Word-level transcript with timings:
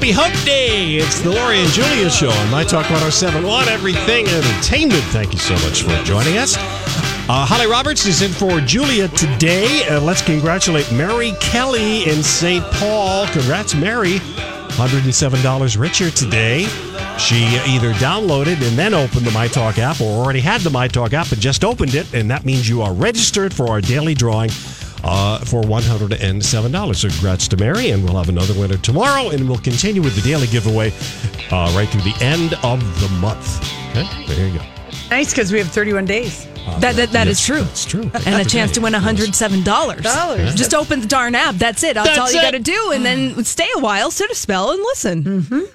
Happy 0.00 0.12
Hump 0.12 0.46
Day! 0.46 0.94
It's 0.94 1.20
the 1.20 1.28
Lori 1.28 1.58
and 1.58 1.68
Julia 1.72 2.08
Show 2.08 2.30
on 2.30 2.50
My 2.50 2.64
Talk 2.64 2.88
1071, 2.88 3.68
Everything 3.68 4.26
Entertainment. 4.28 5.04
Thank 5.12 5.34
you 5.34 5.38
so 5.38 5.52
much 5.56 5.82
for 5.82 5.90
joining 6.04 6.38
us. 6.38 6.56
Uh, 6.56 7.44
Holly 7.44 7.66
Roberts 7.66 8.06
is 8.06 8.22
in 8.22 8.30
for 8.30 8.60
Julia 8.60 9.08
today. 9.08 9.86
Uh, 9.86 10.00
let's 10.00 10.22
congratulate 10.22 10.90
Mary 10.90 11.32
Kelly 11.38 12.08
in 12.08 12.22
St. 12.22 12.64
Paul. 12.76 13.26
Congrats, 13.26 13.74
Mary. 13.74 14.20
$107 14.80 15.78
richer 15.78 16.10
today. 16.10 16.64
She 17.18 17.44
either 17.68 17.92
downloaded 17.92 18.66
and 18.66 18.78
then 18.78 18.94
opened 18.94 19.26
the 19.26 19.32
My 19.32 19.48
Talk 19.48 19.76
app 19.76 20.00
or 20.00 20.24
already 20.24 20.40
had 20.40 20.62
the 20.62 20.70
My 20.70 20.88
Talk 20.88 21.12
app 21.12 21.30
and 21.30 21.42
just 21.42 21.62
opened 21.62 21.94
it. 21.94 22.14
And 22.14 22.30
that 22.30 22.46
means 22.46 22.66
you 22.66 22.80
are 22.80 22.94
registered 22.94 23.52
for 23.52 23.68
our 23.68 23.82
daily 23.82 24.14
drawing 24.14 24.48
uh, 25.10 25.38
for 25.40 25.62
$107. 25.62 26.96
So 26.96 27.08
congrats 27.08 27.48
to 27.48 27.56
Mary, 27.56 27.90
and 27.90 28.04
we'll 28.04 28.16
have 28.16 28.28
another 28.28 28.54
winner 28.54 28.76
tomorrow, 28.78 29.30
and 29.30 29.48
we'll 29.48 29.58
continue 29.58 30.00
with 30.02 30.14
the 30.14 30.22
daily 30.22 30.46
giveaway 30.46 30.92
uh, 31.50 31.72
right 31.76 31.88
through 31.88 32.02
the 32.02 32.16
end 32.20 32.54
of 32.62 32.80
the 33.00 33.08
month. 33.20 33.60
Okay, 33.90 34.26
there 34.26 34.48
you 34.48 34.58
go. 34.58 34.64
Nice 35.10 35.30
because 35.32 35.50
we 35.50 35.58
have 35.58 35.68
31 35.68 36.04
days. 36.04 36.46
That 36.78 36.94
that, 36.94 37.10
that 37.10 37.26
is 37.26 37.40
Yes, 37.40 37.46
true. 37.46 37.62
That's 37.64 37.84
true. 37.84 38.10
And 38.26 38.40
a 38.40 38.48
chance 38.48 38.70
to 38.72 38.80
win 38.80 38.92
$107. 38.92 39.64
Dollars. 39.64 40.54
Just 40.54 40.72
open 40.74 41.00
the 41.00 41.08
darn 41.08 41.34
app. 41.34 41.56
That's 41.56 41.82
it. 41.82 41.94
That's, 41.94 42.08
That's 42.10 42.18
all 42.20 42.30
you 42.30 42.40
got 42.40 42.52
to 42.52 42.60
do. 42.60 42.92
And 42.92 43.04
then 43.04 43.42
stay 43.44 43.68
a 43.76 43.80
while, 43.80 44.12
sit 44.12 44.30
a 44.30 44.34
spell, 44.36 44.70
and 44.70 44.80
listen. 44.80 45.66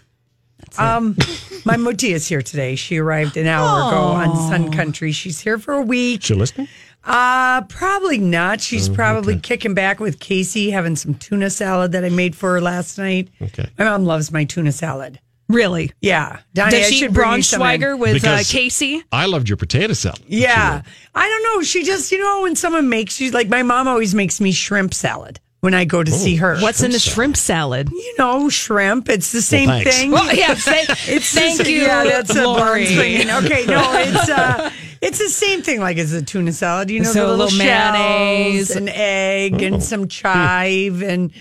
Um, 0.78 1.18
my 1.66 1.78
Muti 1.78 2.12
is 2.14 2.28
here 2.28 2.42
today. 2.42 2.76
She 2.76 2.98
arrived 2.98 3.38
an 3.38 3.48
hour 3.48 3.88
ago 3.90 3.98
on 3.98 4.36
Sun 4.50 4.72
Country. 4.72 5.12
She's 5.12 5.40
here 5.42 5.58
for 5.58 5.74
a 5.74 5.82
week. 5.82 6.24
She 6.24 6.34
listening? 6.34 6.68
Uh, 7.06 7.62
probably 7.64 8.18
not. 8.18 8.62
She's 8.62 8.90
probably 8.90 9.40
kicking 9.40 9.74
back 9.74 10.00
with 10.00 10.20
Casey, 10.20 10.72
having 10.72 10.96
some 10.96 11.14
tuna 11.16 11.50
salad 11.50 11.92
that 11.92 12.04
I 12.04 12.10
made 12.10 12.36
for 12.36 12.54
her 12.54 12.62
last 12.62 12.98
night. 12.98 13.30
Okay. 13.42 13.70
My 13.78 13.86
mom 13.86 14.06
loves 14.06 14.32
my 14.32 14.44
tuna 14.44 14.72
salad. 14.72 15.20
Really? 15.48 15.92
Yeah. 16.02 16.40
Donnie, 16.56 16.72
Does 16.72 16.88
she 16.90 16.96
should 16.98 17.14
bring 17.14 17.34
you 17.34 17.42
some 17.44 17.62
in. 17.62 17.80
Braunschweiger 17.80 18.00
with 18.00 18.26
uh, 18.26 18.40
Casey? 18.44 19.04
I 19.12 19.28
loved 19.28 19.48
your 19.48 19.58
potato 19.58 19.94
salad. 19.94 20.22
Yeah. 20.26 20.82
I 21.14 21.30
don't 21.30 21.44
know. 21.44 21.62
She 21.62 21.84
just, 21.84 22.12
you 22.12 22.18
know, 22.18 22.42
when 22.42 22.56
someone 22.56 22.90
makes 22.90 23.22
you, 23.22 23.30
like 23.30 23.48
my 23.50 23.62
mom 23.62 23.88
always 23.88 24.16
makes 24.16 24.42
me 24.42 24.52
shrimp 24.52 24.92
salad 24.96 25.40
when 25.60 25.76
I 25.76 25.86
go 25.86 26.04
to 26.04 26.12
see 26.12 26.38
her. 26.38 26.58
What's 26.60 26.82
in 26.82 26.90
the 26.90 26.98
shrimp 27.00 27.38
salad? 27.38 27.90
You 27.92 28.16
know, 28.18 28.50
shrimp. 28.50 29.08
It's 29.08 29.32
the 29.32 29.42
same 29.44 29.68
thanks. 29.70 29.96
thing. 29.96 30.10
Well, 30.10 30.34
yeah, 30.36 30.56
thank, 30.56 30.90
It's 31.08 31.32
thank 31.32 31.60
the- 31.62 31.72
you, 31.72 31.82
Yeah, 31.84 32.04
that's 32.06 32.36
a 32.36 32.44
Lori. 32.48 32.60
Barnes 32.60 32.90
thing. 32.90 33.30
Okay, 33.30 33.66
no, 33.68 33.92
it's 33.94 34.30
uh, 34.30 34.72
it's 35.06 35.20
the 35.20 35.30
same 35.30 35.62
thing 35.62 35.80
like 35.80 35.98
as 35.98 36.12
a 36.14 36.22
tuna 36.22 36.52
salad. 36.52 36.90
You 36.90 37.02
know, 37.02 37.12
So 37.12 37.20
the 37.20 37.26
a 37.28 37.30
little, 37.32 37.46
little 37.46 37.58
mayonnaise. 37.60 38.68
shells, 38.68 38.76
an 38.78 38.90
egg, 38.90 39.54
Oh. 39.62 39.66
and 39.66 39.84
some 39.84 40.08
chive, 40.08 41.02
and 41.02 41.32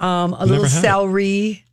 um, 0.00 0.32
a 0.34 0.40
little 0.46 0.62
Never 0.64 0.66
had 0.68 0.78
it. 0.78 0.80
celery, 0.82 1.64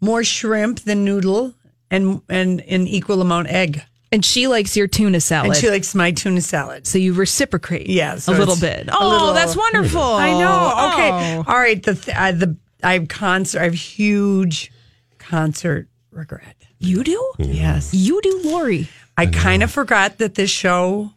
more 0.00 0.24
shrimp 0.24 0.80
than 0.80 1.04
noodle, 1.04 1.54
and 1.90 2.22
and 2.28 2.60
an 2.62 2.86
equal 2.86 3.20
amount 3.20 3.48
egg. 3.48 3.82
And 4.12 4.24
she 4.24 4.46
likes 4.46 4.76
your 4.76 4.86
tuna 4.86 5.20
salad. 5.20 5.48
And 5.48 5.56
she 5.56 5.68
likes 5.68 5.92
my 5.92 6.12
tuna 6.12 6.40
salad. 6.40 6.86
so 6.86 6.98
you 6.98 7.14
reciprocate 7.14 7.88
Yeah, 7.88 8.14
so 8.16 8.32
a 8.32 8.38
little 8.38 8.54
bit. 8.56 8.88
Oh, 8.92 9.08
little- 9.08 9.32
that's 9.34 9.56
wonderful. 9.56 10.00
I 10.00 10.30
know. 10.38 10.92
Okay, 10.92 11.36
Oh. 11.38 11.44
all 11.48 11.58
right. 11.58 11.82
The 11.82 11.94
th- 11.96 12.16
uh, 12.16 12.30
the 12.32 12.56
I 12.84 12.92
have 12.92 13.08
concert. 13.08 13.60
I 13.60 13.64
have 13.64 13.74
huge 13.74 14.70
concert 15.18 15.88
regret. 16.12 16.54
You 16.78 17.02
do? 17.02 17.32
Yes. 17.38 17.92
You 17.92 18.20
do, 18.22 18.40
Lori. 18.44 18.88
I 19.16 19.26
kind 19.26 19.62
of 19.62 19.70
forgot 19.70 20.18
that 20.18 20.34
this 20.34 20.50
show 20.50 21.12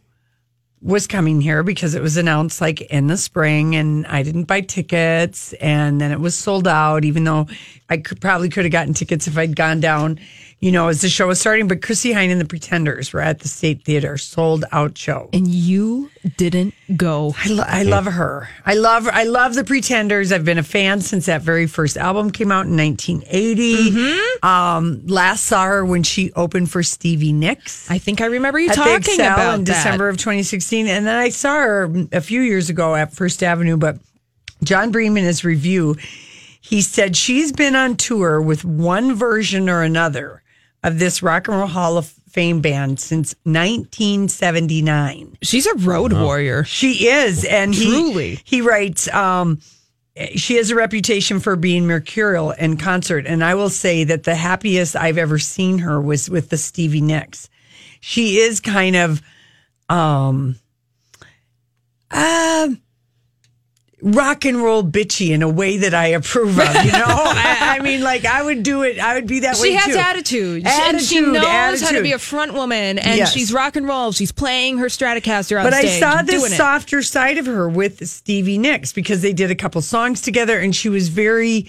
was 0.80 1.06
coming 1.08 1.40
here 1.40 1.62
because 1.62 1.94
it 1.94 2.02
was 2.02 2.16
announced 2.16 2.60
like 2.60 2.80
in 2.82 3.08
the 3.08 3.16
spring 3.16 3.74
and 3.74 4.06
I 4.06 4.22
didn't 4.22 4.44
buy 4.44 4.60
tickets 4.60 5.52
and 5.54 6.00
then 6.00 6.12
it 6.12 6.20
was 6.20 6.36
sold 6.36 6.68
out 6.68 7.04
even 7.04 7.24
though 7.24 7.48
I 7.90 7.96
could 7.98 8.20
probably 8.20 8.48
could 8.48 8.64
have 8.64 8.72
gotten 8.72 8.94
tickets 8.94 9.26
if 9.26 9.36
I'd 9.38 9.56
gone 9.56 9.80
down 9.80 10.20
you 10.60 10.72
know 10.72 10.88
as 10.88 11.00
the 11.02 11.08
show 11.08 11.28
was 11.28 11.40
starting 11.40 11.68
but 11.68 11.82
Chrissie 11.82 12.12
Hynde 12.12 12.32
and 12.32 12.40
the 12.40 12.44
Pretenders 12.44 13.12
were 13.12 13.20
at 13.20 13.40
the 13.40 13.48
State 13.48 13.84
Theater 13.84 14.18
sold 14.18 14.64
out 14.72 14.98
show 14.98 15.28
And 15.32 15.46
you 15.48 16.10
didn't 16.36 16.74
go. 16.96 17.34
I, 17.38 17.48
lo- 17.48 17.64
I 17.66 17.82
love 17.84 18.06
her. 18.06 18.48
I 18.66 18.74
love 18.74 19.06
I 19.10 19.24
love 19.24 19.54
the 19.54 19.62
Pretenders. 19.64 20.32
I've 20.32 20.44
been 20.44 20.58
a 20.58 20.62
fan 20.62 21.00
since 21.00 21.26
that 21.26 21.42
very 21.42 21.66
first 21.66 21.96
album 21.96 22.30
came 22.30 22.50
out 22.50 22.66
in 22.66 22.76
1980. 22.76 24.18
Um, 24.42 25.06
last 25.06 25.44
saw 25.44 25.64
her 25.64 25.84
when 25.84 26.02
she 26.02 26.32
opened 26.32 26.70
for 26.70 26.82
Stevie 26.82 27.32
Nicks 27.32 27.90
I 27.90 27.98
think 27.98 28.20
I 28.20 28.26
remember 28.26 28.58
you 28.58 28.68
talking 28.70 29.20
about 29.20 29.58
in 29.60 29.64
that. 29.64 29.74
December 29.74 30.08
of 30.08 30.16
2016, 30.16 30.86
and 30.88 31.06
then 31.06 31.16
I 31.16 31.28
saw 31.30 31.54
her 31.54 31.90
a 32.12 32.20
few 32.20 32.40
years 32.40 32.68
ago 32.70 32.94
at 32.94 33.12
First 33.12 33.42
Avenue. 33.42 33.76
But 33.76 33.98
Jon 34.62 34.90
Bream 34.90 35.16
in 35.16 35.24
his 35.24 35.44
review, 35.44 35.96
he 36.68 36.82
said 36.82 37.16
she's 37.16 37.50
been 37.52 37.74
on 37.74 37.96
tour 37.96 38.40
with 38.40 38.64
one 38.64 39.14
version 39.14 39.68
or 39.70 39.82
another 39.82 40.42
of 40.82 40.98
this 40.98 41.22
Rock 41.22 41.48
and 41.48 41.56
Roll 41.56 41.66
Hall 41.66 41.96
of 41.96 42.06
Fame 42.28 42.60
band 42.60 43.00
since 43.00 43.34
1979. 43.44 45.38
She's 45.42 45.66
a 45.66 45.74
road 45.76 46.12
warrior. 46.12 46.64
She 46.64 47.08
is, 47.08 47.44
and 47.44 47.74
he 47.74 47.86
Truly. 47.86 48.40
he 48.44 48.60
writes. 48.60 49.08
Um, 49.08 49.60
she 50.34 50.56
has 50.56 50.70
a 50.70 50.74
reputation 50.74 51.38
for 51.40 51.54
being 51.56 51.86
mercurial 51.86 52.50
in 52.50 52.76
concert, 52.76 53.24
and 53.26 53.42
I 53.44 53.54
will 53.54 53.70
say 53.70 54.04
that 54.04 54.24
the 54.24 54.34
happiest 54.34 54.96
I've 54.96 55.16
ever 55.18 55.38
seen 55.38 55.78
her 55.78 56.00
was 56.00 56.28
with 56.28 56.50
the 56.50 56.56
Stevie 56.58 57.00
Nicks. 57.00 57.48
She 58.00 58.38
is 58.38 58.60
kind 58.60 58.96
of, 58.96 59.22
um, 59.88 60.56
uh, 62.10 62.68
rock 64.00 64.44
and 64.44 64.62
roll 64.62 64.82
bitchy 64.84 65.30
in 65.30 65.42
a 65.42 65.48
way 65.48 65.78
that 65.78 65.92
I 65.94 66.08
approve 66.08 66.58
of. 66.58 66.84
You 66.84 66.92
know, 66.92 67.04
I, 67.06 67.78
I 67.78 67.82
mean, 67.82 68.02
like 68.02 68.24
I 68.24 68.42
would 68.42 68.62
do 68.62 68.82
it. 68.82 68.98
I 68.98 69.14
would 69.14 69.26
be 69.26 69.40
that 69.40 69.56
way 69.58 69.68
She 69.70 69.74
has 69.74 69.86
too. 69.94 69.98
attitude. 69.98 70.66
and 70.66 71.00
she 71.00 71.18
Attitude, 71.18 71.32
knows 71.34 71.80
how 71.82 71.90
to 71.92 72.02
be 72.02 72.12
a 72.12 72.18
front 72.18 72.54
woman. 72.54 72.98
And 72.98 73.16
Yes. 73.18 73.32
she's 73.32 73.52
rock 73.52 73.76
and 73.76 73.86
roll. 73.88 74.12
She's 74.12 74.32
playing 74.32 74.78
her 74.78 74.86
Stratocaster 74.86 75.58
on 75.58 75.64
But 75.66 75.74
I 75.74 75.86
saw 75.98 76.22
this 76.22 76.56
softer 76.56 77.02
side 77.02 77.38
of 77.38 77.46
her 77.46 77.68
with 77.68 78.06
Stevie 78.08 78.58
Nicks 78.58 78.92
because 78.92 79.22
they 79.22 79.32
did 79.32 79.50
a 79.50 79.54
couple 79.56 79.82
songs 79.82 80.20
together 80.20 80.58
and 80.58 80.74
she 80.76 80.88
was 80.88 81.08
very 81.08 81.66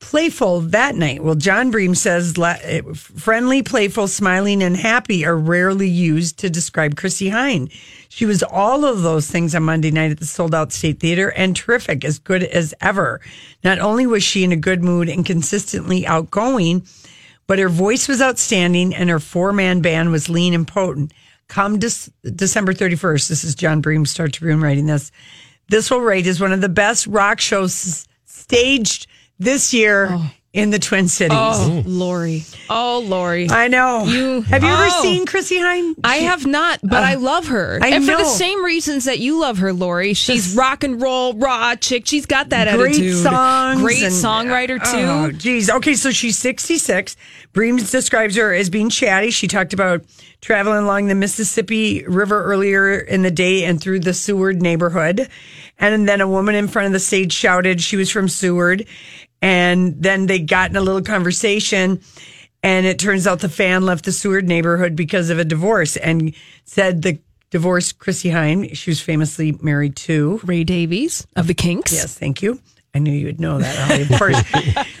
playful 0.00 0.60
that 0.60 0.96
night. 0.96 1.22
Well, 1.22 1.34
Jon 1.34 1.70
Bream 1.70 1.94
says 1.94 2.36
eh, 2.38 2.82
friendly, 2.94 3.62
playful, 3.62 4.08
smiling, 4.08 4.62
and 4.62 4.76
happy 4.76 5.24
are 5.24 5.36
rarely 5.36 5.88
used 5.88 6.38
to 6.38 6.50
describe 6.50 6.96
Chrissie 6.96 7.30
Hynde. 7.30 7.72
She 8.08 8.26
was 8.26 8.42
all 8.42 8.84
of 8.84 9.02
those 9.02 9.30
things 9.30 9.54
on 9.54 9.62
Monday 9.62 9.90
night 9.90 10.10
at 10.10 10.18
the 10.18 10.26
sold 10.26 10.54
out 10.54 10.72
State 10.72 10.98
Theater 10.98 11.30
and 11.32 11.54
terrific, 11.54 12.04
as 12.04 12.18
good 12.18 12.42
as 12.42 12.74
ever. 12.80 13.20
Not 13.62 13.78
only 13.78 14.06
was 14.06 14.24
she 14.24 14.42
in 14.42 14.52
a 14.52 14.56
good 14.56 14.82
mood 14.82 15.08
and 15.08 15.24
consistently 15.24 16.06
outgoing, 16.06 16.84
but 17.46 17.58
her 17.58 17.68
voice 17.68 18.08
was 18.08 18.22
outstanding 18.22 18.94
and 18.94 19.10
her 19.10 19.20
four 19.20 19.52
man 19.52 19.80
band 19.80 20.10
was 20.10 20.28
lean 20.28 20.54
and 20.54 20.66
potent. 20.66 21.12
Come 21.48 21.78
Dec- 21.78 22.10
December 22.36 22.72
31st, 22.72 23.28
this 23.28 23.44
is 23.44 23.54
Jon 23.54 23.80
Bream, 23.80 24.06
Star 24.06 24.28
Tribune 24.28 24.60
writing 24.60 24.86
this. 24.86 25.12
This 25.68 25.90
will 25.90 26.00
rate 26.00 26.26
as 26.26 26.40
one 26.40 26.52
of 26.52 26.60
the 26.60 26.68
best 26.68 27.06
rock 27.06 27.40
shows 27.40 28.06
staged 28.24 29.06
this 29.40 29.74
year 29.74 30.08
oh. 30.10 30.30
in 30.52 30.70
the 30.70 30.78
Twin 30.78 31.08
Cities. 31.08 31.36
Oh, 31.38 31.82
Lori. 31.86 32.44
Oh, 32.68 33.02
Lori. 33.04 33.48
I 33.50 33.66
know. 33.68 34.04
You- 34.04 34.42
Have 34.42 34.62
you 34.62 34.68
ever 34.68 34.88
Oh. 34.92 35.02
seen 35.02 35.26
Chrissie 35.26 35.56
Hynde? 35.58 35.94
I 36.04 36.16
have 36.16 36.46
not, 36.46 36.78
but 36.82 37.02
I 37.02 37.14
uh, 37.14 37.20
love 37.20 37.46
her. 37.48 37.78
I 37.82 37.88
and 37.88 38.04
for 38.04 38.16
the 38.16 38.24
same 38.24 38.64
reasons 38.64 39.06
that 39.06 39.18
you 39.18 39.40
love 39.40 39.58
her, 39.58 39.72
Lori. 39.72 40.14
She's 40.14 40.54
rock 40.54 40.84
and 40.84 41.00
roll, 41.02 41.32
raw 41.34 41.74
chick. 41.74 42.06
She's 42.06 42.26
got 42.26 42.50
that 42.50 42.72
Great 42.76 42.90
attitude. 42.96 43.16
songs. 43.16 43.80
Great 43.80 44.02
and- 44.02 44.12
songwriter, 44.12 44.78
oh, 44.84 44.92
too. 44.92 45.06
Oh, 45.06 45.32
geez. 45.32 45.70
Okay, 45.70 45.94
so 45.94 46.10
she's 46.10 46.38
66. 46.38 47.16
Breams 47.54 47.90
describes 47.90 48.36
her 48.36 48.52
as 48.54 48.70
being 48.70 48.90
chatty. 48.90 49.30
She 49.30 49.48
talked 49.48 49.72
about 49.72 50.04
traveling 50.40 50.84
along 50.84 51.08
the 51.08 51.14
Mississippi 51.14 52.04
River 52.06 52.44
earlier 52.44 52.98
in 52.98 53.22
the 53.22 53.30
day 53.30 53.64
and 53.64 53.80
through 53.80 54.00
the 54.00 54.14
Seward 54.14 54.62
neighborhood. 54.62 55.28
And 55.78 56.06
then 56.08 56.20
a 56.20 56.28
woman 56.28 56.54
in 56.54 56.68
front 56.68 56.86
of 56.86 56.92
the 56.92 57.00
stage 57.00 57.32
shouted 57.32 57.80
she 57.80 57.96
was 57.96 58.10
from 58.10 58.28
Seward. 58.28 58.86
And 59.42 60.02
then 60.02 60.26
they 60.26 60.38
got 60.38 60.70
in 60.70 60.76
a 60.76 60.80
little 60.80 61.02
conversation. 61.02 62.00
And 62.62 62.84
it 62.84 62.98
turns 62.98 63.26
out 63.26 63.40
the 63.40 63.48
fan 63.48 63.86
left 63.86 64.04
the 64.04 64.12
Seward 64.12 64.46
neighborhood 64.46 64.94
because 64.94 65.30
of 65.30 65.38
a 65.38 65.44
divorce 65.44 65.96
and 65.96 66.34
said 66.64 67.02
the 67.02 67.18
divorced 67.50 67.98
Chrissie 67.98 68.30
Hynde, 68.30 68.76
she 68.76 68.90
was 68.90 69.00
famously 69.00 69.52
married 69.60 69.96
to. 69.96 70.40
Ray 70.44 70.64
Davies 70.64 71.26
of 71.36 71.46
the 71.46 71.54
Kinks. 71.54 71.92
Yes, 71.92 72.16
thank 72.16 72.42
you. 72.42 72.60
I 72.94 72.98
knew 72.98 73.12
you 73.12 73.26
would 73.26 73.40
know 73.40 73.58
that, 73.58 74.18
course. 74.18 74.36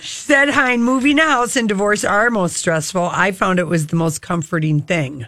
said 0.00 0.48
Hynde, 0.48 0.80
moving 0.80 1.18
house 1.18 1.56
and 1.56 1.68
divorce 1.68 2.04
are 2.04 2.30
most 2.30 2.56
stressful. 2.56 3.10
I 3.12 3.32
found 3.32 3.58
it 3.58 3.66
was 3.66 3.88
the 3.88 3.96
most 3.96 4.22
comforting 4.22 4.80
thing. 4.80 5.26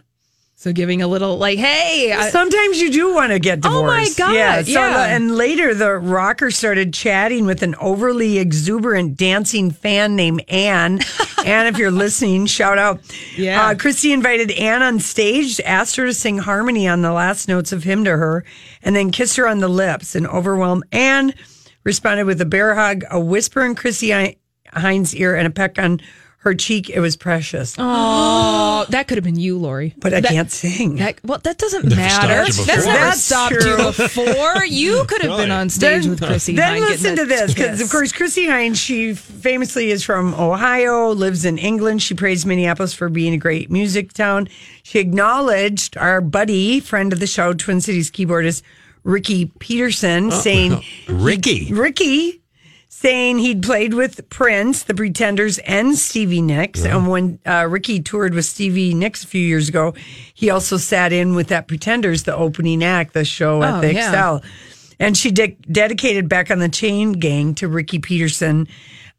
So 0.62 0.72
giving 0.72 1.02
a 1.02 1.08
little 1.08 1.38
like, 1.38 1.58
hey, 1.58 2.12
I- 2.12 2.30
Sometimes 2.30 2.80
you 2.80 2.92
do 2.92 3.12
want 3.12 3.32
to 3.32 3.40
get 3.40 3.62
divorced. 3.62 3.82
Oh, 3.82 3.84
my 3.84 3.96
divorced. 4.04 4.18
God, 4.18 4.34
Yeah. 4.34 4.62
So, 4.62 4.70
yeah. 4.70 5.06
And 5.06 5.34
later, 5.36 5.74
the 5.74 5.94
rocker 5.94 6.52
started 6.52 6.94
chatting 6.94 7.46
with 7.46 7.64
an 7.64 7.74
overly 7.80 8.38
exuberant 8.38 9.16
dancing 9.16 9.72
fan 9.72 10.14
named 10.14 10.44
Anne. 10.46 11.00
Anne, 11.44 11.66
if 11.66 11.78
you're 11.78 11.90
listening, 11.90 12.46
shout 12.46 12.78
out. 12.78 13.00
Yeah. 13.36 13.70
Uh, 13.70 13.74
Christy 13.74 14.12
invited 14.12 14.52
Anne 14.52 14.82
on 14.84 15.00
stage, 15.00 15.58
asked 15.62 15.96
her 15.96 16.06
to 16.06 16.14
sing 16.14 16.38
harmony 16.38 16.86
on 16.86 17.02
the 17.02 17.10
last 17.12 17.48
notes 17.48 17.72
of 17.72 17.82
hymn 17.82 18.04
to 18.04 18.16
her, 18.16 18.44
and 18.84 18.94
then 18.94 19.10
kissed 19.10 19.36
her 19.38 19.48
on 19.48 19.58
the 19.58 19.66
lips 19.66 20.14
and 20.14 20.28
overwhelmed. 20.28 20.84
Anne 20.92 21.34
responded 21.82 22.24
with 22.24 22.40
a 22.40 22.44
bear 22.46 22.76
hug, 22.76 23.02
a 23.10 23.18
whisper 23.18 23.64
in 23.64 23.74
Chrissy 23.74 24.12
Hi- 24.12 24.36
Hynde's 24.72 25.12
ear, 25.16 25.34
and 25.34 25.48
a 25.48 25.50
peck 25.50 25.76
on 25.80 26.00
her 26.44 26.54
cheek. 26.54 26.90
It 26.90 26.98
was 27.00 27.16
precious. 27.16 27.76
oh, 27.78 28.84
that 28.88 29.06
could 29.06 29.16
have 29.16 29.24
been 29.24 29.38
you, 29.38 29.56
Lori. 29.58 29.94
but 29.98 30.12
I 30.12 30.20
That- 30.20 30.30
can't 30.32 30.50
sing. 30.50 30.96
That, 30.96 31.20
well, 31.24 31.38
that 31.38 31.56
doesn't 31.58 31.84
Never 31.84 31.96
matter. 31.96 32.52
stopped 32.52 32.58
you 32.58 32.64
That's 32.64 32.76
before. 32.82 32.92
never 32.92 33.04
That's 33.04 33.22
stopped 33.22 33.54
true. 33.54 33.70
you 33.70 33.76
before. 33.92 34.64
You 34.66 35.04
could 35.06 35.22
have 35.22 35.36
been 35.38 35.50
on 35.52 35.68
stage 35.70 36.06
with 36.06 36.20
Chrissie. 36.20 36.54
Then 36.56 36.78
Hynde 36.82 36.88
listen 36.88 37.16
to 37.16 37.24
this, 37.26 37.54
because 37.54 37.80
of 37.80 37.90
course 37.90 38.10
Chrissy 38.12 38.46
Hines, 38.48 38.78
she 38.78 39.14
famously 39.14 39.90
is 39.92 40.02
from 40.02 40.34
Ohio, 40.34 41.10
lives 41.12 41.44
in 41.44 41.58
England. 41.58 42.02
She 42.02 42.14
praised 42.14 42.44
Minneapolis 42.46 42.92
for 42.92 43.08
being 43.08 43.34
a 43.34 43.38
great 43.38 43.70
music 43.70 44.12
town. 44.12 44.48
She 44.82 44.98
acknowledged 44.98 45.96
our 45.96 46.20
buddy, 46.20 46.80
friend 46.80 47.12
of 47.12 47.20
the 47.20 47.26
show, 47.28 47.52
Twin 47.52 47.80
Cities 47.80 48.10
keyboardist 48.10 48.62
Ricky 49.04 49.46
Peterson, 49.60 50.26
oh. 50.26 50.30
saying 50.30 50.82
Ricky. 51.08 51.72
Ricky 51.72 52.41
saying 52.94 53.38
he'd 53.38 53.62
played 53.62 53.94
with 53.94 54.28
Prince, 54.28 54.82
The 54.82 54.92
Pretenders, 54.92 55.56
and 55.60 55.96
Stevie 55.96 56.42
Nicks. 56.42 56.84
And 56.84 57.08
when 57.08 57.38
uh, 57.46 57.66
Ricky 57.68 58.00
toured 58.02 58.34
with 58.34 58.44
Stevie 58.44 58.92
Nicks 58.92 59.24
a 59.24 59.26
few 59.26 59.40
years 59.40 59.70
ago, 59.70 59.94
he 60.34 60.50
also 60.50 60.76
sat 60.76 61.10
in 61.10 61.34
with 61.34 61.48
that 61.48 61.68
Pretenders, 61.68 62.24
the 62.24 62.36
opening 62.36 62.84
act, 62.84 63.14
the 63.14 63.24
show 63.24 63.62
at 63.62 63.78
Oh, 63.78 63.80
the 63.80 63.94
yeah. 63.94 64.12
Xcel. 64.12 64.44
And 65.00 65.16
she 65.16 65.30
de- 65.30 65.56
dedicated 65.70 66.28
Back 66.28 66.50
on 66.50 66.58
the 66.58 66.68
Chain 66.68 67.12
Gang 67.12 67.54
to 67.56 67.66
Ricky 67.66 67.98
Peterson, 67.98 68.68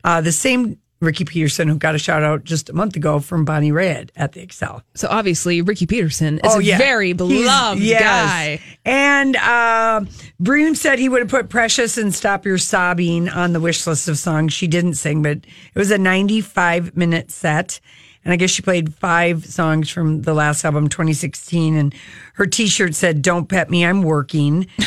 uh, 0.04 0.22
the 0.22 0.32
same 0.32 0.78
Ricky 1.04 1.26
Peterson 1.26 1.68
who 1.68 1.76
got 1.78 1.96
a 1.96 2.00
shout 2.00 2.24
out 2.24 2.44
just 2.44 2.70
a 2.70 2.74
month 2.74 2.96
ago 2.96 3.20
from 3.20 3.46
Bonnie 3.46 3.72
Raitt 3.72 4.10
at 4.16 4.32
the 4.34 4.46
Xcel. 4.46 4.82
So 4.96 5.08
obviously, 5.10 5.62
Ricky 5.62 5.86
Peterson 5.86 6.40
is 6.44 6.56
a 6.56 6.78
very 6.78 7.12
Oh, 7.12 7.16
beloved 7.16 7.82
yes. 7.82 8.02
guy. 8.02 8.60
And 8.86 9.36
uh, 9.36 10.06
Bream 10.40 10.76
said 10.76 11.00
he 11.00 11.10
would 11.10 11.22
have 11.22 11.30
put 11.30 11.50
Precious 11.50 11.98
and 11.98 12.14
Stop 12.14 12.46
Your 12.46 12.58
Sobbing 12.58 13.30
on 13.30 13.54
the 13.54 13.60
wish 13.60 13.86
list 13.86 14.08
of 14.08 14.18
songs 14.18 14.54
she 14.54 14.68
didn't 14.68 14.96
sing, 14.96 15.22
but 15.22 15.38
it 15.38 15.76
was 15.76 15.92
a 15.92 15.98
95 15.98 16.96
minute 16.98 17.32
set. 17.32 17.80
And 18.26 18.32
I 18.32 18.38
guess 18.38 18.52
she 18.52 18.62
played 18.62 18.94
five 18.94 19.46
songs 19.46 19.90
from 19.90 20.22
the 20.22 20.34
last 20.34 20.64
album, 20.64 20.88
2016. 20.88 21.76
And 21.76 21.94
her 22.36 22.46
t 22.46 22.68
shirt 22.68 22.96
said, 22.96 23.22
Don't 23.22 23.50
pet 23.50 23.70
me, 23.70 23.86
I'm 23.86 24.02
working. 24.02 24.68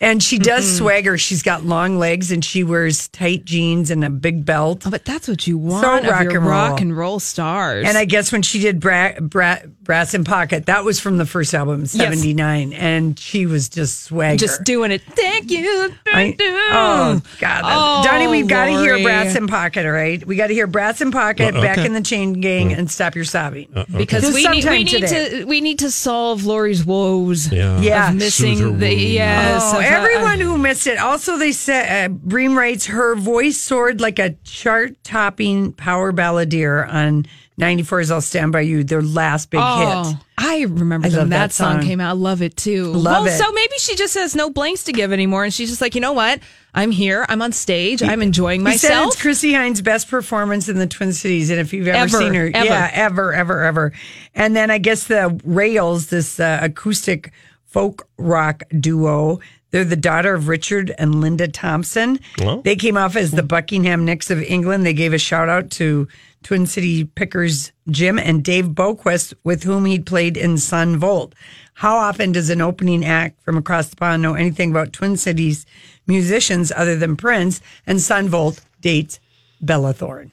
And 0.00 0.22
she 0.22 0.38
does 0.38 0.66
mm-hmm. 0.66 0.84
swagger. 0.84 1.18
She's 1.18 1.42
got 1.42 1.64
long 1.64 1.98
legs 1.98 2.30
and 2.30 2.44
she 2.44 2.64
wears 2.64 3.08
tight 3.08 3.44
jeans 3.44 3.90
and 3.90 4.04
a 4.04 4.10
big 4.10 4.44
belt. 4.44 4.86
Oh, 4.86 4.90
but 4.90 5.04
that's 5.04 5.26
what 5.26 5.46
you 5.46 5.56
want 5.56 5.84
of 5.84 6.10
rock 6.10 6.24
your 6.24 6.36
and 6.36 6.40
roll. 6.42 6.50
rock 6.50 6.80
and 6.80 6.96
roll 6.96 7.18
stars. 7.18 7.86
And 7.88 7.96
I 7.96 8.04
guess 8.04 8.30
when 8.30 8.42
she 8.42 8.58
did 8.58 8.78
Bra- 8.78 9.18
Bra- 9.20 9.60
Brass 9.82 10.12
in 10.12 10.24
Pocket, 10.24 10.66
that 10.66 10.84
was 10.84 11.00
from 11.00 11.16
the 11.16 11.24
first 11.24 11.54
album, 11.54 11.86
79. 11.86 12.74
And 12.74 13.18
she 13.18 13.46
was 13.46 13.68
just 13.68 14.02
swagger. 14.02 14.36
just 14.36 14.64
doing 14.64 14.90
it. 14.90 15.02
Thank 15.02 15.50
you. 15.50 15.94
I- 16.06 16.12
Thank 16.12 16.40
oh, 16.42 17.22
God. 17.38 17.62
Oh, 17.64 18.04
Donnie, 18.04 18.28
we've 18.28 18.48
got 18.48 18.66
to 18.66 18.72
hear 18.78 19.02
Brass 19.02 19.34
in 19.34 19.46
Pocket, 19.46 19.86
all 19.86 19.92
right? 19.92 20.24
We 20.26 20.36
got 20.36 20.48
to 20.48 20.54
hear 20.54 20.66
Brass 20.66 21.00
in 21.00 21.10
Pocket, 21.10 21.54
Well, 21.54 21.62
Back 21.62 21.78
in 21.78 21.92
the 21.92 22.02
Chain 22.02 22.40
Gang, 22.40 22.72
and 22.72 22.90
Stop 22.90 23.14
Your 23.14 23.24
Sobbing. 23.24 23.68
because 23.96 24.34
we 24.34 24.46
need, 24.48 24.64
we 24.64 24.84
need 24.84 24.88
today. 24.88 25.40
to 25.40 25.44
we 25.44 25.60
need 25.60 25.78
to 25.80 25.90
solve 25.90 26.44
Lori's 26.44 26.84
woes. 26.84 27.50
Yeah. 27.50 27.80
Yeah. 27.80 28.10
of 28.10 28.16
missing 28.16 28.78
the 28.78 28.94
yes. 28.94 29.62
Oh, 29.64 29.85
everyone 29.86 30.40
who 30.40 30.58
missed 30.58 30.86
it. 30.86 30.98
Also, 30.98 31.36
they 31.38 31.52
said 31.52 32.10
uh, 32.10 32.12
Bream 32.12 32.56
writes 32.56 32.86
her 32.86 33.14
voice 33.16 33.58
soared 33.58 34.00
like 34.00 34.18
a 34.18 34.30
chart-topping 34.44 35.72
power 35.74 36.12
balladeer 36.12 36.88
on 36.92 37.26
'94's 37.58 38.10
"I'll 38.10 38.20
Stand 38.20 38.52
by 38.52 38.60
You," 38.62 38.84
their 38.84 39.02
last 39.02 39.50
big 39.50 39.60
Oh, 39.62 40.04
hit. 40.04 40.16
I 40.38 40.62
remember 40.62 41.06
I 41.06 41.10
when 41.10 41.30
that, 41.30 41.48
that 41.48 41.52
song. 41.52 41.76
song. 41.80 41.86
came 41.86 42.00
out. 42.00 42.10
I 42.10 42.12
love 42.12 42.42
it 42.42 42.56
too. 42.56 42.92
Love 42.92 43.24
well, 43.24 43.26
it. 43.34 43.38
so 43.38 43.50
maybe 43.52 43.74
she 43.78 43.94
just 43.96 44.14
has 44.14 44.36
no 44.36 44.50
blanks 44.50 44.84
to 44.84 44.92
give 44.92 45.12
anymore, 45.12 45.44
and 45.44 45.52
she's 45.54 45.70
just 45.70 45.80
like, 45.80 45.94
you 45.94 46.00
know 46.00 46.12
what? 46.12 46.40
I'm 46.74 46.90
here. 46.90 47.24
I'm 47.30 47.40
on 47.40 47.52
stage. 47.52 48.02
I'm 48.02 48.20
enjoying 48.20 48.62
myself. 48.62 49.14
it's 49.14 49.22
Chrissie 49.22 49.52
Hynde's 49.54 49.80
best 49.80 50.08
performance 50.08 50.68
in 50.68 50.76
the 50.76 50.86
Twin 50.86 51.14
Cities, 51.14 51.48
and 51.48 51.58
if 51.58 51.72
you've 51.72 51.88
ever, 51.88 51.98
Ever, 51.98 52.18
seen 52.18 52.34
her, 52.34 52.50
ever. 52.52 52.66
yeah, 52.66 52.90
ever, 52.92 53.32
ever, 53.32 53.62
ever. 53.64 53.92
And 54.34 54.54
then 54.54 54.70
I 54.70 54.76
guess 54.76 55.04
the 55.04 55.40
Rails, 55.44 56.08
this 56.08 56.38
uh, 56.38 56.58
acoustic 56.60 57.32
folk 57.64 58.06
rock 58.18 58.62
duo. 58.78 59.40
They're 59.70 59.84
the 59.84 59.96
daughter 59.96 60.34
of 60.34 60.48
Richard 60.48 60.94
and 60.98 61.20
Linda 61.20 61.48
Thompson. 61.48 62.20
Well. 62.38 62.62
They 62.62 62.76
came 62.76 62.96
off 62.96 63.16
as 63.16 63.32
the 63.32 63.42
Buckingham 63.42 64.04
Nicks 64.04 64.30
of 64.30 64.42
England. 64.42 64.86
They 64.86 64.94
gave 64.94 65.12
a 65.12 65.18
shout 65.18 65.48
out 65.48 65.70
to 65.72 66.08
Twin 66.42 66.66
City 66.66 67.04
Pickers 67.04 67.72
Jim 67.90 68.18
and 68.18 68.44
Dave 68.44 68.66
Boquist, 68.66 69.34
with 69.42 69.64
whom 69.64 69.84
he'd 69.84 70.06
played 70.06 70.36
in 70.36 70.58
Son 70.58 70.96
Volt. 70.96 71.34
How 71.74 71.96
often 71.96 72.32
does 72.32 72.48
an 72.50 72.60
opening 72.60 73.04
act 73.04 73.42
from 73.42 73.56
across 73.56 73.88
the 73.88 73.96
pond 73.96 74.22
know 74.22 74.34
anything 74.34 74.70
about 74.70 74.92
Twin 74.92 75.16
Cities 75.16 75.66
musicians 76.06 76.72
other 76.74 76.96
than 76.96 77.16
Prince? 77.16 77.60
And 77.86 78.00
Sun 78.00 78.28
Volt 78.28 78.60
dates 78.80 79.18
Bella 79.60 79.92
Thorne. 79.92 80.32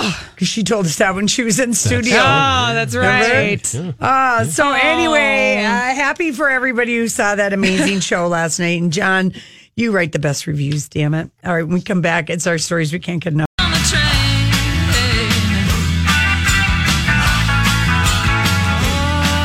Because 0.34 0.48
she 0.48 0.62
told 0.62 0.84
us 0.84 0.96
that 0.98 1.14
when 1.14 1.26
she 1.28 1.42
was 1.42 1.58
in 1.58 1.72
studio. 1.72 2.18
oh, 2.18 2.74
that's 2.74 2.94
right. 2.94 3.74
Uh, 3.98 4.44
so 4.44 4.70
anyway, 4.70 5.64
uh, 5.64 5.70
happy 5.94 6.30
for 6.30 6.50
everybody 6.50 6.94
who 6.94 7.08
saw 7.08 7.34
that 7.34 7.54
amazing 7.54 8.00
show 8.10 8.28
last 8.28 8.58
night. 8.58 8.78
And 8.82 8.92
Jon, 8.92 9.32
you 9.76 9.92
write 9.92 10.12
the 10.12 10.18
best 10.18 10.46
reviews, 10.46 10.90
damn 10.90 11.14
it. 11.14 11.30
All 11.42 11.54
right, 11.54 11.62
when 11.62 11.72
we 11.72 11.80
come 11.80 12.02
back, 12.02 12.28
it's 12.28 12.46
our 12.46 12.58
stories 12.58 12.92
we 12.92 12.98
can't 12.98 13.24
get 13.24 13.32
enough. 13.32 13.46
on 13.58 13.70
the 13.70 13.78
train. 13.78 14.02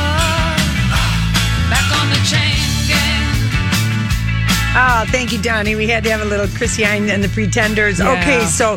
Oh, 0.04 0.56
back 1.70 1.88
on 2.00 2.08
the 2.10 2.20
chain 2.28 2.58
gang. 2.88 3.38
Oh, 4.74 5.04
thank 5.10 5.32
you, 5.32 5.40
Donnie. 5.40 5.74
We 5.76 5.86
had 5.88 6.04
to 6.04 6.10
have 6.10 6.20
a 6.20 6.24
little 6.26 6.48
Chrissie 6.48 6.82
Hynde 6.82 7.10
and 7.10 7.22
the 7.24 7.28
Pretenders. 7.28 7.98
Yeah. 7.98 8.12
Okay, 8.12 8.44
so 8.46 8.76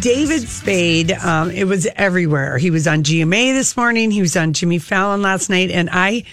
David 0.00 0.48
Spade, 0.48 1.12
um, 1.12 1.50
it 1.50 1.64
was 1.64 1.86
everywhere. 1.96 2.58
He 2.58 2.70
was 2.70 2.86
on 2.86 3.02
GMA 3.02 3.52
this 3.52 3.76
morning. 3.76 4.10
He 4.10 4.20
was 4.20 4.36
on 4.36 4.52
Jimmy 4.52 4.78
Fallon 4.78 5.22
last 5.22 5.50
night, 5.50 5.70
and 5.70 5.88
I 5.92 6.24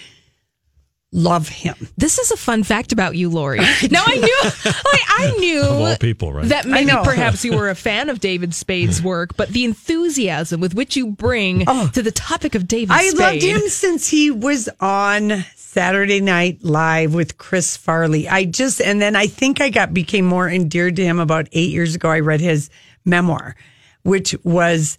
love 1.12 1.48
him. 1.48 1.74
This 1.96 2.18
is 2.18 2.30
a 2.30 2.36
fun 2.36 2.62
fact 2.64 2.92
about 2.92 3.14
you, 3.16 3.30
Lori. 3.30 3.58
Now 3.90 4.02
I 4.06 4.16
knew, 4.16 4.42
like 4.64 5.00
I 5.08 5.36
knew 5.38 5.62
all 5.62 5.96
people, 5.96 6.32
right? 6.32 6.46
that 6.48 6.66
maybe 6.66 6.86
know. 6.86 7.02
perhaps 7.02 7.44
you 7.44 7.56
were 7.56 7.70
a 7.70 7.74
fan 7.74 8.08
of 8.10 8.20
David 8.20 8.54
Spade's 8.54 9.02
work, 9.02 9.36
but 9.36 9.48
the 9.50 9.64
enthusiasm 9.64 10.60
with 10.60 10.74
which 10.74 10.96
you 10.96 11.06
bring 11.08 11.64
to 11.66 12.02
the 12.02 12.12
topic 12.12 12.54
of 12.54 12.68
David 12.68 12.92
Oh. 12.92 12.96
I 12.96 13.08
Spade. 13.08 13.18
loved 13.20 13.42
him 13.42 13.68
since 13.68 14.08
he 14.08 14.30
was 14.30 14.68
on 14.80 15.44
Saturday 15.56 16.20
Night 16.20 16.58
Live 16.62 17.14
with 17.14 17.38
Chris 17.38 17.76
Farley. 17.76 18.28
I 18.28 18.44
just 18.44 18.80
and 18.80 19.00
then 19.00 19.16
I 19.16 19.26
think 19.28 19.60
I 19.60 19.70
got 19.70 19.94
became 19.94 20.24
more 20.26 20.48
endeared 20.48 20.96
to 20.96 21.04
him 21.04 21.18
about 21.18 21.48
eight 21.52 21.70
years 21.70 21.94
ago. 21.94 22.10
I 22.10 22.20
read 22.20 22.40
his 22.40 22.68
memoir, 23.08 23.56
which 24.02 24.36
was 24.44 24.98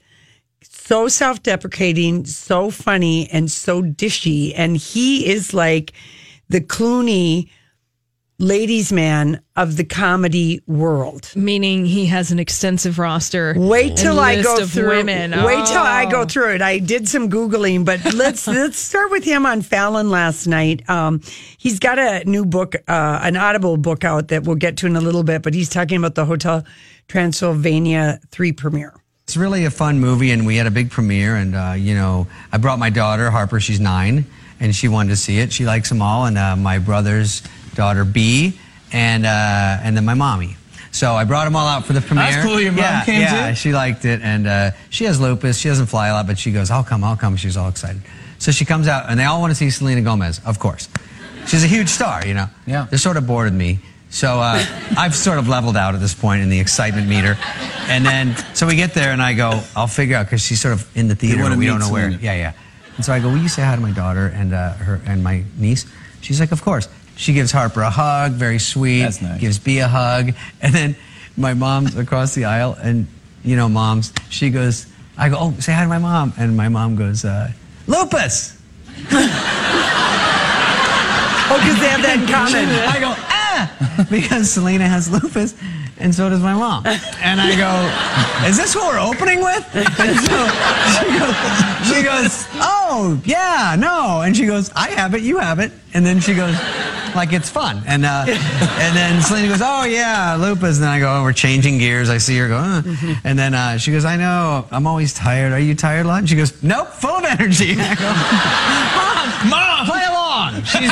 so 0.62 1.08
self-deprecating, 1.08 2.26
so 2.26 2.70
funny, 2.72 3.30
and 3.32 3.50
so 3.50 3.82
dishy. 3.82 4.54
And 4.56 4.76
he 4.76 5.30
is 5.32 5.54
like 5.54 5.94
the 6.50 6.62
Clooney 6.62 7.50
ladies' 8.42 8.94
man 8.94 9.42
of 9.58 9.76
the 9.76 9.84
comedy 9.84 10.62
world. 10.66 11.30
Meaning 11.36 11.86
he 11.86 12.06
has 12.06 12.32
an 12.32 12.40
extensive 12.40 12.98
roster. 12.98 13.54
Wait 13.58 13.98
till 13.98 14.18
I 14.18 14.42
go 14.42 14.66
through. 14.66 14.88
women. 14.88 15.32
Wait 15.44 15.66
till 15.66 15.78
I 15.82 16.06
Oh. 16.08 16.12
go 16.12 16.26
through 16.26 16.56
it. 16.56 16.62
I 16.62 16.80
did 16.80 17.08
some 17.10 17.30
googling, 17.30 17.84
but 17.84 18.14
let's 18.14 18.48
let's 18.60 18.80
start 18.80 19.12
with 19.12 19.26
him 19.26 19.46
on 19.46 19.62
Fallon 19.62 20.10
last 20.10 20.48
night. 20.48 20.90
Um, 20.90 21.20
he's 21.58 21.80
got 21.80 22.00
a 22.00 22.24
new 22.26 22.46
book, 22.46 22.76
uh, 22.88 23.20
an 23.22 23.36
Audible 23.36 23.76
book 23.76 24.06
out 24.06 24.30
that 24.30 24.46
we'll 24.46 24.56
get 24.56 24.78
to 24.78 24.88
in 24.88 24.96
a 24.96 25.02
little 25.02 25.24
bit. 25.24 25.42
But 25.42 25.54
he's 25.54 25.70
talking 25.70 25.98
about 25.98 26.16
the 26.16 26.24
Hotel 26.26 26.64
Transylvania 27.10 28.20
three 28.32 28.54
premiere. 28.54 28.94
It's 29.24 29.36
really 29.36 29.66
a 29.66 29.72
fun 29.72 30.00
movie, 30.00 30.32
and 30.32 30.46
we 30.46 30.56
had 30.56 30.68
a 30.68 30.72
big 30.72 30.90
premiere. 30.90 31.36
And 31.36 31.56
uh, 31.56 31.74
you 31.78 31.96
know, 31.96 32.28
I 32.52 32.58
brought 32.58 32.80
my 32.80 32.90
daughter 32.90 33.30
Harper. 33.30 33.60
She's 33.60 33.80
nine, 33.80 34.26
and 34.60 34.74
she 34.74 34.88
wanted 34.88 35.10
to 35.10 35.16
see 35.18 35.40
it. 35.40 35.52
She 35.52 35.66
likes 35.66 35.90
them 35.90 36.02
all, 36.02 36.26
and 36.26 36.38
uh, 36.38 36.56
my 36.56 36.80
brother's 36.80 37.44
daughter 37.76 38.06
B, 38.06 38.58
and 38.94 39.26
uh, 39.26 39.80
and 39.84 39.98
then 39.98 40.06
my 40.06 40.14
mommy. 40.14 40.56
So 40.92 41.14
I 41.14 41.24
brought 41.26 41.46
them 41.46 41.56
all 41.56 41.68
out 41.68 41.86
for 41.86 41.94
the 41.94 42.02
premiere. 42.02 42.32
That's 42.32 42.46
cool, 42.46 42.60
your 42.60 42.72
mom 42.72 42.80
yeah, 42.80 43.06
came 43.06 43.22
yeah, 43.22 43.50
too? 43.50 43.56
she 43.56 43.74
liked 43.74 44.06
it, 44.06 44.22
and 44.24 44.48
uh, 44.48 44.72
she 44.90 45.06
has 45.06 45.20
lupus. 45.20 45.58
She 45.58 45.68
doesn't 45.70 45.88
fly 45.88 46.08
a 46.08 46.14
lot, 46.14 46.26
but 46.26 46.40
she 46.40 46.52
goes, 46.52 46.72
"I'll 46.72 46.84
come, 46.84 47.04
I'll 47.04 47.18
come." 47.18 47.36
She's 47.36 47.58
all 47.58 47.70
excited. 47.70 48.02
So 48.40 48.52
she 48.52 48.66
comes 48.66 48.88
out, 48.88 49.10
and 49.10 49.20
they 49.20 49.26
all 49.26 49.42
want 49.42 49.52
to 49.52 49.56
see 49.56 49.70
Selena 49.70 50.02
Gomez, 50.02 50.42
of 50.46 50.60
course. 50.60 50.88
She's 51.46 51.64
a 51.64 51.68
huge 51.68 51.90
star, 51.90 52.26
you 52.26 52.34
know. 52.34 52.48
Yeah. 52.66 52.86
They're 52.90 53.00
sort 53.00 53.18
of 53.18 53.28
bored 53.28 53.46
with 53.46 53.54
me. 53.54 53.80
So 54.10 54.40
uh, 54.40 54.64
I've 54.98 55.16
sort 55.16 55.38
of 55.38 55.48
leveled 55.48 55.78
out 55.78 55.94
at 55.94 56.02
this 56.02 56.16
point 56.16 56.42
in 56.42 56.50
the 56.50 56.60
excitement 56.60 57.08
meter. 57.08 57.38
And 57.88 58.04
then, 58.06 58.36
so 58.56 58.66
we 58.66 58.76
get 58.76 58.94
there, 58.94 59.12
and 59.12 59.22
I 59.22 59.34
go, 59.34 59.62
I'll 59.76 59.88
figure 59.88 60.16
out, 60.18 60.26
because 60.26 60.42
she's 60.42 60.60
sort 60.60 60.74
of 60.74 60.98
in 60.98 61.08
the 61.08 61.16
theater, 61.16 61.56
we 61.56 61.66
don't 61.66 61.80
know 61.80 61.92
where. 61.92 62.10
Yeah, 62.10 62.34
yeah. 62.34 62.54
And 62.96 63.06
so 63.06 63.14
I 63.14 63.20
go, 63.20 63.30
will 63.30 63.38
you 63.38 63.48
say 63.48 63.62
hi 63.62 63.76
to 63.76 63.82
my 63.82 63.92
daughter 63.92 64.28
and 64.28 64.54
uh, 64.54 64.74
her 64.74 65.00
and 65.06 65.24
my 65.24 65.44
niece? 65.58 65.86
She's 66.22 66.40
like, 66.40 66.52
of 66.52 66.62
course. 66.62 66.88
She 67.16 67.34
gives 67.34 67.52
Harper 67.52 67.82
a 67.82 67.90
hug, 67.90 68.32
very 68.34 68.60
sweet. 68.60 69.02
That's 69.02 69.22
nice. 69.22 69.42
Gives 69.42 69.60
B 69.60 69.80
a 69.80 69.88
hug, 69.90 70.32
and 70.62 70.74
then 70.74 70.96
my 71.36 71.54
mom's 71.54 71.98
across 71.98 72.34
the 72.34 72.46
aisle, 72.46 72.78
and 72.82 73.08
you 73.44 73.58
know, 73.58 73.68
mom's. 73.68 74.14
She 74.30 74.50
goes, 74.50 74.88
I 75.18 75.28
go, 75.28 75.36
oh, 75.38 75.54
say 75.60 75.74
hi 75.74 75.84
to 75.84 75.90
my 75.90 75.98
mom, 75.98 76.34
and 76.38 76.56
my 76.56 76.70
mom 76.70 76.96
goes, 76.96 77.26
uh, 77.26 77.52
lupus. 77.88 78.58
Oh, 81.52 81.58
because 81.58 81.80
they 81.80 81.90
have 81.90 82.04
that 82.04 82.20
in 82.22 82.28
common. 82.30 82.70
I 82.94 83.00
go, 83.02 83.10
ah, 83.60 84.08
because 84.10 84.52
Selena 84.52 84.88
has 84.88 85.10
lupus, 85.10 85.56
and 85.98 86.14
so 86.14 86.30
does 86.30 86.42
my 86.42 86.54
mom. 86.54 86.86
And 86.86 87.42
I 87.42 87.56
go, 87.56 88.48
is 88.48 88.58
this 88.58 88.76
what 88.76 88.94
we're 88.94 89.00
opening 89.00 89.44
with? 89.44 89.66
And 90.00 90.18
so 90.20 90.38
she 90.96 91.20
goes, 91.20 91.88
she 91.88 92.04
goes, 92.04 92.48
oh, 92.56 93.22
yeah, 93.26 93.76
no. 93.78 94.22
And 94.22 94.36
she 94.36 94.46
goes, 94.46 94.72
I 94.76 94.90
have 94.92 95.14
it, 95.14 95.22
you 95.22 95.38
have 95.40 95.60
it. 95.60 95.72
And 95.94 96.06
then 96.06 96.22
she 96.22 96.34
goes, 96.34 96.56
like 97.16 97.34
it's 97.34 97.50
fun. 97.50 97.82
And 97.86 98.06
uh, 98.06 98.26
and 98.28 98.96
then 98.96 99.22
Selena 99.22 99.50
goes, 99.50 99.62
oh, 99.62 99.84
yeah, 99.84 100.36
lupus. 100.40 100.78
And 100.78 100.84
then 100.84 100.90
I 100.90 101.00
go, 101.00 101.18
oh, 101.18 101.24
we're 101.24 101.34
changing 101.34 101.80
gears. 101.80 102.10
I 102.10 102.18
see 102.18 102.38
her 102.38 102.48
go, 102.48 102.58
uh. 102.58 102.82
And 103.24 103.38
then 103.38 103.54
uh, 103.54 103.78
she 103.78 103.92
goes, 103.92 104.06
I 104.06 104.16
know, 104.16 104.66
I'm 104.72 104.88
always 104.88 105.14
tired. 105.14 105.52
Are 105.52 105.60
you 105.60 105.76
tired 105.76 106.06
a 106.06 106.10
lot? 106.10 106.20
And 106.20 106.30
she 106.30 106.36
goes, 106.36 106.62
nope, 106.64 106.90
full 106.90 107.12
of 107.12 107.26
energy. 107.26 107.72
And 107.74 107.82
I 107.82 107.96
go, 107.96 108.10
mom, 108.96 109.50
mom, 109.50 109.86
play 109.86 110.06
along. 110.08 110.64
She's, 110.64 110.92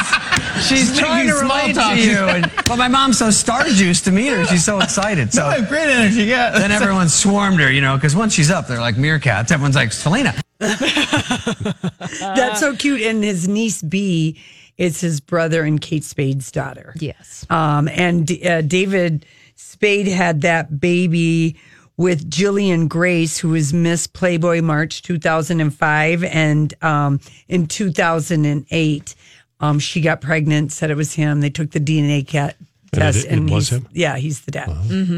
she's 0.61 0.97
trying 0.97 1.27
to 1.27 1.33
making 1.33 1.47
relate 1.49 1.75
talk. 1.75 1.93
to 1.93 2.01
you. 2.01 2.17
And, 2.17 2.51
but 2.67 2.77
my 2.77 2.87
mom's 2.87 3.17
so 3.17 3.29
star 3.29 3.63
juiced 3.65 4.05
to 4.05 4.11
meet 4.11 4.27
her. 4.29 4.45
She's 4.45 4.65
so 4.65 4.79
excited. 4.79 5.33
So 5.33 5.41
No, 5.43 5.47
I 5.47 5.59
have 5.59 5.69
great 5.69 5.87
energy. 5.87 6.23
Yeah. 6.23 6.49
then 6.57 6.71
everyone 6.71 7.09
swarmed 7.09 7.59
her, 7.59 7.71
you 7.71 7.81
know, 7.81 7.95
because 7.95 8.15
once 8.15 8.33
she's 8.33 8.51
up, 8.51 8.67
they're 8.67 8.79
like 8.79 8.95
meerkats. 8.95 9.51
Everyone's 9.51 9.75
like, 9.75 9.91
Selena. 9.91 10.33
That's 12.19 12.59
so 12.59 12.75
cute. 12.75 13.01
And 13.01 13.23
his 13.23 13.47
niece 13.47 13.81
B 13.81 14.39
is 14.77 15.01
his 15.01 15.19
brother 15.19 15.63
and 15.63 15.81
Kate 15.81 16.03
Spade's 16.03 16.51
daughter. 16.51 16.93
Yes. 16.99 17.45
Um, 17.49 17.87
and 17.87 18.31
uh, 18.45 18.61
David 18.61 19.25
Spade 19.55 20.07
had 20.07 20.41
that 20.41 20.79
baby 20.79 21.57
with 21.97 22.29
Jillian 22.29 22.87
Grace, 22.87 23.39
who 23.39 23.49
was 23.49 23.73
Miss 23.73 24.05
Playboy 24.05 24.61
March 24.61 25.01
2005. 25.01 26.23
And 26.23 26.73
um, 26.83 27.19
in 27.47 27.65
2008, 27.67 29.15
um, 29.59 29.79
she 29.79 30.01
got 30.01 30.21
pregnant, 30.21 30.71
said 30.71 30.91
it 30.91 30.97
was 30.97 31.13
him. 31.13 31.41
They 31.41 31.49
took 31.49 31.71
the 31.71 31.79
DNA 31.79 32.25
cat 32.27 32.55
And 32.93 33.01
it- 33.01 33.13
test. 33.13 33.25
it 33.27 33.39
was 33.49 33.69
he's, 33.69 33.77
him? 33.79 33.87
Yeah, 33.93 34.17
he's 34.17 34.41
the 34.41 34.51
dad. 34.51 34.67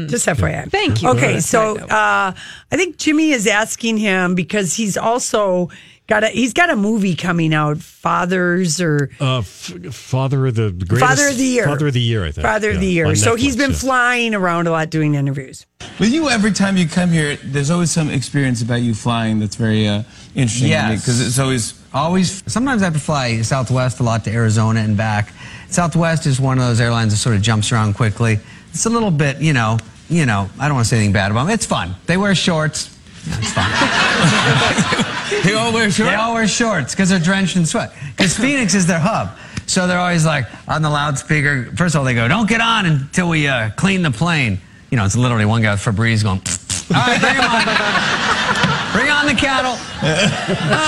Just 0.08 0.26
FYI. 0.26 0.70
Thank 0.70 1.02
you. 1.02 1.10
Okay, 1.10 1.34
That's 1.34 1.46
so 1.46 1.78
uh, 1.78 2.32
I 2.72 2.76
think 2.76 2.96
Jimmy 2.98 3.30
is 3.30 3.46
asking 3.46 3.98
him 3.98 4.34
because 4.34 4.74
he's 4.74 4.96
also 4.96 5.70
got 6.08 6.24
a 6.24 6.28
he's 6.28 6.52
got 6.52 6.70
a 6.70 6.74
movie 6.76 7.14
coming 7.14 7.54
out, 7.54 7.78
Fathers 7.78 8.80
or 8.80 9.10
Uh, 9.20 9.38
f- 9.38 9.72
Father 9.92 10.46
of 10.48 10.56
the 10.56 10.72
greatest, 10.72 11.08
Father 11.08 11.28
of 11.28 11.36
the 11.36 11.44
Year. 11.44 11.66
Father 11.66 11.86
of 11.86 11.92
the 11.94 12.00
Year, 12.00 12.24
I 12.24 12.32
think. 12.32 12.44
Father 12.44 12.70
of 12.72 12.80
the 12.80 12.86
Year. 12.86 13.06
on 13.06 13.14
So 13.16 13.36
he's 13.36 13.54
been 13.56 13.70
yeah. 13.70 13.76
flying 13.76 14.34
around 14.34 14.66
a 14.66 14.72
lot 14.72 14.90
doing 14.90 15.14
interviews. 15.14 15.66
With 16.00 16.12
you, 16.12 16.28
every 16.28 16.50
time 16.52 16.76
you 16.76 16.88
come 16.88 17.10
here, 17.10 17.36
there's 17.44 17.70
always 17.70 17.90
some 17.92 18.10
experience 18.10 18.60
about 18.62 18.82
you 18.82 18.94
flying 18.94 19.38
that's 19.38 19.54
very 19.56 19.86
uh, 19.86 20.02
interesting 20.34 20.60
to 20.60 20.64
me 20.64 20.70
Yes. 20.70 21.00
because 21.00 21.20
it's 21.20 21.38
always 21.38 21.74
Always, 21.92 22.44
sometimes 22.46 22.82
I 22.82 22.84
have 22.84 22.94
to 22.94 23.00
fly 23.00 23.42
Southwest 23.42 23.98
a 23.98 24.04
lot 24.04 24.22
to 24.22 24.30
Arizona 24.30 24.78
and 24.78 24.96
back. 24.96 25.32
Southwest 25.70 26.24
is 26.24 26.38
one 26.40 26.56
of 26.56 26.64
those 26.64 26.80
airlines 26.80 27.12
that 27.12 27.16
sort 27.16 27.34
of 27.34 27.42
jumps 27.42 27.72
around 27.72 27.94
quickly. 27.94 28.38
It's 28.72 28.86
a 28.86 28.90
little 28.90 29.10
bit, 29.10 29.38
you 29.38 29.52
know, 29.52 29.76
you 30.08 30.24
know, 30.24 30.48
I 30.60 30.68
don't 30.68 30.76
want 30.76 30.84
to 30.84 30.88
say 30.88 30.98
anything 30.98 31.12
bad 31.12 31.32
about 31.32 31.46
them. 31.46 31.54
It's 31.54 31.66
fun. 31.66 31.96
They 32.06 32.16
wear 32.16 32.32
shorts. 32.36 32.96
Yeah, 33.26 33.34
it's 33.38 33.52
fun. 33.52 35.42
they 35.42 35.54
all 35.54 35.72
wear 35.72 35.90
shorts. 35.90 36.10
They 36.12 36.14
all 36.14 36.32
wear 36.34 36.46
shorts 36.46 36.94
because 36.94 37.08
they're 37.08 37.18
drenched 37.18 37.56
in 37.56 37.66
sweat. 37.66 37.92
Because 38.16 38.36
Phoenix 38.38 38.74
is 38.74 38.86
their 38.86 39.00
hub. 39.00 39.36
So 39.66 39.88
they're 39.88 39.98
always 39.98 40.24
like 40.24 40.46
on 40.68 40.82
the 40.82 40.90
loudspeaker. 40.90 41.72
First 41.76 41.96
of 41.96 41.98
all, 42.00 42.04
they 42.04 42.14
go, 42.14 42.28
don't 42.28 42.48
get 42.48 42.60
on 42.60 42.86
until 42.86 43.28
we 43.28 43.48
uh, 43.48 43.70
clean 43.70 44.02
the 44.02 44.12
plane. 44.12 44.60
You 44.92 44.96
know, 44.96 45.04
it's 45.04 45.16
literally 45.16 45.44
one 45.44 45.60
guy 45.62 45.72
with 45.72 45.80
Febreze 45.80 46.22
going, 46.22 46.38
all 46.94 47.02
right, 47.04 47.20
bring 47.20 47.34
'em 47.36 48.70
on. 48.70 48.76
Bring 48.92 49.10
on 49.10 49.26
the 49.26 49.34
cattle. 49.34 49.76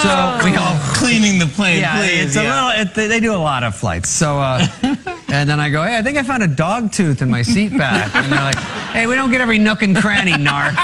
so 0.02 0.44
we 0.44 0.56
all 0.56 0.78
cleaning 0.94 1.38
the 1.38 1.46
plane. 1.46 1.80
yeah, 1.80 1.98
please. 1.98 2.24
it's 2.24 2.36
a 2.36 2.42
little. 2.42 2.70
It, 2.70 2.94
they, 2.94 3.06
they 3.08 3.20
do 3.20 3.34
a 3.34 3.36
lot 3.36 3.62
of 3.62 3.74
flights. 3.74 4.08
So, 4.08 4.38
uh, 4.38 4.66
and 5.28 5.48
then 5.48 5.60
I 5.60 5.70
go, 5.70 5.82
hey, 5.82 5.96
I 5.98 6.02
think 6.02 6.18
I 6.18 6.22
found 6.22 6.42
a 6.42 6.48
dog 6.48 6.92
tooth 6.92 7.22
in 7.22 7.30
my 7.30 7.42
seat 7.42 7.76
back. 7.76 8.14
And 8.14 8.32
they're 8.32 8.40
like, 8.40 8.58
hey, 8.92 9.06
we 9.06 9.14
don't 9.14 9.30
get 9.30 9.40
every 9.40 9.58
nook 9.58 9.82
and 9.82 9.96
cranny, 9.96 10.32
narc. 10.32 10.74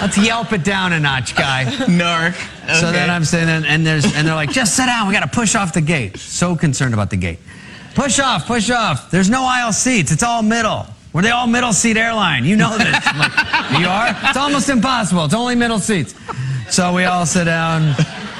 Let's 0.00 0.18
yelp 0.18 0.52
it 0.52 0.64
down 0.64 0.92
a 0.92 1.00
notch, 1.00 1.36
guy. 1.36 1.64
narc. 1.64 2.34
So 2.80 2.92
then 2.92 3.08
I'm 3.08 3.24
sitting 3.24 3.48
and, 3.48 3.64
and 3.64 3.86
there's 3.86 4.04
and 4.14 4.26
they're 4.26 4.34
like, 4.34 4.50
just 4.50 4.76
sit 4.76 4.86
down. 4.86 5.08
We 5.08 5.14
got 5.14 5.20
to 5.20 5.38
push 5.38 5.54
off 5.54 5.72
the 5.72 5.80
gate. 5.80 6.18
So 6.18 6.54
concerned 6.54 6.94
about 6.94 7.10
the 7.10 7.16
gate. 7.16 7.38
Push 7.94 8.20
off, 8.20 8.46
push 8.46 8.70
off. 8.70 9.10
There's 9.10 9.30
no 9.30 9.42
aisle 9.42 9.72
seats. 9.72 10.12
It's 10.12 10.22
all 10.22 10.42
middle. 10.42 10.86
We're 11.12 11.22
the 11.22 11.34
all 11.34 11.46
middle 11.46 11.72
seat 11.72 11.96
airline. 11.96 12.44
You 12.44 12.56
know 12.56 12.76
this. 12.76 12.92
Like, 12.92 13.80
you 13.80 13.86
are? 13.88 14.14
It's 14.28 14.36
almost 14.36 14.68
impossible. 14.68 15.24
It's 15.24 15.34
only 15.34 15.54
middle 15.54 15.78
seats. 15.78 16.14
So 16.70 16.92
we 16.92 17.04
all 17.04 17.26
sit 17.26 17.44
down. 17.44 17.94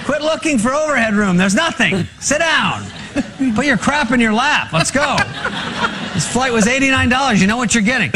Quit 0.05 0.23
looking 0.23 0.59
for 0.59 0.73
overhead 0.73 1.15
room. 1.15 1.37
There's 1.37 1.55
nothing. 1.55 2.07
Sit 2.21 2.39
down. 2.39 2.85
Put 3.55 3.67
your 3.67 3.79
crap 3.79 4.11
in 4.13 4.21
your 4.21 4.33
lap. 4.33 4.73
Let's 4.73 4.91
go. 4.91 5.17
This 6.15 6.31
flight 6.31 6.53
was 6.53 6.67
$89. 6.67 7.41
You 7.41 7.47
know 7.47 7.57
what 7.57 7.75
you're 7.75 7.83
getting. 7.83 8.13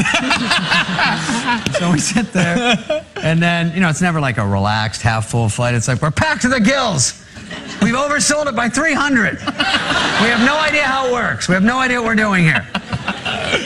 so 1.75 1.93
we 1.93 1.99
sit 1.99 2.33
there, 2.33 3.05
and 3.17 3.43
then, 3.43 3.75
you 3.75 3.81
know, 3.81 3.89
it's 3.89 4.03
never 4.03 4.21
like 4.21 4.39
a 4.39 4.47
relaxed, 4.47 5.03
half 5.03 5.31
full 5.31 5.49
flight. 5.49 5.75
It's 5.75 5.89
like, 5.89 6.03
we're 6.03 6.11
packed 6.11 6.43
to 6.43 6.49
the 6.49 6.61
gills. 6.61 7.25
We've 7.83 7.95
oversold 7.95 8.47
it 8.47 8.57
by 8.57 8.69
300. 8.69 9.39
We 9.39 9.45
have 9.45 10.47
no 10.47 10.57
idea 10.59 10.85
how 10.85 11.09
it 11.09 11.13
works. 11.13 11.49
We 11.49 11.55
have 11.55 11.65
no 11.65 11.79
idea 11.79 12.01
what 12.01 12.07
we're 12.07 12.15
doing 12.15 12.45
here. 12.45 12.67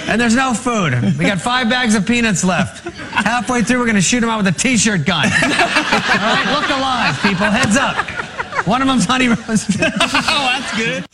And 0.08 0.20
there's 0.20 0.36
no 0.36 0.54
food. 0.54 0.92
We 1.18 1.24
got 1.24 1.40
five 1.40 1.68
bags 1.68 1.94
of 1.94 2.06
peanuts 2.06 2.44
left. 2.44 2.84
Halfway 3.12 3.62
through, 3.62 3.78
we're 3.78 3.86
going 3.86 3.96
to 3.96 4.02
shoot 4.02 4.20
them 4.20 4.30
out 4.30 4.38
with 4.38 4.46
a 4.46 4.58
t-shirt 4.58 5.04
gun. 5.04 5.24
All 5.24 5.48
right, 5.48 6.46
look 6.54 6.68
alive, 6.70 7.18
people. 7.22 7.46
Heads 7.46 7.76
up. 7.76 8.66
One 8.66 8.82
of 8.82 8.88
them's 8.88 9.04
honey 9.04 9.28
roast. 9.28 9.70
oh, 9.80 9.80
that's 9.80 10.76
good. 10.76 11.04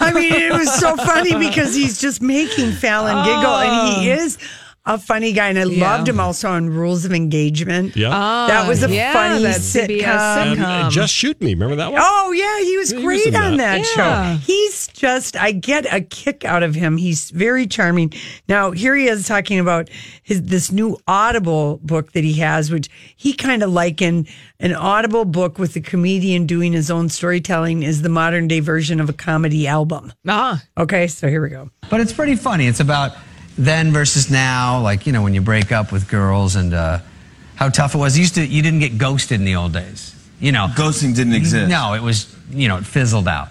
I 0.00 0.12
mean, 0.12 0.32
it 0.32 0.52
was 0.52 0.72
so 0.78 0.96
funny 0.96 1.36
because 1.36 1.74
he's 1.74 2.00
just 2.00 2.22
making 2.22 2.72
Fallon 2.72 3.24
giggle, 3.24 3.56
and 3.56 4.02
he 4.02 4.10
oh. 4.10 4.14
is 4.14 4.38
a 4.84 4.98
funny 4.98 5.32
guy. 5.32 5.48
And 5.48 5.58
I 5.58 5.64
Yeah. 5.64 5.90
loved 5.96 6.08
him 6.08 6.18
also 6.18 6.48
on 6.50 6.68
Rules 6.68 7.04
of 7.04 7.12
Engagement. 7.12 7.96
Yeah. 7.96 8.10
that 8.10 8.66
was 8.68 8.82
a 8.82 8.90
yeah, 8.92 9.12
funny 9.12 9.42
that 9.44 9.60
sitcom. 9.60 9.86
CBS 10.00 10.42
Um, 10.48 10.58
sitcom. 10.58 10.90
just 10.90 11.14
shoot 11.14 11.40
me. 11.40 11.54
Remember 11.54 11.76
that 11.76 11.92
one? 11.92 12.00
Oh 12.04 12.32
yeah, 12.32 12.58
he 12.64 12.76
was 12.76 12.90
he 12.90 12.96
was 12.96 13.04
great 13.04 13.26
in 13.26 13.36
on 13.36 13.56
that. 13.58 13.82
that 13.84 13.96
Yeah. 13.96 14.34
show. 14.36 14.40
He's 14.44 14.88
just 14.88 15.36
I 15.36 15.52
get 15.52 15.86
a 15.92 16.00
kick 16.00 16.44
out 16.44 16.62
of 16.64 16.74
him. 16.74 16.96
He's 16.96 17.30
very 17.30 17.66
charming. 17.66 18.12
Now 18.48 18.72
here 18.72 18.96
he 18.96 19.06
is 19.06 19.26
talking 19.26 19.58
about 19.60 19.88
his 20.22 20.42
this 20.42 20.72
new 20.72 20.98
Audible 21.06 21.78
book 21.82 22.12
that 22.12 22.24
he 22.24 22.34
has, 22.40 22.70
which 22.70 22.88
he 23.16 23.32
kind 23.34 23.62
of 23.62 23.70
likened 23.72 24.26
an 24.58 24.74
Audible 24.74 25.24
book 25.24 25.58
with 25.58 25.74
the 25.74 25.80
comedian 25.80 26.46
doing 26.46 26.72
his 26.72 26.90
own 26.90 27.08
storytelling 27.08 27.82
is 27.82 28.02
the 28.02 28.08
modern 28.08 28.48
day 28.48 28.60
version 28.60 29.00
of 29.00 29.08
a 29.08 29.12
comedy 29.12 29.66
album. 29.66 30.12
ah, 30.28 30.60
Okay, 30.76 31.06
so 31.06 31.28
here 31.28 31.42
we 31.42 31.50
go. 31.50 31.70
But 31.88 32.00
it's 32.00 32.12
pretty 32.12 32.34
funny. 32.36 32.66
It's 32.66 32.80
about 32.80 33.12
then 33.56 33.92
versus 33.92 34.30
now, 34.30 34.80
like, 34.80 35.06
you 35.06 35.12
know, 35.12 35.22
when 35.22 35.34
you 35.34 35.40
break 35.40 35.72
up 35.72 35.92
with 35.92 36.08
girls 36.08 36.56
and 36.56 36.72
uh, 36.72 37.00
how 37.56 37.68
tough 37.68 37.94
it 37.94 37.98
was. 37.98 38.16
You 38.16 38.22
used 38.22 38.34
to, 38.34 38.46
you 38.46 38.62
didn't 38.62 38.80
get 38.80 38.98
ghosted 38.98 39.38
in 39.38 39.44
the 39.44 39.56
old 39.56 39.72
days. 39.72 40.14
You 40.40 40.50
know, 40.50 40.66
Ghosting 40.74 41.14
didn't 41.14 41.34
exist. 41.34 41.70
No, 41.70 41.94
it 41.94 42.02
was, 42.02 42.34
you 42.50 42.66
know, 42.66 42.78
it 42.78 42.84
fizzled 42.84 43.28
out. 43.28 43.50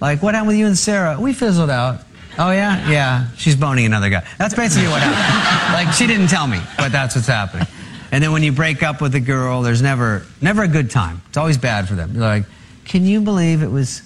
Like, 0.00 0.22
what 0.22 0.34
happened 0.34 0.48
with 0.48 0.56
you 0.56 0.66
and 0.66 0.78
Sarah? 0.78 1.18
We 1.20 1.32
fizzled 1.32 1.70
out. 1.70 2.02
Oh, 2.38 2.52
yeah? 2.52 2.88
Yeah. 2.88 3.30
She's 3.36 3.56
boning 3.56 3.84
another 3.84 4.08
guy. 4.08 4.24
That's 4.38 4.54
basically 4.54 4.86
what 4.86 5.02
happened. 5.02 5.74
like, 5.86 5.92
she 5.92 6.06
didn't 6.06 6.28
tell 6.28 6.46
me, 6.46 6.60
but 6.76 6.92
that's 6.92 7.16
what's 7.16 7.26
happening. 7.26 7.66
And 8.12 8.22
then 8.22 8.30
when 8.30 8.44
you 8.44 8.52
break 8.52 8.84
up 8.84 9.02
with 9.02 9.16
a 9.16 9.20
girl, 9.20 9.62
there's 9.62 9.82
never, 9.82 10.24
never 10.40 10.62
a 10.62 10.68
good 10.68 10.92
time. 10.92 11.20
It's 11.28 11.36
always 11.36 11.58
bad 11.58 11.88
for 11.88 11.94
them. 11.94 12.12
They're 12.12 12.22
like, 12.22 12.44
can 12.84 13.04
you 13.04 13.20
believe 13.20 13.64
it 13.64 13.70
was 13.70 14.02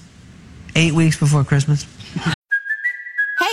eight 0.74 0.94
weeks 0.94 1.18
before 1.18 1.44
Christmas? 1.44 1.86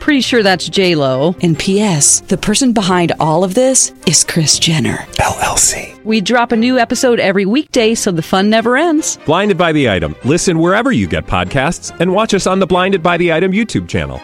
Pretty 0.00 0.20
sure 0.20 0.42
that's 0.42 0.68
J 0.68 0.94
Lo. 0.94 1.34
And 1.42 1.58
P.S. 1.58 2.20
The 2.20 2.38
person 2.38 2.72
behind 2.72 3.12
all 3.20 3.44
of 3.44 3.54
this 3.54 3.92
is 4.06 4.24
Kris 4.24 4.58
Jenner 4.58 4.98
LLC. 5.16 6.02
We 6.04 6.20
drop 6.20 6.52
a 6.52 6.56
new 6.56 6.78
episode 6.78 7.20
every 7.20 7.44
weekday, 7.44 7.94
so 7.94 8.10
the 8.10 8.22
fun 8.22 8.48
never 8.48 8.76
ends. 8.76 9.18
Blinded 9.26 9.58
by 9.58 9.72
the 9.72 9.90
item. 9.90 10.14
Listen 10.24 10.58
wherever 10.58 10.92
you 10.92 11.06
get 11.06 11.26
podcasts, 11.26 11.94
and 12.00 12.12
watch 12.12 12.32
us 12.32 12.46
on 12.46 12.58
the 12.58 12.66
Blinded 12.66 13.02
by 13.02 13.16
the 13.18 13.32
Item 13.32 13.52
YouTube 13.52 13.88
channel. 13.88 14.18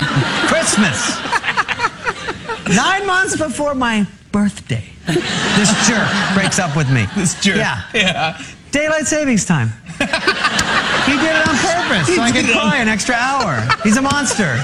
Christmas. 0.00 1.16
Nine 2.76 3.06
months 3.06 3.36
before 3.36 3.74
my 3.74 4.06
birthday, 4.32 4.84
this 5.06 5.88
jerk 5.88 6.08
breaks 6.34 6.58
up 6.58 6.76
with 6.76 6.90
me. 6.90 7.06
This 7.16 7.38
jerk. 7.40 7.56
Yeah. 7.56 7.82
Yeah. 7.94 8.42
Daylight 8.72 9.06
savings 9.06 9.44
time. 9.44 9.70
He 9.98 11.12
did 11.16 11.36
it 11.36 11.48
on 11.48 11.56
purpose 11.56 12.14
so 12.14 12.20
I 12.22 12.30
could 12.32 12.46
cry 12.46 12.78
an 12.78 12.88
extra 12.88 13.14
hour. 13.14 13.66
He's 13.84 13.96
a 13.96 14.02
monster. 14.02 14.56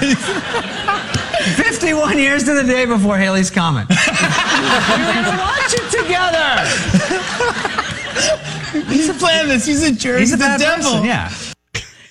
51 1.55 2.17
years 2.19 2.43
to 2.45 2.53
the 2.53 2.63
day 2.63 2.85
before 2.85 3.17
Halley's 3.17 3.49
Comet. 3.49 3.87
we 3.89 3.95
were 3.95 5.13
gonna 5.13 5.37
watch 5.37 5.73
it 5.73 5.89
together. 5.91 6.65
He's 8.91 9.09
planned 9.17 9.49
this. 9.51 9.65
He's 9.65 9.83
a 9.83 9.91
jerk. 9.91 10.19
He's 10.19 10.31
He's, 10.31 10.39
a 10.39 10.43
the 10.43 10.57
devil. 10.57 10.91
person, 10.91 11.05
yeah. 11.05 11.29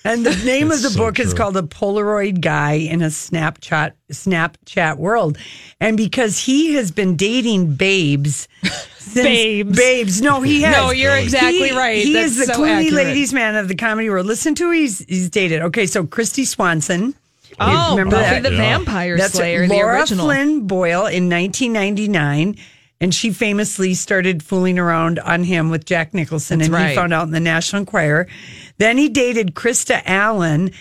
And 0.05 0.27
the 0.27 0.35
name 0.45 0.71
of 0.71 0.83
the 0.83 0.91
so 0.91 0.99
book 0.99 1.19
is 1.21 1.33
called 1.35 1.57
A 1.57 1.63
Polaroid 1.63 2.41
Guy 2.41 2.73
in 2.73 3.03
a 3.03 3.07
Snapchat 3.07 3.93
Snapchat 4.11 4.97
World. 4.97 5.39
And 5.81 5.97
because 5.97 6.39
he 6.39 6.75
has 6.75 6.91
been 6.91 7.17
dating 7.17 7.75
babes 7.77 8.49
since 8.99 9.25
Babes. 9.27 9.77
babes. 9.79 10.21
No, 10.23 10.41
he 10.43 10.63
has. 10.63 10.77
No, 10.77 10.91
you're 10.91 11.17
exactly 11.17 11.69
He- 11.69 11.77
right. 11.77 12.03
He 12.05 12.15
That's 12.15 12.33
is 12.33 12.47
the 12.47 12.53
so 12.55 12.61
Clooney 12.61 12.87
accurate. 12.87 12.93
ladies 13.07 13.33
man 13.33 13.57
of 13.57 13.69
the 13.69 13.75
comedy 13.77 14.11
world. 14.11 14.27
Listen 14.27 14.55
to 14.57 14.65
who 14.65 14.71
he's 14.73 14.99
he's 15.07 15.31
dated. 15.31 15.63
Okay, 15.63 15.87
so 15.87 16.05
Kristy 16.05 16.47
Swanson. 16.47 17.15
Oh, 17.61 17.91
remember 17.91 18.17
Buffy 18.17 18.41
that? 18.41 18.43
the 18.45 18.51
Yeah. 18.53 18.79
Vampire 18.79 19.17
That's 19.19 19.35
Slayer, 19.35 19.67
the 19.69 19.75
Lara 19.75 20.01
original. 20.01 20.25
Flynn 20.27 20.67
Boyle 20.67 21.07
in 21.07 21.29
1999. 21.29 22.57
And 23.01 23.13
she 23.13 23.33
famously 23.33 23.95
started 23.95 24.45
fooling 24.45 24.79
around 24.79 25.19
on 25.19 25.43
him 25.43 25.71
with 25.71 25.85
Jack 25.85 26.15
Nicholson, 26.15 26.61
That's 26.61 26.69
and 26.69 26.75
right. 26.75 26.91
he 26.91 26.95
found 26.95 27.13
out 27.13 27.25
in 27.27 27.33
the 27.33 27.41
National 27.41 27.81
Enquirer. 27.81 28.29
Then 28.83 28.99
he 28.99 29.09
dated 29.09 29.55
Krista 29.55 30.03
Allen 30.05 30.73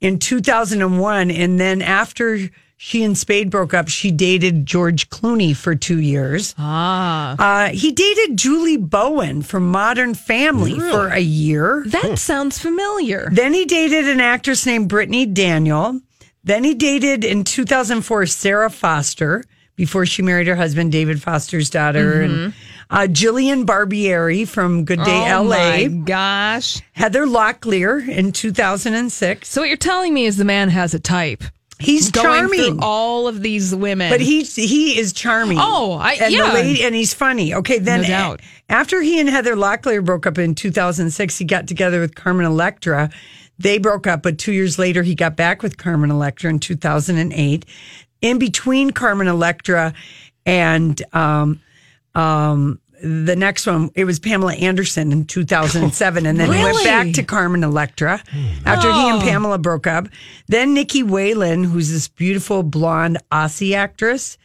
in 0.00 0.20
2001, 0.20 1.30
and 1.32 1.58
then 1.58 1.82
after 1.82 2.48
she 2.76 3.02
and 3.02 3.18
Spade 3.18 3.50
broke 3.50 3.74
up, 3.74 3.88
she 3.88 4.12
dated 4.12 4.64
George 4.64 5.10
Clooney 5.10 5.56
for 5.56 5.74
two 5.74 5.98
years. 6.00 6.54
Ah, 6.56 7.34
Uh, 7.36 7.68
he 7.70 7.90
dated 7.90 8.36
Julie 8.36 8.76
Bowen 8.76 9.42
from 9.42 9.68
Modern 9.72 10.14
Family 10.14 10.78
for 10.78 11.08
a 11.08 11.18
year. 11.18 11.82
that 11.88 12.16
sounds 12.20 12.60
familiar. 12.60 13.28
Then 13.32 13.52
he 13.54 13.64
dated 13.64 14.06
an 14.08 14.20
actress 14.20 14.64
named 14.64 14.88
Brittany 14.88 15.26
Daniel. 15.26 16.00
Then 16.44 16.62
he 16.62 16.74
dated 16.74 17.24
in 17.24 17.42
2004 17.42 18.26
Sara 18.26 18.70
Foster 18.70 19.42
before 19.74 20.06
she 20.06 20.22
married 20.22 20.46
her 20.46 20.54
husband, 20.56 20.92
David 20.92 21.20
Foster's 21.20 21.70
daughter, 21.70 22.22
and 22.22 22.54
uh, 22.90 23.06
Jillian 23.08 23.64
Barbieri 23.66 24.46
from 24.48 24.84
Good 24.84 25.02
Day 25.04 25.32
oh 25.32 25.42
LA. 25.42 25.48
my 25.56 25.84
gosh! 26.04 26.80
Heather 26.92 27.26
Locklear 27.26 28.06
in 28.08 28.32
2006. 28.32 29.48
So 29.48 29.60
what 29.60 29.68
you're 29.68 29.76
telling 29.76 30.14
me 30.14 30.24
is 30.26 30.36
the 30.36 30.44
man 30.44 30.68
has 30.70 30.94
a 30.94 30.98
type. 30.98 31.44
He's 31.80 32.10
Going 32.10 32.26
charming. 32.26 32.64
through 32.64 32.78
all 32.82 33.28
of 33.28 33.40
these 33.40 33.72
women, 33.72 34.10
But 34.10 34.20
he 34.20 34.42
he 34.42 34.98
is 34.98 35.12
charming. 35.12 35.58
Oh, 35.60 35.92
I- 35.92 36.14
and 36.14 36.32
yeah. 36.34 36.48
the 36.48 36.54
lady, 36.54 36.82
and 36.82 36.92
he's 36.94 37.14
funny. 37.14 37.54
Okay, 37.54 37.78
then 37.78 38.02
No 38.02 38.08
doubt. 38.08 38.40
after 38.68 39.00
he 39.00 39.20
and 39.20 39.28
Heather 39.28 39.54
Locklear 39.54 40.04
broke 40.04 40.26
up 40.26 40.38
in 40.38 40.56
2006, 40.56 41.38
he 41.38 41.44
got 41.44 41.68
together 41.68 42.00
with 42.00 42.16
Carmen 42.16 42.46
Electra. 42.46 43.10
They 43.60 43.78
broke 43.78 44.08
up, 44.08 44.22
but 44.24 44.38
two 44.38 44.52
years 44.52 44.76
later, 44.78 45.02
he 45.04 45.14
got 45.14 45.36
back 45.36 45.62
with 45.62 45.76
Carmen 45.76 46.10
Electra 46.10 46.50
in 46.50 46.58
2008. 46.58 47.64
In 48.22 48.38
between 48.40 48.90
Carmen 48.90 49.28
Electra 49.28 49.94
and 50.46 51.00
um, 51.14 51.60
um, 52.18 52.80
the 53.02 53.36
next 53.36 53.64
one, 53.66 53.90
it 53.94 54.04
was 54.04 54.18
Pamela 54.18 54.54
Anderson 54.54 55.12
in 55.12 55.24
2007. 55.24 56.26
And 56.26 56.40
then 56.40 56.52
he 56.52 56.62
went 56.64 56.82
back 56.82 57.12
to 57.12 57.22
Carmen 57.22 57.62
Electra 57.62 58.20
after 58.66 58.92
he 58.92 59.08
and 59.08 59.22
Oh. 59.22 59.24
Pamela 59.24 59.58
broke 59.58 59.86
up. 59.86 60.08
Then 60.48 60.74
Nikki 60.74 61.04
Whelan, 61.04 61.62
who's 61.64 61.90
this 61.92 62.08
beautiful 62.08 62.64
blonde 62.64 63.18
Aussie 63.30 63.74
actress. 63.76 64.36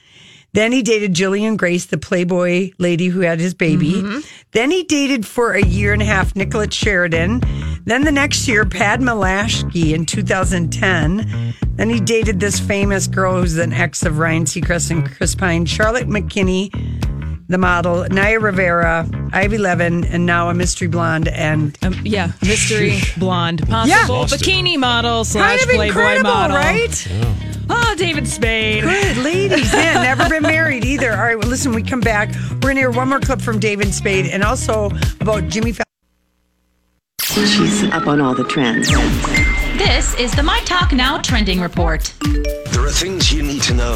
Then 0.54 0.72
he 0.72 0.84
dated 0.84 1.16
Jillian 1.16 1.58
Grace, 1.58 1.88
the 1.88 1.98
Playboy 1.98 2.74
lady 2.78 3.08
who 3.08 3.22
had 3.22 3.40
his 3.40 3.56
baby. 3.56 3.94
Mm-hmm. 3.94 4.20
Then 4.52 4.70
he 4.70 4.84
dated 4.84 5.26
for 5.26 5.54
a 5.54 5.66
year 5.66 5.94
and 5.94 6.02
a 6.04 6.06
half 6.06 6.36
Nicolette 6.36 6.72
Sheridan. 6.74 7.42
Then 7.86 8.04
the 8.04 8.12
next 8.12 8.48
year, 8.48 8.64
Padma 8.64 9.16
Lakshmi 9.16 9.96
in 9.96 10.06
2010. 10.06 11.56
Then 11.76 11.90
he 11.90 12.00
dated 12.00 12.40
this 12.40 12.60
famous 12.60 13.08
girl 13.08 13.42
who's 13.42 13.58
an 13.58 13.74
ex 13.74 14.04
of 14.04 14.20
Ryan 14.20 14.46
Seacrest 14.46 14.92
and 14.92 15.10
Chris 15.10 15.34
Pine, 15.34 15.66
Charlotte 15.66 16.08
McKinney, 16.08 16.70
the 17.48 17.58
model, 17.58 18.06
Naya 18.10 18.40
Rivera, 18.40 19.08
Ivy 19.34 19.58
Levan, 19.58 20.06
and 20.10 20.26
now 20.26 20.50
a 20.50 20.54
mystery 20.54 20.88
blonde. 20.88 21.28
And 21.28 21.78
Um, 21.82 21.96
yeah, 22.04 22.32
mystery 22.42 23.00
blonde, 23.18 23.68
possible 23.68 24.22
Yeah. 24.22 24.26
bikini 24.26 24.78
model 24.78 25.24
slash 25.26 25.60
kind 25.60 25.62
of 25.62 25.68
Playboy 25.76 25.88
incredible, 25.88 26.30
model, 26.32 26.58
right? 26.58 27.08
Oh, 27.70 27.96
David 27.98 28.28
Spade. 28.28 28.84
Good 28.84 29.18
ladies, 29.18 29.72
man, 29.74 30.04
never 30.04 30.28
been 30.30 30.44
married 30.44 30.84
either. 30.86 31.12
All 31.12 31.18
right, 31.24 31.38
well, 31.38 31.48
listen, 31.50 31.74
we 31.74 31.82
come 31.84 32.02
back. 32.02 32.30
We're 32.52 32.60
going 32.60 32.76
to 32.76 32.82
hear 32.82 32.92
one 32.92 33.10
more 33.10 33.20
clip 33.20 33.42
from 33.42 33.60
David 33.60 33.94
Spade 33.94 34.26
and 34.28 34.44
also 34.44 34.90
about 35.22 35.48
Jimmy 35.50 35.72
Fallon. 35.74 35.84
She's 37.22 37.84
up 37.92 38.08
on 38.08 38.22
all 38.22 38.36
the 38.36 38.44
trends. 38.44 38.90
This 39.78 40.14
is 40.20 40.32
the 40.34 40.44
My 40.44 40.60
Talk 40.62 40.92
Now 40.94 41.18
trending 41.20 41.60
report. 41.62 42.14
There 42.72 42.86
are 42.86 42.92
things 42.92 43.34
you 43.34 43.42
need 43.44 43.62
to 43.64 43.74
know. 43.74 43.96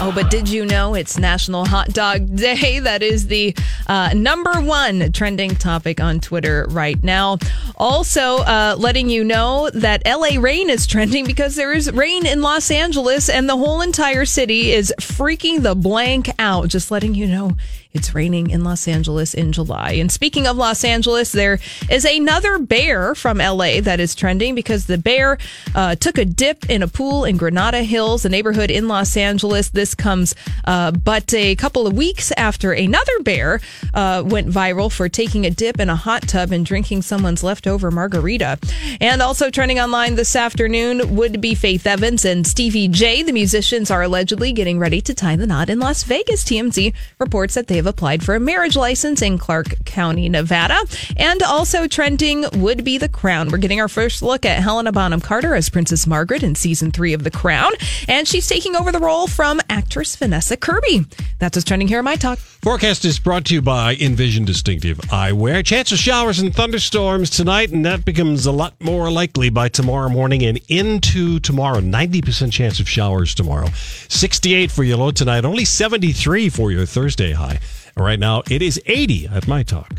Oh, 0.00 0.12
but 0.14 0.30
did 0.30 0.50
you 0.50 0.66
know 0.66 0.94
it's 0.94 1.18
National 1.18 1.64
Hot 1.64 1.88
Dog 1.88 2.36
Day? 2.36 2.80
That 2.84 3.02
is 3.02 3.28
the 3.28 3.56
uh, 3.86 4.10
number 4.14 4.52
one 4.60 5.12
trending 5.12 5.54
topic 5.54 6.00
on 6.00 6.20
Twitter 6.20 6.66
right 6.68 7.02
now. 7.02 7.38
Also, 7.76 8.38
uh, 8.38 8.76
letting 8.78 9.08
you 9.08 9.24
know 9.24 9.70
that 9.70 10.02
LA 10.04 10.38
rain 10.38 10.68
is 10.68 10.86
trending 10.86 11.24
because 11.24 11.54
there 11.56 11.72
is 11.72 11.90
rain 11.92 12.26
in 12.26 12.42
Los 12.42 12.70
Angeles 12.70 13.30
and 13.30 13.48
the 13.48 13.56
whole 13.56 13.80
entire 13.80 14.26
city 14.26 14.72
is 14.72 14.92
freaking 15.00 15.62
the 15.62 15.74
blank 15.74 16.28
out. 16.38 16.68
Just 16.68 16.90
letting 16.90 17.14
you 17.14 17.26
know 17.26 17.52
it's 17.94 18.12
raining 18.12 18.50
in 18.50 18.64
Los 18.64 18.88
Angeles 18.88 19.34
in 19.34 19.52
July. 19.52 19.92
And 19.92 20.10
speaking 20.10 20.48
of 20.48 20.56
Los 20.56 20.84
Angeles, 20.84 21.30
there 21.30 21.60
is 21.88 22.04
another 22.04 22.58
bear 22.58 23.14
from 23.14 23.38
LA 23.38 23.80
that 23.80 24.00
is 24.00 24.16
trending 24.16 24.56
because 24.56 24.86
the 24.86 24.98
bear 24.98 25.38
uh, 25.76 25.94
took 25.94 26.18
a 26.18 26.24
dip 26.24 26.68
in 26.68 26.82
a 26.82 26.88
pool 26.88 27.24
in 27.24 27.36
Granada 27.36 27.84
Hills, 27.84 28.24
a 28.24 28.28
neighborhood 28.28 28.70
in 28.70 28.88
Los 28.88 29.16
Angeles. 29.16 29.68
This 29.70 29.94
comes 29.94 30.34
uh, 30.64 30.90
but 30.90 31.32
a 31.32 31.54
couple 31.54 31.86
of 31.86 31.92
weeks 31.92 32.32
after 32.36 32.72
another 32.72 33.12
bear 33.20 33.60
uh, 33.94 34.24
went 34.26 34.48
viral 34.48 34.90
for 34.90 35.08
taking 35.08 35.46
a 35.46 35.50
dip 35.50 35.78
in 35.78 35.88
a 35.88 35.96
hot 35.96 36.22
tub 36.26 36.50
and 36.50 36.66
drinking 36.66 37.02
someone's 37.02 37.44
leftover 37.44 37.92
margarita. 37.92 38.58
And 39.00 39.22
also 39.22 39.50
trending 39.50 39.78
online 39.78 40.16
this 40.16 40.34
afternoon 40.34 41.14
would 41.14 41.40
be 41.40 41.54
Faith 41.54 41.86
Evans 41.86 42.24
and 42.24 42.44
Stevie 42.44 42.88
J. 42.88 43.22
The 43.22 43.32
musicians 43.32 43.88
are 43.92 44.02
allegedly 44.02 44.52
getting 44.52 44.80
ready 44.80 45.00
to 45.02 45.14
tie 45.14 45.36
the 45.36 45.46
knot 45.46 45.70
in 45.70 45.78
Las 45.78 46.02
Vegas. 46.02 46.44
TMZ 46.44 46.92
reports 47.20 47.54
that 47.54 47.68
they 47.68 47.83
have 47.84 47.94
applied 47.94 48.24
for 48.24 48.34
a 48.34 48.40
marriage 48.40 48.76
license 48.76 49.20
in 49.20 49.36
Clark 49.36 49.84
County, 49.84 50.28
Nevada. 50.28 50.80
And 51.16 51.42
also 51.42 51.86
trending 51.86 52.46
would 52.54 52.82
be 52.82 52.98
The 52.98 53.08
Crown. 53.08 53.50
We're 53.50 53.58
getting 53.58 53.80
our 53.80 53.88
first 53.88 54.22
look 54.22 54.46
at 54.46 54.62
Helena 54.62 54.90
Bonham 54.90 55.20
Carter 55.20 55.54
as 55.54 55.68
Princess 55.68 56.06
Margaret 56.06 56.42
in 56.42 56.54
season 56.54 56.90
three 56.90 57.12
of 57.12 57.24
The 57.24 57.30
Crown. 57.30 57.72
And 58.08 58.26
she's 58.26 58.48
taking 58.48 58.74
over 58.74 58.90
the 58.90 58.98
role 58.98 59.26
from 59.26 59.60
actress 59.68 60.16
Vanessa 60.16 60.56
Kirby. 60.56 61.04
That's 61.38 61.56
what's 61.56 61.64
trending 61.64 61.88
here 61.88 61.98
on 61.98 62.04
My 62.04 62.16
Talk. 62.16 62.38
Forecast 62.38 63.04
is 63.04 63.18
brought 63.18 63.44
to 63.46 63.54
you 63.54 63.60
by 63.60 63.96
Envision 63.96 64.46
Distinctive 64.46 64.96
Eyewear. 64.96 65.64
Chance 65.64 65.92
of 65.92 65.98
showers 65.98 66.38
and 66.38 66.54
thunderstorms 66.54 67.28
tonight, 67.28 67.70
and 67.70 67.84
that 67.84 68.06
becomes 68.06 68.46
a 68.46 68.52
lot 68.52 68.74
more 68.82 69.10
likely 69.10 69.50
by 69.50 69.68
tomorrow 69.68 70.08
morning 70.08 70.42
and 70.42 70.58
into 70.68 71.38
tomorrow. 71.40 71.80
90% 71.80 72.50
chance 72.50 72.80
of 72.80 72.88
showers 72.88 73.34
tomorrow. 73.34 73.68
68 74.08 74.70
for 74.70 74.82
your 74.84 74.96
low 74.96 75.10
tonight, 75.10 75.44
only 75.44 75.66
73 75.66 76.48
for 76.48 76.72
your 76.72 76.86
Thursday 76.86 77.32
high. 77.32 77.60
And 77.96 78.04
right 78.04 78.18
now, 78.18 78.42
it 78.50 78.60
is 78.62 78.80
80 78.86 79.28
at 79.28 79.46
My 79.48 79.62
Talk. 79.62 79.90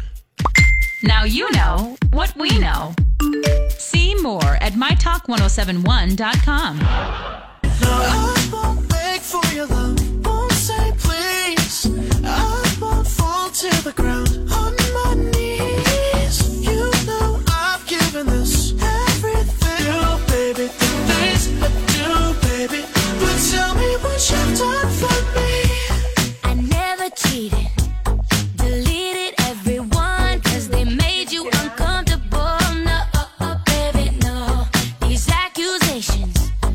Now 1.04 1.24
you 1.24 1.50
know 1.52 1.98
what 2.12 2.36
we 2.36 2.58
know. 2.60 2.94
See 3.70 4.16
more 4.22 4.56
at 4.62 4.74
mytalk1071.com. 4.74 6.80
I 7.82 8.50
won't 8.52 8.90
beg 8.90 9.22
for 9.22 9.46
your 9.54 9.68
love, 9.68 10.15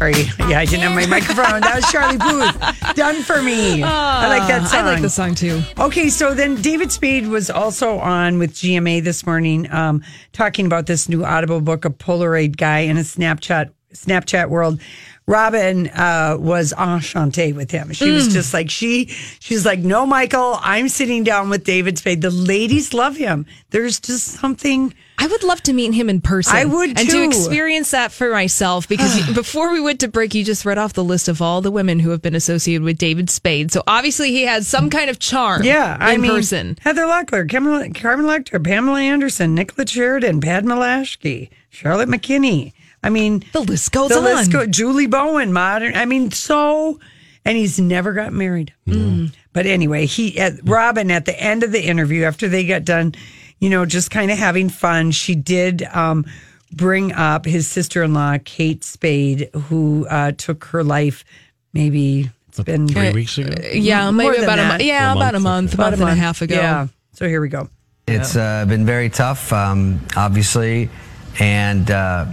Sorry. 0.00 0.14
Yeah, 0.48 0.60
I 0.60 0.64
didn't 0.64 0.80
have 0.80 0.94
my 0.94 1.04
microphone. 1.04 1.60
That 1.60 1.74
was 1.74 1.92
Charlie 1.92 2.16
Puth. 2.16 2.96
Done 2.96 3.22
for 3.22 3.42
me. 3.42 3.82
I 3.82 4.28
like 4.28 4.48
that 4.48 4.66
song. 4.66 4.80
Ah, 4.80 4.88
I 4.88 4.92
like 4.94 5.02
the 5.02 5.10
song 5.10 5.34
too. 5.34 5.62
Okay, 5.78 6.08
so 6.08 6.32
then 6.32 6.54
David 6.62 6.90
Spade 6.90 7.26
was 7.26 7.50
also 7.50 7.98
on 7.98 8.38
with 8.38 8.54
GMA 8.54 9.04
this 9.04 9.26
morning, 9.26 9.70
um, 9.70 10.02
talking 10.32 10.64
about 10.64 10.86
this 10.86 11.06
new 11.06 11.22
Audible 11.22 11.60
book, 11.60 11.84
A 11.84 11.90
Polaroid 11.90 12.56
Guy 12.56 12.78
in 12.78 12.96
a 12.96 13.02
Snapchat 13.02 13.72
Snapchat 13.92 14.48
World. 14.48 14.80
Robin 15.26 15.86
uh, 15.88 16.36
was 16.40 16.72
enchanté 16.76 17.54
with 17.54 17.70
him. 17.70 17.92
She 17.92 18.10
was 18.10 18.28
Mm. 18.28 18.32
just 18.32 18.52
like 18.52 18.68
she. 18.68 19.06
She's 19.38 19.64
like, 19.64 19.78
no, 19.78 20.04
Michael, 20.04 20.58
I'm 20.60 20.88
sitting 20.88 21.22
down 21.22 21.50
with 21.50 21.62
David 21.64 21.98
Spade. 21.98 22.20
The 22.20 22.30
ladies 22.30 22.92
love 22.92 23.16
him. 23.16 23.46
There's 23.70 24.00
just 24.00 24.26
something. 24.26 24.92
I 25.18 25.26
would 25.28 25.44
love 25.44 25.62
to 25.64 25.72
meet 25.72 25.92
him 25.94 26.10
in 26.10 26.20
person. 26.20 26.56
I 26.56 26.64
would 26.64 26.98
and 26.98 27.08
to 27.10 27.22
experience 27.22 27.92
that 27.92 28.10
for 28.10 28.32
myself. 28.32 28.88
Because 28.88 29.24
before 29.34 29.70
we 29.72 29.80
went 29.80 30.00
to 30.00 30.08
break, 30.08 30.34
you 30.34 30.42
just 30.44 30.64
read 30.64 30.78
off 30.78 30.94
the 30.94 31.04
list 31.04 31.28
of 31.28 31.40
all 31.40 31.60
the 31.60 31.70
women 31.70 32.00
who 32.00 32.10
have 32.10 32.22
been 32.22 32.34
associated 32.34 32.82
with 32.82 32.98
David 32.98 33.30
Spade. 33.30 33.70
So 33.70 33.84
obviously 33.86 34.30
he 34.32 34.42
has 34.46 34.66
some 34.66 34.90
kind 34.90 35.10
of 35.10 35.20
charm. 35.20 35.62
Yeah, 35.62 35.96
I 36.00 36.14
in 36.14 36.22
mean, 36.22 36.32
person. 36.32 36.76
Heather 36.80 37.02
Locklear, 37.02 37.48
Carmen, 37.48 37.92
Carmen 37.94 38.24
Electra, 38.24 38.58
Pamela 38.58 39.00
Anderson, 39.00 39.54
Nicola 39.54 39.86
Sheridan, 39.86 40.40
Padma 40.40 40.74
Lakshmi, 40.74 41.50
Charlotte 41.68 42.08
McKinney. 42.08 42.72
I 43.02 43.10
mean, 43.10 43.44
the 43.52 43.60
list 43.60 43.92
goes 43.92 44.10
the 44.10 44.18
on. 44.18 44.24
List 44.24 44.52
go, 44.52 44.66
Julie 44.66 45.06
Bowen, 45.06 45.52
modern. 45.52 45.94
I 45.94 46.04
mean, 46.04 46.30
so, 46.30 46.98
and 47.44 47.56
he's 47.56 47.80
never 47.80 48.12
got 48.12 48.32
married. 48.32 48.74
Mm. 48.86 49.32
But 49.52 49.66
anyway, 49.66 50.06
he 50.06 50.38
at 50.38 50.54
Robin 50.64 51.10
at 51.10 51.24
the 51.24 51.38
end 51.40 51.62
of 51.62 51.72
the 51.72 51.82
interview 51.82 52.24
after 52.24 52.48
they 52.48 52.66
got 52.66 52.84
done, 52.84 53.14
you 53.58 53.70
know, 53.70 53.86
just 53.86 54.10
kind 54.10 54.30
of 54.30 54.38
having 54.38 54.68
fun. 54.68 55.10
She 55.12 55.34
did 55.34 55.82
um, 55.84 56.26
bring 56.72 57.12
up 57.12 57.44
his 57.46 57.66
sister 57.66 58.02
in 58.02 58.12
law, 58.14 58.36
Kate 58.44 58.84
Spade, 58.84 59.50
who 59.54 60.06
uh, 60.08 60.32
took 60.32 60.64
her 60.66 60.84
life. 60.84 61.24
Maybe 61.72 62.30
it's 62.48 62.60
been 62.60 62.86
Three 62.88 63.12
weeks 63.12 63.38
ago? 63.38 63.54
Yeah, 63.72 64.10
maybe 64.10 64.24
More 64.28 64.34
than 64.34 64.44
about 64.44 64.58
a 64.58 64.62
that. 64.62 64.68
month. 64.68 64.82
Yeah, 64.82 65.12
about 65.14 65.34
a 65.34 65.40
month, 65.40 65.74
About 65.74 65.90
month 65.90 66.00
and 66.02 66.10
a 66.10 66.14
half 66.14 66.42
ago. 66.42 66.54
Yeah. 66.56 66.88
So 67.12 67.26
here 67.26 67.40
we 67.40 67.48
go. 67.48 67.68
It's 68.06 68.36
uh, 68.36 68.66
been 68.66 68.84
very 68.84 69.08
tough, 69.08 69.52
um, 69.52 70.00
obviously, 70.16 70.90
and 71.38 71.88
uh, 71.90 72.26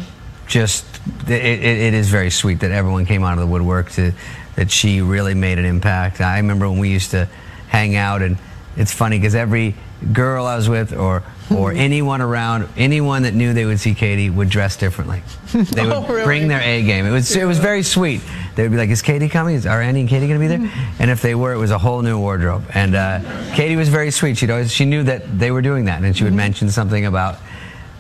just 0.48 0.86
it, 1.28 1.32
it, 1.32 1.64
it 1.64 1.94
is 1.94 2.10
very 2.10 2.30
sweet 2.30 2.62
that 2.62 2.72
everyone 2.72 3.06
came 3.06 3.24
out 3.24 3.34
of 3.34 3.40
the 3.40 3.48
woodwork 3.48 3.92
to 3.92 4.12
that 4.56 4.72
she 4.72 5.02
really 5.02 5.34
made 5.36 5.60
an 5.60 5.66
impact. 5.66 6.20
I 6.22 6.38
remember 6.38 6.70
when 6.70 6.80
we 6.80 6.90
used 6.90 7.12
to 7.12 7.28
hang 7.68 7.96
out, 7.96 8.22
and 8.22 8.38
it's 8.76 8.92
funny 8.94 9.18
because 9.20 9.36
every 9.36 9.76
girl 10.14 10.46
I 10.46 10.56
was 10.56 10.68
with, 10.70 10.94
or 10.94 11.24
or 11.56 11.72
anyone 11.76 12.22
around, 12.22 12.68
anyone 12.78 13.24
that 13.24 13.34
knew 13.34 13.54
they 13.54 13.66
would 13.66 13.80
see 13.80 13.94
Katie 13.94 14.30
would 14.30 14.50
dress 14.50 14.76
differently. 14.78 15.22
They 15.54 15.84
would 15.86 15.94
Oh, 15.94 16.08
really? 16.08 16.24
bring 16.24 16.48
their 16.48 16.62
A 16.62 16.82
game. 16.84 17.06
It 17.06 17.12
was 17.12 17.36
it 17.36 17.46
was 17.46 17.60
very 17.60 17.84
sweet. 17.84 18.22
They 18.56 18.64
would 18.64 18.72
be 18.72 18.78
like, 18.78 18.90
"Is 18.90 19.02
Katie 19.02 19.30
coming? 19.30 19.56
Is 19.56 19.66
are 19.68 19.82
Annie 19.82 20.00
and 20.02 20.10
Katie 20.10 20.28
going 20.28 20.40
to 20.40 20.48
be 20.48 20.48
there?" 20.48 20.72
And 21.00 21.12
if 21.12 21.22
they 21.22 21.36
were, 21.36 21.54
it 21.54 21.58
was 21.58 21.72
a 21.72 21.78
whole 21.78 22.02
new 22.02 22.18
wardrobe. 22.20 22.64
And 22.74 22.96
uh, 22.96 23.20
Katie 23.54 23.76
was 23.76 23.90
very 23.90 24.12
sweet. 24.12 24.38
She'd 24.38 24.50
always 24.50 24.72
she 24.74 24.86
knew 24.86 25.04
that 25.04 25.38
they 25.38 25.52
were 25.52 25.62
doing 25.62 25.86
that, 25.86 26.02
and 26.04 26.16
she 26.18 26.24
would 26.24 26.34
mention 26.34 26.70
something 26.72 27.06
about 27.06 27.38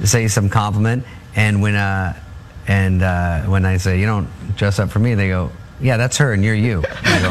say 0.04 0.28
some 0.28 0.50
compliment. 0.50 1.04
And 1.36 1.62
when 1.62 1.76
uh, 1.76 2.20
and 2.68 3.02
uh, 3.02 3.42
when 3.44 3.66
I 3.66 3.78
say 3.78 4.00
you 4.00 4.06
don't 4.06 4.28
dress 4.56 4.80
up 4.80 4.90
for 4.90 5.00
me, 5.00 5.16
they 5.16 5.30
go. 5.30 5.52
Yeah, 5.80 5.98
that's 5.98 6.18
her, 6.18 6.34
and 6.34 6.44
you're 6.44 6.56
you. 6.56 6.84
I, 7.04 7.22
go, 7.22 7.30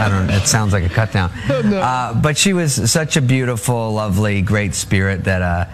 I 0.00 0.08
don't. 0.08 0.30
It 0.30 0.46
sounds 0.46 0.72
like 0.72 0.84
a 0.84 0.88
cut 0.88 1.12
down. 1.12 1.30
Uh, 1.74 2.14
but 2.14 2.36
she 2.36 2.52
was 2.54 2.90
such 2.90 3.16
a 3.16 3.20
beautiful, 3.20 3.92
lovely, 3.92 4.40
great 4.40 4.74
spirit 4.74 5.24
that 5.24 5.42
uh, 5.42 5.66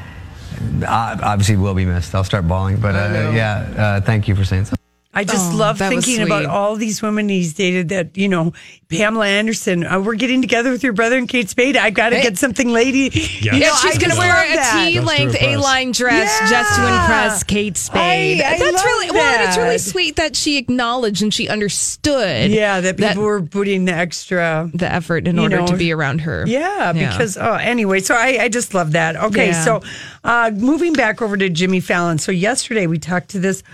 uh, 0.85 1.19
obviously 1.23 1.57
will 1.57 1.75
be 1.75 1.85
missed. 1.85 2.15
I'll 2.15 2.25
start 2.25 2.49
bawling, 2.49 2.81
but 2.81 2.97
uh, 2.97 3.31
yeah. 3.33 3.75
Uh, 3.77 4.01
thank 4.01 4.27
you 4.27 4.35
for 4.35 4.45
saying 4.45 4.65
so. 4.65 4.80
I 5.13 5.25
just 5.25 5.53
Oh, 5.53 5.57
love 5.57 5.79
thinking 5.79 6.23
about 6.23 6.45
all 6.47 6.77
these 6.77 7.03
women 7.03 7.29
he's 7.29 7.53
dated 7.53 7.89
that, 7.89 8.17
you 8.17 8.29
know, 8.29 8.53
Pamela 8.89 9.27
Anderson, 9.27 9.85
uh, 9.85 9.99
we're 9.99 10.15
getting 10.15 10.41
together 10.41 10.71
with 10.71 10.85
your 10.85 10.93
brother 10.93 11.19
and 11.19 11.29
Kate 11.29 11.49
Spade. 11.51 11.77
I've 11.77 11.95
got 11.95 12.11
to 12.11 12.17
Hey. 12.17 12.23
get 12.23 12.39
something 12.39 12.73
lady. 12.73 13.11
Yeah. 13.41 13.55
You 13.55 13.61
know, 13.61 13.67
Yeah, 13.67 13.77
she's 13.77 13.99
going 13.99 14.13
to 14.13 14.17
wear 14.17 14.33
love 14.33 14.53
a 14.53 14.55
that. 14.55 14.89
T-length 14.89 15.33
Just 15.33 15.39
to 15.41 15.45
impress. 15.51 15.65
A-line 15.65 15.91
dress 15.93 16.51
just 16.51 16.77
to 16.77 16.83
impress 16.87 17.43
Kate 17.43 17.77
Spade. 17.77 18.41
I- 18.41 18.55
I 18.55 18.59
That's 18.59 18.73
love 18.73 18.85
really 18.85 19.11
well, 19.11 19.35
and 19.41 19.49
it's 19.49 19.57
really 19.57 19.79
sweet 19.79 20.15
that 20.17 20.37
she 20.37 20.59
acknowledged 20.59 21.23
and 21.23 21.35
she 21.35 21.49
understood. 21.49 22.51
Yeah, 22.53 22.81
that 22.81 22.97
people 22.97 23.25
were 23.25 23.43
putting 23.43 23.87
the 23.87 23.93
extra. 23.95 24.71
the 24.75 24.91
effort 24.93 25.27
in 25.27 25.41
order 25.41 25.57
know, 25.57 25.67
to 25.67 25.77
be 25.77 25.93
around 25.93 26.21
her. 26.21 26.45
Yeah, 26.47 26.93
because 26.93 27.37
oh, 27.37 27.55
anyway, 27.55 27.99
so 27.99 28.15
I, 28.15 28.39
I 28.43 28.49
just 28.49 28.75
love 28.75 28.93
that. 28.93 29.17
Okay, 29.17 29.49
Yeah. 29.49 29.65
so 29.65 29.83
uh, 30.23 30.53
moving 30.55 30.93
back 30.93 31.21
over 31.21 31.37
to 31.37 31.49
Jimmy 31.49 31.81
Fallon. 31.81 32.19
So 32.19 32.31
yesterday 32.31 32.87
we 32.87 32.99
talked 32.99 33.31
to 33.31 33.41
this 33.41 33.65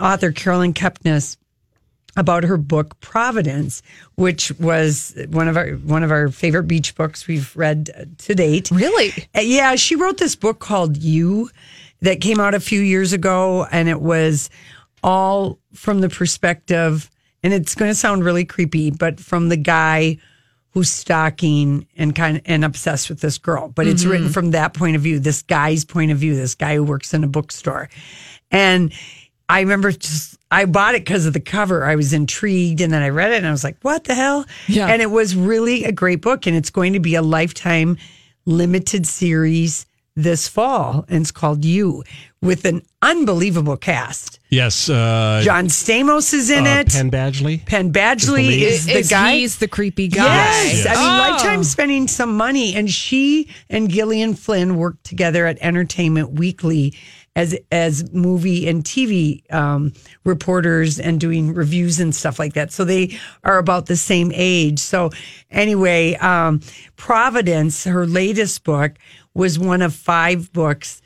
author 0.00 0.32
Caroline 0.32 0.74
Kepnes 0.74 1.36
about 2.16 2.42
her 2.42 2.56
book 2.56 2.98
Providence, 3.00 3.82
which 4.16 4.50
was 4.58 5.16
one 5.28 5.46
of 5.48 5.56
our 5.56 5.70
one 5.70 6.02
of 6.02 6.10
our 6.10 6.28
favorite 6.28 6.64
beach 6.64 6.94
books 6.96 7.28
we've 7.28 7.54
read 7.56 8.16
to 8.18 8.34
date. 8.34 8.70
Really? 8.70 9.12
Uh, 9.34 9.40
Yeah, 9.40 9.76
she 9.76 9.94
wrote 9.94 10.18
this 10.18 10.34
book 10.34 10.58
called 10.58 10.96
You 10.96 11.48
that 12.00 12.20
came 12.20 12.40
out 12.40 12.54
a 12.54 12.60
few 12.60 12.80
years 12.80 13.12
ago, 13.12 13.66
and 13.70 13.88
it 13.88 14.00
was 14.00 14.50
all 15.02 15.58
from 15.74 16.00
the 16.00 16.08
perspective, 16.08 17.08
and 17.42 17.52
it's 17.52 17.74
going 17.74 17.90
to 17.90 17.94
sound 17.94 18.24
really 18.24 18.44
creepy, 18.44 18.90
but 18.90 19.20
from 19.20 19.48
the 19.48 19.56
guy 19.56 20.18
who's 20.70 20.90
stalking 20.90 21.86
and 21.96 22.14
kind 22.14 22.38
of 22.38 22.42
and 22.46 22.64
obsessed 22.64 23.08
with 23.08 23.20
this 23.20 23.38
girl. 23.38 23.68
But 23.68 23.86
it's 23.86 24.04
written 24.04 24.28
from 24.28 24.50
that 24.52 24.74
point 24.74 24.96
of 24.96 25.02
view, 25.02 25.18
this 25.20 25.42
guy's 25.42 25.84
point 25.84 26.10
of 26.10 26.18
view, 26.18 26.34
this 26.34 26.54
guy 26.56 26.74
who 26.74 26.82
works 26.82 27.14
in 27.14 27.22
a 27.22 27.28
bookstore, 27.28 27.88
and. 28.50 28.92
I 29.48 29.60
remember 29.60 29.92
just 29.92 30.38
I 30.50 30.64
bought 30.64 30.94
it 30.94 31.04
because 31.04 31.26
of 31.26 31.32
the 31.32 31.40
cover. 31.40 31.84
I 31.84 31.96
was 31.96 32.12
intrigued, 32.12 32.80
and 32.80 32.92
then 32.92 33.02
I 33.02 33.08
read 33.08 33.32
it, 33.32 33.38
and 33.38 33.46
I 33.46 33.50
was 33.50 33.64
like, 33.64 33.76
"What 33.82 34.04
the 34.04 34.14
hell?" 34.14 34.46
Yeah. 34.66 34.86
And 34.86 35.02
it 35.02 35.10
was 35.10 35.34
really 35.34 35.84
a 35.84 35.92
great 35.92 36.20
book, 36.20 36.46
and 36.46 36.56
it's 36.56 36.70
going 36.70 36.92
to 36.94 37.00
be 37.00 37.14
a 37.14 37.22
lifetime 37.22 37.98
limited 38.46 39.06
series 39.06 39.86
this 40.16 40.48
fall, 40.48 41.04
and 41.08 41.22
it's 41.22 41.30
called 41.30 41.64
You, 41.64 42.02
with 42.40 42.64
an 42.64 42.82
unbelievable 43.02 43.76
cast. 43.76 44.38
Yes. 44.50 44.88
Uh, 44.88 45.40
John 45.44 45.66
Stamos 45.66 46.32
is 46.32 46.50
in 46.50 46.66
uh, 46.66 46.80
it. 46.80 46.88
Penn 46.90 47.10
Badgley. 47.10 47.64
Penn 47.66 47.92
Badgley 47.92 48.48
lead. 48.48 48.62
is 48.62 48.86
the 48.86 48.98
Is 48.98 49.10
guy. 49.10 49.36
He's 49.36 49.58
the 49.58 49.68
creepy 49.68 50.08
guy. 50.08 50.24
Yes. 50.24 50.86
I 50.86 50.90
mean, 50.94 50.98
Oh. 50.98 51.30
Lifetime 51.32 51.64
spending 51.64 52.08
some 52.08 52.36
money, 52.36 52.74
and 52.74 52.88
she 52.88 53.48
and 53.68 53.90
Gillian 53.90 54.34
Flynn 54.34 54.76
worked 54.76 55.04
together 55.04 55.46
at 55.46 55.58
Entertainment 55.60 56.32
Weekly 56.32 56.94
as 57.36 57.56
as 57.70 58.10
movie 58.12 58.66
and 58.68 58.82
TV 58.82 59.42
um, 59.52 59.92
reporters 60.24 60.98
and 60.98 61.20
doing 61.20 61.52
reviews 61.54 62.00
and 62.00 62.14
stuff 62.14 62.38
like 62.38 62.54
that. 62.54 62.72
So 62.72 62.84
they 62.84 63.18
are 63.44 63.58
about 63.58 63.86
the 63.86 63.96
same 63.96 64.32
age. 64.34 64.78
So 64.78 65.10
anyway, 65.50 66.14
um, 66.16 66.60
Providence, 66.96 67.84
her 67.84 68.06
latest 68.06 68.64
book, 68.64 68.92
was 69.34 69.58
one 69.58 69.82
of 69.82 69.94
five 69.94 70.52
books 70.52 71.00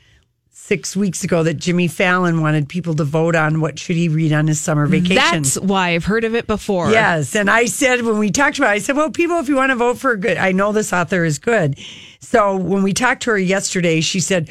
six 0.65 0.95
weeks 0.95 1.25
ago 1.25 1.43
that 1.43 1.55
Jimmy 1.55 1.89
Fallon 1.89 2.39
wanted 2.41 2.69
people 2.69 2.95
to 2.95 3.03
vote 3.03 3.35
on 3.35 3.59
what 3.59 3.77
should 3.77 3.97
he 3.97 4.07
read 4.07 4.31
on 4.31 4.47
his 4.47 4.61
summer 4.61 4.87
vacation. 4.87 5.15
That's 5.15 5.59
why 5.59 5.89
I've 5.89 6.05
heard 6.05 6.23
of 6.23 6.35
it 6.35 6.47
before. 6.47 6.89
Yes. 6.89 7.35
And 7.35 7.49
I 7.49 7.65
said, 7.65 8.03
when 8.03 8.17
we 8.17 8.31
talked 8.31 8.57
about 8.59 8.69
it, 8.69 8.75
I 8.75 8.77
said, 8.79 8.95
well, 8.95 9.11
people, 9.11 9.39
if 9.39 9.49
you 9.49 9.57
want 9.57 9.71
to 9.71 9.75
vote 9.75 9.97
for 9.97 10.11
a 10.11 10.17
good, 10.17 10.37
I 10.37 10.53
know 10.53 10.71
this 10.71 10.93
author 10.93 11.25
is 11.25 11.37
good. 11.37 11.77
So 12.21 12.55
when 12.55 12.81
we 12.81 12.93
talked 12.93 13.23
to 13.23 13.31
her 13.31 13.37
yesterday, 13.37 13.99
she 13.99 14.21
said 14.21 14.49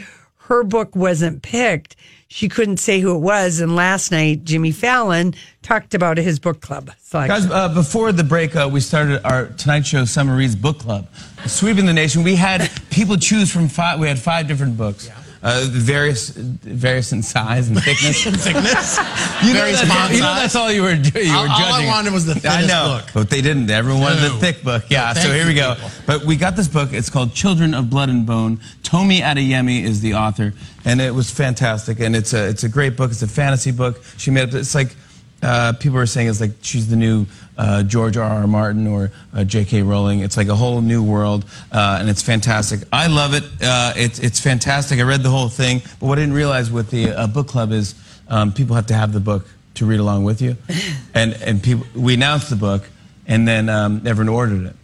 her 0.48 0.62
book 0.62 0.94
wasn't 0.94 1.42
picked. 1.42 1.96
she 2.28 2.48
couldn't 2.48 2.78
say 2.78 3.00
who 3.00 3.14
it 3.14 3.20
was. 3.20 3.60
And 3.60 3.76
last 3.76 4.10
night, 4.10 4.44
Jimmy 4.44 4.72
Fallon 4.72 5.34
talked 5.62 5.94
about 5.94 6.18
his 6.18 6.38
book 6.38 6.60
club 6.60 6.90
selection. 7.02 7.48
Guys, 7.48 7.50
uh, 7.50 7.72
before 7.72 8.10
the 8.12 8.24
break, 8.24 8.54
uh, 8.56 8.68
we 8.70 8.80
started 8.80 9.24
our 9.26 9.46
Tonight 9.46 9.86
Show 9.86 10.04
Summer 10.04 10.36
Reads 10.36 10.56
book 10.56 10.78
club, 10.78 11.08
sweeping 11.46 11.86
the 11.86 11.92
nation. 11.92 12.22
We 12.22 12.36
had 12.36 12.70
people 12.90 13.16
choose 13.16 13.50
from 13.52 13.68
five. 13.68 13.98
We 14.00 14.08
had 14.08 14.18
five 14.18 14.48
different 14.48 14.76
books. 14.76 15.10
Uh, 15.44 15.64
various, 15.70 16.28
various 16.30 17.12
in 17.12 17.20
size 17.20 17.68
and 17.68 17.76
thickness. 17.82 18.22
Thickness? 18.44 18.98
You 19.42 19.54
know, 19.54 19.58
Various 19.60 19.80
that's, 19.80 20.14
you 20.14 20.20
know 20.20 20.34
that's 20.36 20.54
all 20.54 20.70
you 20.70 20.82
were, 20.82 20.92
you 20.92 21.10
were 21.32 21.36
All- 21.36 21.50
all 21.50 21.72
I 21.74 21.84
wanted 21.84 22.12
was 22.12 22.26
the 22.26 22.48
I 22.48 22.64
know, 22.64 23.00
book. 23.00 23.10
but 23.12 23.28
they 23.28 23.40
didn't. 23.42 23.68
Everyone 23.68 24.02
wanted 24.02 24.20
the 24.20 24.30
thick 24.38 24.62
book. 24.62 24.84
Yeah. 24.88 25.12
No, 25.16 25.20
so 25.20 25.32
here 25.32 25.44
we 25.48 25.54
go. 25.54 25.74
people. 25.74 25.90
But 26.06 26.24
we 26.24 26.36
got 26.36 26.54
this 26.54 26.68
book. 26.68 26.92
It's 26.92 27.10
called 27.10 27.34
Children 27.34 27.74
of 27.74 27.90
Blood 27.90 28.08
and 28.08 28.24
Bone. 28.24 28.60
Tomi 28.84 29.18
Adeyemi 29.20 29.82
is 29.82 30.00
the 30.00 30.14
author, 30.14 30.54
and 30.84 31.00
it 31.00 31.12
was 31.12 31.28
fantastic. 31.28 31.98
And 31.98 32.14
it's 32.14 32.32
a 32.34 32.48
it's 32.48 32.62
a 32.62 32.68
great 32.68 32.96
book. 32.96 33.10
It's 33.10 33.22
a 33.22 33.26
fantasy 33.26 33.72
book. 33.72 34.00
She 34.16 34.30
made 34.30 34.48
up. 34.48 34.54
It's 34.54 34.76
like 34.76 34.94
uh, 35.42 35.72
people 35.74 35.98
are 35.98 36.06
saying 36.06 36.28
it's 36.28 36.40
like 36.40 36.52
she's 36.62 36.88
the 36.88 36.96
new 36.96 37.26
uh, 37.58 37.82
George 37.82 38.16
R. 38.16 38.28
R. 38.28 38.46
Martin 38.46 38.86
or 38.86 39.10
uh, 39.34 39.44
J.K. 39.44 39.82
Rowling. 39.82 40.20
It's 40.20 40.36
like 40.36 40.48
a 40.48 40.54
whole 40.54 40.80
new 40.80 41.02
world, 41.02 41.44
uh, 41.70 41.98
and 42.00 42.08
it's 42.08 42.22
fantastic. 42.22 42.80
I 42.92 43.08
love 43.08 43.34
it. 43.34 43.44
Uh, 43.62 43.92
it's 43.96 44.18
it's 44.18 44.40
fantastic. 44.40 44.98
I 44.98 45.02
read 45.02 45.22
the 45.22 45.30
whole 45.30 45.48
thing, 45.48 45.80
but 46.00 46.06
what 46.06 46.18
I 46.18 46.22
didn't 46.22 46.36
realize 46.36 46.70
with 46.70 46.90
the 46.90 47.10
uh, 47.10 47.26
book 47.26 47.48
club 47.48 47.72
is 47.72 47.94
um, 48.28 48.52
people 48.52 48.76
have 48.76 48.86
to 48.86 48.94
have 48.94 49.12
the 49.12 49.20
book 49.20 49.46
to 49.74 49.86
read 49.86 50.00
along 50.00 50.24
with 50.24 50.40
you, 50.40 50.56
and 51.14 51.34
and 51.34 51.62
people 51.62 51.86
we 51.94 52.14
announced 52.14 52.50
the 52.50 52.56
book, 52.56 52.88
and 53.26 53.46
then 53.46 53.68
um, 53.68 54.02
everyone 54.06 54.34
ordered 54.34 54.66
it, 54.66 54.76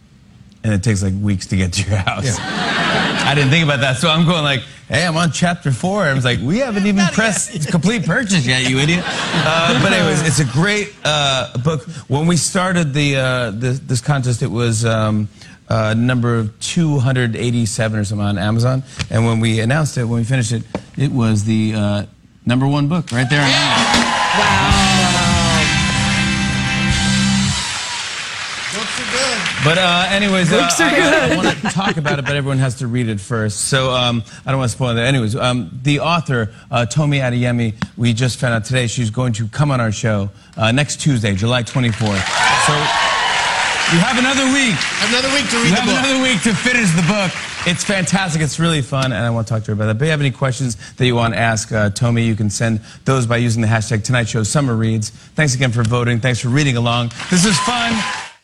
and 0.63 0.73
it 0.73 0.83
takes 0.83 1.01
like 1.01 1.13
weeks 1.21 1.47
to 1.47 1.57
get 1.57 1.73
to 1.73 1.89
your 1.89 1.97
house. 1.97 2.37
I 2.39 3.33
didn't 3.35 3.51
think 3.51 3.63
about 3.63 3.79
that, 3.81 3.97
so 3.97 4.09
I'm 4.09 4.25
going 4.25 4.43
like, 4.43 4.61
"Hey, 4.87 5.05
I'm 5.05 5.15
on 5.15 5.31
chapter 5.31 5.71
four. 5.71 6.03
I 6.03 6.13
was 6.13 6.25
like, 6.25 6.39
"We 6.41 6.59
haven't 6.59 6.85
even 6.85 7.05
pressed 7.07 7.69
complete 7.69 8.05
purchase 8.05 8.45
yet, 8.45 8.69
you 8.69 8.79
idiot." 8.79 9.03
Uh, 9.05 9.81
but 9.83 9.93
anyways, 9.93 10.27
it's 10.27 10.39
a 10.39 10.51
great 10.51 10.93
uh, 11.05 11.57
book. 11.59 11.83
When 12.07 12.27
we 12.27 12.37
started 12.37 12.93
the, 12.93 13.15
uh, 13.17 13.51
this, 13.51 13.79
this 13.79 14.01
contest, 14.01 14.41
it 14.41 14.51
was 14.51 14.85
um, 14.85 15.29
uh, 15.69 15.93
number 15.93 16.47
287 16.59 17.99
or 17.99 18.03
something 18.03 18.25
on 18.25 18.37
Amazon, 18.37 18.83
and 19.09 19.25
when 19.25 19.39
we 19.39 19.59
announced 19.59 19.97
it, 19.97 20.05
when 20.05 20.19
we 20.19 20.25
finished 20.25 20.51
it, 20.51 20.63
it 20.97 21.11
was 21.11 21.43
the 21.45 21.73
uh, 21.75 22.05
number 22.45 22.67
one 22.67 22.87
book 22.87 23.11
right 23.11 23.29
there 23.29 23.41
on 23.41 23.49
Amazon. 23.49 24.05
Books 24.37 24.68
But 29.69 29.77
uh, 29.77 30.07
anyways, 30.09 30.49
Books 30.49 30.79
uh, 30.79 30.83
are 30.85 30.87
I, 30.89 30.95
good. 30.95 31.13
I 31.13 31.35
want 31.35 31.57
to 31.59 31.67
talk 31.69 31.97
about 31.97 32.17
it, 32.17 32.25
but 32.25 32.35
everyone 32.35 32.57
has 32.57 32.79
to 32.79 32.87
read 32.87 33.07
it 33.07 33.19
first. 33.19 33.67
So 33.67 33.91
um, 33.91 34.23
I 34.43 34.49
don't 34.49 34.57
want 34.57 34.71
to 34.71 34.75
spoil 34.75 34.95
that. 34.95 35.05
Anyways, 35.05 35.35
um, 35.35 35.69
the 35.83 35.99
author 35.99 36.51
uh, 36.71 36.87
Tomi 36.87 37.19
Adeyemi, 37.19 37.75
we 37.95 38.13
just 38.13 38.39
found 38.39 38.55
out 38.55 38.65
today 38.65 38.87
she's 38.87 39.11
going 39.11 39.33
to 39.33 39.47
come 39.47 39.69
on 39.69 39.79
our 39.79 39.91
show 39.91 40.31
uh, 40.57 40.71
next 40.71 41.01
Tuesday, 41.01 41.35
July 41.35 41.61
24th. 41.61 41.93
So 41.93 42.73
you 43.93 43.99
have 44.01 44.17
another 44.17 44.45
week. 44.45 44.73
Another 45.07 45.29
week 45.37 45.47
to 45.51 45.57
read 45.57 45.65
You 45.65 45.75
the 45.75 45.81
have 45.81 45.85
book. 45.85 45.99
another 45.99 46.23
week 46.23 46.41
to 46.41 46.53
finish 46.55 46.89
the 46.95 47.03
book. 47.03 47.31
It's 47.67 47.83
fantastic. 47.83 48.41
It's 48.41 48.59
really 48.59 48.81
fun, 48.81 49.11
and 49.13 49.23
I 49.23 49.29
want 49.29 49.45
to 49.45 49.53
talk 49.53 49.65
to 49.65 49.67
her 49.67 49.73
about 49.73 49.85
that. 49.85 49.99
But 49.99 50.05
if 50.05 50.07
you 50.07 50.11
have 50.11 50.21
any 50.21 50.31
questions 50.31 50.77
that 50.95 51.05
you 51.05 51.13
want 51.13 51.35
to 51.35 51.39
ask 51.39 51.71
uh, 51.71 51.91
Tomi, 51.91 52.23
you 52.23 52.35
can 52.35 52.49
send 52.49 52.79
those 53.05 53.27
by 53.27 53.37
using 53.37 53.61
the 53.61 53.67
hashtag 53.67 54.03
Tonight 54.03 54.29
Show 54.29 54.41
Summer 54.41 54.75
Reads. 54.75 55.11
Thanks 55.11 55.53
again 55.53 55.71
for 55.71 55.83
voting. 55.83 56.21
Thanks 56.21 56.39
for 56.39 56.49
reading 56.49 56.75
along. 56.75 57.11
This 57.29 57.45
is 57.45 57.55
fun. 57.59 57.93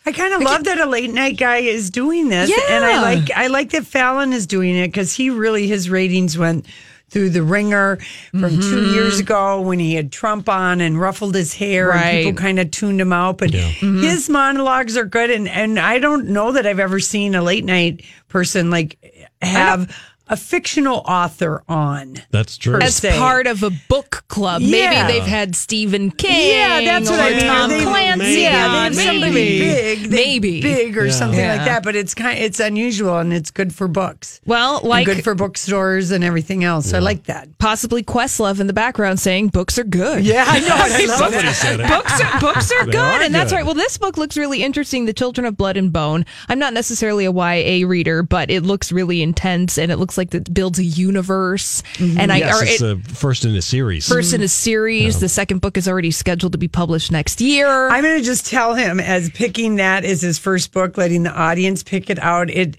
I 0.06 0.12
kind 0.12 0.34
of 0.34 0.42
love 0.42 0.64
that 0.66 0.78
a 0.80 0.86
late 0.86 1.12
night 1.12 1.38
guy 1.38 1.58
is 1.58 1.90
doing 1.90 2.30
this, 2.30 2.50
and 2.70 2.86
I 2.86 3.02
like 3.02 3.32
I 3.36 3.48
like 3.48 3.72
that 3.72 3.86
Fallon 3.86 4.34
is 4.34 4.46
doing 4.48 4.76
it 4.76 4.88
because 4.90 5.14
he 5.14 5.30
really 5.30 5.68
his 5.68 5.90
ratings 5.90 6.38
went 6.38 6.66
through 7.10 7.30
the 7.30 7.44
ringer 7.44 7.98
from 8.32 8.60
two 8.60 8.92
years 8.92 9.20
ago 9.20 9.62
when 9.62 9.78
he 9.80 9.94
had 9.94 10.12
Trump 10.12 10.50
on 10.50 10.82
and 10.82 11.00
ruffled 11.00 11.34
his 11.36 11.54
hair 11.54 11.92
and 11.92 12.02
Right. 12.02 12.24
people 12.26 12.34
kind 12.42 12.60
of 12.60 12.72
tuned 12.72 13.00
him 13.00 13.14
out. 13.14 13.38
But 13.38 13.52
his 13.52 14.28
monologues 14.30 14.98
are 14.98 15.06
good, 15.06 15.30
and 15.32 15.48
and 15.48 15.80
I 15.80 16.00
don't 16.00 16.28
know 16.30 16.52
that 16.52 16.66
I've 16.68 16.80
ever 16.80 17.00
seen 17.00 17.34
a 17.36 17.42
late 17.42 17.64
night 17.66 18.04
person 18.28 18.70
like 18.70 18.98
have 19.42 19.96
a 20.28 20.36
fictional 20.38 20.98
author 21.06 21.64
on. 21.68 22.16
That's 22.32 22.58
true. 22.58 22.80
As 22.82 22.96
se. 22.96 23.18
part 23.18 23.48
of 23.48 23.64
a 23.64 23.70
book 23.90 24.24
club. 24.28 24.62
Yeah. 24.62 24.90
Maybe 25.06 25.14
they've 25.14 25.28
had 25.28 25.56
Stephen 25.56 26.12
King. 26.12 26.50
Yeah, 26.52 26.82
that's 26.82 27.10
what 27.10 27.20
or 27.20 27.24
I 27.24 27.30
mean. 27.32 27.40
Tom 27.42 27.70
They- 27.70 27.84
Clancy. 27.84 28.42
Yeah, 28.42 28.66
on, 28.68 28.92
they 28.94 29.04
have 29.04 29.14
somebody 29.14 29.32
maybe. 29.34 29.60
big, 29.60 30.12
maybe 30.12 30.62
big 30.62 30.98
or 30.98 31.06
Yeah. 31.06 31.12
something 31.12 31.48
like 31.48 31.66
that. 31.66 31.84
But 31.84 31.96
it's 31.96 32.14
kind, 32.14 32.40
it's 32.40 32.60
unusual 32.60 33.18
and 33.18 33.34
it's 33.34 33.52
good 33.52 33.74
for 33.74 33.88
books. 33.88 34.42
Well, 34.46 34.80
And 34.80 34.88
like 34.90 35.06
good 35.06 35.24
for 35.24 35.36
bookstores 35.36 36.12
and 36.12 36.24
everything 36.24 36.64
else. 36.64 36.94
I 36.94 37.00
like 37.00 37.26
that. 37.26 37.58
possibly 37.60 38.04
Questlove 38.04 38.60
in 38.60 38.68
the 38.68 38.74
background 38.74 39.20
saying 39.20 39.50
books 39.50 39.78
are 39.78 39.84
good. 39.84 40.26
Yeah, 40.26 40.46
I 40.48 40.60
know. 40.60 40.68
I 40.76 41.06
love 41.08 41.18
Somebody 41.18 41.48
that. 41.48 41.56
said 41.56 41.80
it. 41.80 41.88
books 41.88 42.22
are 42.22 42.40
books 42.40 42.72
are 42.72 42.86
good, 42.86 42.96
are 42.96 43.22
and 43.22 43.34
that's 43.34 43.52
good. 43.52 43.58
right. 43.58 43.66
Well, 43.66 43.76
this 43.76 43.98
book 43.98 44.18
looks 44.18 44.38
really 44.38 44.64
interesting. 44.64 45.06
The 45.06 45.14
Children 45.14 45.46
of 45.46 45.56
Blood 45.58 45.78
and 45.78 45.92
Bone. 45.94 46.26
I'm 46.50 46.60
not 46.60 46.74
necessarily 46.74 47.26
a 47.26 47.32
YA 47.32 47.88
reader, 47.88 48.24
but 48.24 48.50
it 48.50 48.64
looks 48.64 48.92
really 48.92 49.22
intense, 49.22 49.78
and 49.78 49.92
it 49.92 49.98
looks 49.98 50.15
like 50.18 50.32
that 50.32 50.54
builds 50.54 50.80
a 50.80 50.84
universe. 50.84 51.82
Mm-hmm. 51.96 52.20
And 52.20 52.32
I 52.32 52.38
yes, 52.38 52.62
it's 52.62 52.82
it, 52.82 52.86
the 52.86 53.14
first 53.14 53.46
in 53.46 53.56
a 53.56 53.62
series. 53.62 54.08
first 54.08 54.34
in 54.34 54.42
a 54.42 54.46
mm-hmm. 54.46 54.50
series. 54.50 55.20
The 55.20 55.30
second 55.30 55.62
book 55.62 55.78
is 55.78 55.88
already 55.88 56.12
scheduled 56.12 56.52
to 56.54 56.58
be 56.58 56.68
published 56.68 57.12
next 57.12 57.42
year. 57.42 57.90
I'm 57.90 58.04
going 58.04 58.18
to 58.18 58.24
just 58.24 58.46
tell 58.46 58.76
him 58.76 59.00
as 59.00 59.30
picking 59.30 59.76
that 59.78 60.06
as 60.06 60.22
his 60.22 60.38
first 60.40 60.72
book, 60.72 60.98
letting 60.98 61.24
the 61.24 61.32
audience 61.32 61.84
pick 61.84 62.10
it 62.10 62.20
out. 62.20 62.50
It. 62.50 62.78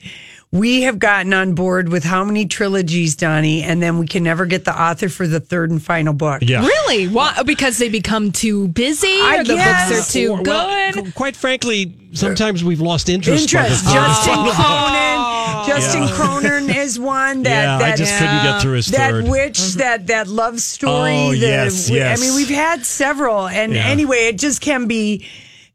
We 0.52 0.82
have 0.82 1.00
gotten 1.00 1.34
on 1.34 1.54
board 1.54 1.88
with 1.88 2.04
how 2.04 2.24
many 2.24 2.46
trilogies, 2.46 3.16
Donnie, 3.16 3.62
and 3.64 3.82
then 3.82 3.98
we 3.98 4.06
can 4.06 4.22
never 4.22 4.46
get 4.46 4.64
the 4.64 4.80
author 4.80 5.08
for 5.08 5.26
the 5.26 5.40
third 5.40 5.70
and 5.70 5.82
final 5.82 6.14
book. 6.14 6.40
yeah. 6.40 6.60
Really? 6.64 7.08
Why? 7.08 7.34
Oh, 7.36 7.44
because 7.44 7.78
they 7.78 7.88
become 7.88 8.30
too 8.30 8.68
busy, 8.68 9.08
I 9.08 9.38
or 9.40 9.44
the 9.44 9.56
guess. 9.56 9.90
books 9.90 10.08
are 10.08 10.12
too 10.12 10.32
Or- 10.34 10.42
well, 10.42 10.92
good. 10.92 11.04
qu- 11.04 11.12
quite 11.12 11.34
frankly, 11.36 11.94
sometimes 12.12 12.62
we've 12.62 12.80
lost 12.80 13.08
interest. 13.08 13.52
by 13.52 13.62
the 13.62 13.68
Interest. 13.68 13.84
Justin 13.92 14.34
final 14.34 14.44
book. 14.44 14.54
Justin 15.80 16.02
Yeah. 16.02 16.14
Cronin 16.14 16.70
is 16.76 16.98
one 16.98 17.42
that 17.44 17.62
Yeah, 17.64 17.76
I 17.76 17.78
that 17.90 17.98
just 17.98 18.12
couldn't 18.18 18.42
get 18.42 18.54
uh, 18.54 18.60
through 18.60 18.72
his 18.72 18.86
that 18.88 19.10
third. 19.10 19.28
witch 19.28 19.58
mm-hmm. 19.58 19.78
that 19.80 20.06
that 20.08 20.28
love 20.28 20.60
story. 20.60 21.16
Oh, 21.16 21.30
the- 21.30 21.38
yes, 21.38 21.88
yes. 21.90 22.18
I 22.18 22.24
mean, 22.24 22.34
we've 22.34 22.48
had 22.48 22.84
several, 22.84 23.46
and 23.48 23.72
Yeah. 23.74 23.86
anyway, 23.86 24.26
it 24.28 24.38
just 24.38 24.60
can 24.60 24.86
be, 24.86 25.26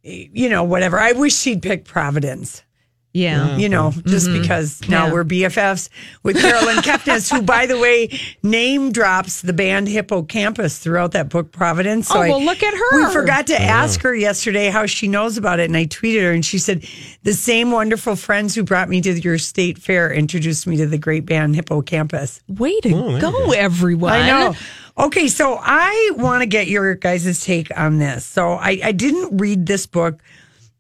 you 0.04 0.50
know, 0.50 0.64
whatever. 0.64 1.00
I 1.00 1.12
wish 1.14 1.36
she'd 1.36 1.62
pick 1.62 1.86
Providence. 1.86 2.64
Yeah. 3.14 3.58
You 3.58 3.68
know, 3.68 3.92
just 4.06 4.28
mm-hmm. 4.28 4.42
because 4.42 4.88
now 4.88 5.08
Yeah. 5.08 5.14
we're 5.14 5.24
BFFs 5.26 5.90
with 6.24 6.40
Caroline 6.40 6.78
Kepnes, 6.84 7.30
who, 7.32 7.42
by 7.42 7.66
the 7.66 7.78
way, 7.78 8.18
name 8.42 8.92
drops 8.92 9.42
the 9.42 9.52
band 9.54 9.90
Hippo 9.90 10.24
Campus 10.24 10.80
throughout 10.80 11.12
that 11.12 11.28
book, 11.28 11.52
Providence. 11.52 12.10
Oh, 12.10 12.20
well, 12.22 12.42
look 12.44 12.64
at 12.64 12.74
her. 12.74 13.08
We 13.08 13.14
forgot 13.14 13.48
to 13.48 13.62
ask 13.62 14.02
her 14.02 14.16
yesterday 14.16 14.70
how 14.70 14.86
she 14.86 15.08
knows 15.08 15.38
about 15.38 15.60
it, 15.60 15.66
and 15.66 15.76
I 15.76 15.88
tweeted 15.88 16.22
her, 16.22 16.32
and 16.32 16.46
she 16.46 16.58
said, 16.58 16.86
The 17.24 17.34
same 17.34 17.72
wonderful 17.72 18.16
friends 18.16 18.56
who 18.56 18.64
brought 18.64 18.88
me 18.88 19.02
to 19.02 19.20
your 19.20 19.38
state 19.38 19.78
fair 19.78 20.12
introduced 20.14 20.66
me 20.66 20.78
to 20.78 20.88
the 20.88 20.98
great 20.98 21.26
band 21.26 21.56
Hippo 21.56 21.82
Campus. 21.82 22.42
Way 22.48 22.80
to 22.82 22.94
Oh, 22.94 23.02
there 23.08 23.16
you 23.16 23.22
go, 23.22 23.32
go. 23.32 23.52
everyone! 23.52 24.14
I 24.14 24.28
know. 24.28 24.56
Okay, 24.98 25.28
so 25.28 25.58
I 25.60 26.12
want 26.16 26.42
to 26.42 26.46
get 26.46 26.68
your 26.68 26.96
guys' 26.96 27.44
take 27.44 27.76
on 27.78 27.98
this. 27.98 28.26
So 28.26 28.52
I, 28.52 28.80
I 28.84 28.92
didn't 28.92 29.38
read 29.38 29.66
this 29.66 29.86
book. 29.86 30.22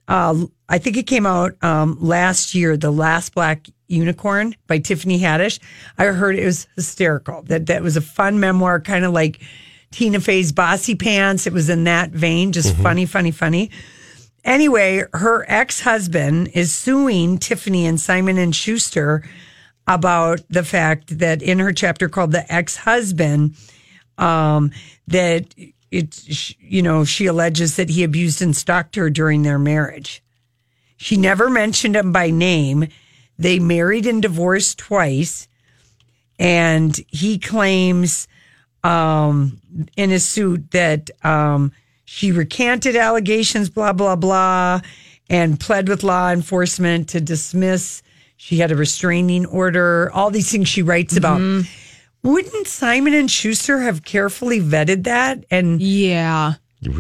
Uh, 0.07 0.45
I 0.67 0.77
think 0.77 0.97
it 0.97 1.07
came 1.07 1.25
out 1.25 1.61
um, 1.63 1.97
last 1.99 2.55
year, 2.55 2.75
The 2.77 2.91
Last 2.91 3.33
Black 3.33 3.67
Unicorn 3.87 4.55
by 4.67 4.79
Tiffany 4.79 5.19
Haddish. 5.19 5.59
I 5.97 6.05
heard 6.05 6.35
it 6.35 6.45
was 6.45 6.67
hysterical. 6.75 7.43
That 7.43 7.67
that 7.67 7.83
was 7.83 7.97
a 7.97 8.01
fun 8.01 8.39
memoir, 8.39 8.79
kind 8.79 9.05
of 9.05 9.13
like 9.13 9.41
Tina 9.91 10.19
Fey's 10.19 10.51
Bossypants. 10.51 11.45
It 11.45 11.53
was 11.53 11.69
in 11.69 11.83
that 11.83 12.11
vein, 12.11 12.51
just 12.51 12.75
funny, 12.75 13.05
funny, 13.05 13.31
funny. 13.31 13.69
Anyway, 14.43 15.03
her 15.13 15.45
ex-husband 15.47 16.49
is 16.53 16.73
suing 16.73 17.37
Tiffany 17.37 17.85
and 17.85 17.99
Simon 17.99 18.37
and 18.37 18.55
Schuster 18.55 19.23
about 19.87 20.41
the 20.49 20.63
fact 20.63 21.19
that 21.19 21.41
in 21.41 21.59
her 21.59 21.73
chapter 21.73 22.09
called 22.09 22.31
"The 22.31 22.51
Ex-Husband," 22.51 23.55
um, 24.17 24.71
that 25.07 25.53
it, 25.91 26.55
you 26.59 26.81
know, 26.81 27.03
she 27.03 27.25
alleges 27.25 27.75
that 27.75 27.89
he 27.89 28.03
abused 28.03 28.41
and 28.41 28.55
stalked 28.55 28.95
her 28.95 29.09
during 29.09 29.43
their 29.43 29.59
marriage. 29.59 30.23
She 30.97 31.17
never 31.17 31.49
mentioned 31.49 31.95
him 31.95 32.11
by 32.11 32.29
name. 32.29 32.87
They 33.37 33.59
married 33.59 34.05
and 34.05 34.21
divorced 34.21 34.77
twice, 34.77 35.47
and 36.39 36.97
he 37.07 37.39
claims 37.39 38.27
um, 38.83 39.59
in 39.97 40.11
his 40.11 40.25
suit 40.25 40.71
that 40.71 41.09
um, 41.25 41.71
she 42.05 42.31
recanted 42.31 42.95
allegations, 42.95 43.69
blah 43.69 43.93
blah 43.93 44.15
blah, 44.15 44.81
and 45.29 45.59
pled 45.59 45.89
with 45.89 46.03
law 46.03 46.31
enforcement 46.31 47.09
to 47.09 47.21
dismiss. 47.21 48.03
She 48.37 48.57
had 48.57 48.71
a 48.71 48.75
restraining 48.75 49.45
order. 49.45 50.11
All 50.13 50.31
these 50.31 50.51
things 50.51 50.67
she 50.67 50.83
writes 50.83 51.17
about. 51.17 51.41
Wouldn't 52.23 52.67
Simon 52.67 53.13
and 53.13 53.29
Schuster 53.29 53.79
have 53.81 54.03
carefully 54.03 54.59
vetted 54.61 55.03
that? 55.05 55.43
And 55.49 55.81
Yeah. 55.81 56.53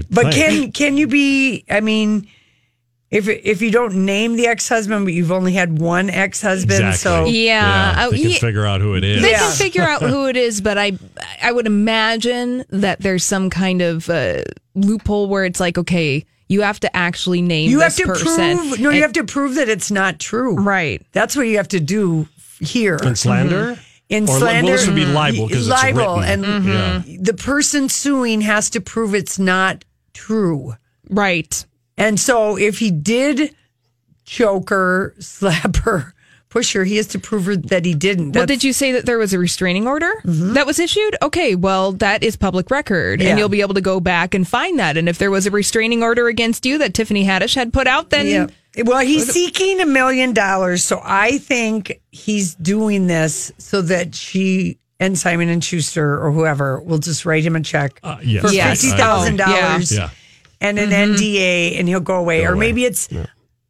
But 0.09 0.33
think. 0.33 0.35
can 0.35 0.71
can 0.71 0.97
you 0.97 1.07
be? 1.07 1.63
I 1.69 1.79
mean, 1.79 2.27
if 3.09 3.27
if 3.27 3.61
you 3.63 3.71
don't 3.71 4.05
name 4.05 4.35
the 4.35 4.45
ex 4.47 4.69
husband, 4.69 5.05
but 5.05 5.13
you've 5.13 5.31
only 5.31 5.53
had 5.53 5.79
one 5.79 6.09
ex 6.09 6.41
husband, 6.41 6.93
so 6.95 7.25
Yeah, 7.25 7.95
they 7.95 8.01
uh, 8.01 8.09
can 8.09 8.17
he- 8.17 8.33
figure 8.35 8.65
out 8.65 8.79
who 8.81 8.93
it 8.95 9.03
is. 9.03 9.21
They 9.23 9.31
can 9.33 9.51
figure 9.53 9.81
out 9.83 10.01
who 10.03 10.27
it 10.27 10.37
is, 10.37 10.61
but 10.61 10.77
I 10.77 10.93
I 11.41 11.51
would 11.51 11.65
imagine 11.65 12.63
that 12.69 12.99
there's 13.01 13.23
some 13.23 13.49
kind 13.49 13.81
of 13.81 14.07
uh, 14.09 14.43
loophole 14.75 15.27
where 15.27 15.45
it's 15.45 15.59
like, 15.59 15.77
okay, 15.79 16.25
you 16.47 16.61
have 16.61 16.79
to 16.81 16.95
actually 16.95 17.41
name 17.41 17.69
you 17.71 17.79
have 17.79 17.95
to 17.95 18.05
person. 18.05 18.57
prove. 18.57 18.79
No, 18.79 18.91
you 18.91 19.01
have 19.01 19.13
to 19.13 19.23
prove 19.23 19.55
that 19.55 19.67
it's 19.67 19.89
not 19.89 20.19
true. 20.19 20.55
Right. 20.55 21.01
That's 21.11 21.35
what 21.35 21.47
you 21.47 21.57
have 21.57 21.69
to 21.69 21.79
do 21.79 22.27
here. 22.59 22.97
In 22.97 23.15
slander? 23.15 23.73
Mhm. 23.75 23.79
In 24.11 24.23
Or 24.23 24.25
li- 24.25 24.31
well, 24.31 24.39
slander, 24.41 24.71
this 24.73 24.85
would 24.87 24.95
be 24.95 25.05
libel 25.05 25.47
'cause 25.47 25.59
it's 25.59 25.67
libel, 25.69 26.19
written. 26.19 26.43
and 26.43 26.65
mm-hmm. 26.65 27.09
Yeah. 27.11 27.17
the 27.21 27.33
person 27.33 27.87
suing 27.89 28.41
has 28.41 28.69
to 28.71 28.81
prove 28.81 29.15
it's 29.15 29.39
not 29.39 29.85
true. 30.13 30.75
Right. 31.09 31.65
And 31.97 32.19
so 32.19 32.57
if 32.57 32.79
he 32.79 32.91
did 32.91 33.55
choke 34.25 34.69
her, 34.69 35.15
slap 35.19 35.77
her, 35.77 36.13
push 36.49 36.73
her, 36.73 36.83
he 36.83 36.97
has 36.97 37.07
to 37.07 37.19
prove 37.19 37.45
her 37.45 37.55
that 37.55 37.85
he 37.85 37.93
didn't. 37.93 38.33
Well, 38.33 38.45
did 38.45 38.63
you 38.65 38.73
say 38.73 38.91
that 38.91 39.05
there 39.05 39.17
was 39.17 39.31
a 39.33 39.39
restraining 39.39 39.87
order 39.87 40.11
mm-hmm. 40.25 40.53
that 40.55 40.65
was 40.65 40.77
issued? 40.79 41.15
Okay, 41.21 41.55
well, 41.55 41.93
that 41.93 42.21
is 42.21 42.35
public 42.35 42.69
record, 42.69 43.21
Yeah. 43.21 43.29
and 43.29 43.39
you'll 43.39 43.47
be 43.49 43.61
able 43.61 43.75
to 43.75 43.81
go 43.81 44.01
back 44.01 44.33
and 44.33 44.45
find 44.45 44.77
that. 44.79 44.97
And 44.97 45.07
if 45.07 45.17
there 45.19 45.31
was 45.31 45.45
a 45.47 45.51
restraining 45.51 46.03
order 46.03 46.27
against 46.27 46.65
you 46.65 46.77
that 46.79 46.93
Tiffany 46.93 47.25
Haddish 47.25 47.55
had 47.55 47.71
put 47.71 47.87
out, 47.87 48.09
then 48.09 48.27
Yeah. 48.27 48.47
Well, 48.85 49.05
he's 49.05 49.29
seeking 49.31 49.81
a 49.81 49.85
million 49.85 50.33
dollars, 50.33 50.83
so 50.83 51.01
I 51.03 51.37
think 51.39 52.01
he's 52.11 52.55
doing 52.55 53.07
this 53.07 53.51
so 53.57 53.81
that 53.81 54.15
she 54.15 54.77
and 54.99 55.17
Simon 55.17 55.49
and 55.49 55.63
Schuster 55.63 56.21
or 56.23 56.31
whoever 56.31 56.79
will 56.79 56.99
just 56.99 57.25
write 57.25 57.43
him 57.43 57.55
a 57.55 57.61
check 57.61 57.99
Uh, 58.03 58.17
yes. 58.23 58.45
for 58.45 58.53
Yes. 58.53 58.81
fifty 58.81 58.95
thousand 58.97 59.37
dollars 59.37 59.91
Yeah. 59.91 60.09
and 60.61 60.77
an 60.79 60.89
Mm-hmm. 60.91 61.15
NDA, 61.15 61.79
and 61.79 61.87
he'll 61.87 61.99
go 61.99 62.15
away. 62.15 62.41
Go 62.43 62.49
or 62.49 62.53
away. 62.53 62.67
maybe 62.67 62.85
it's 62.85 63.09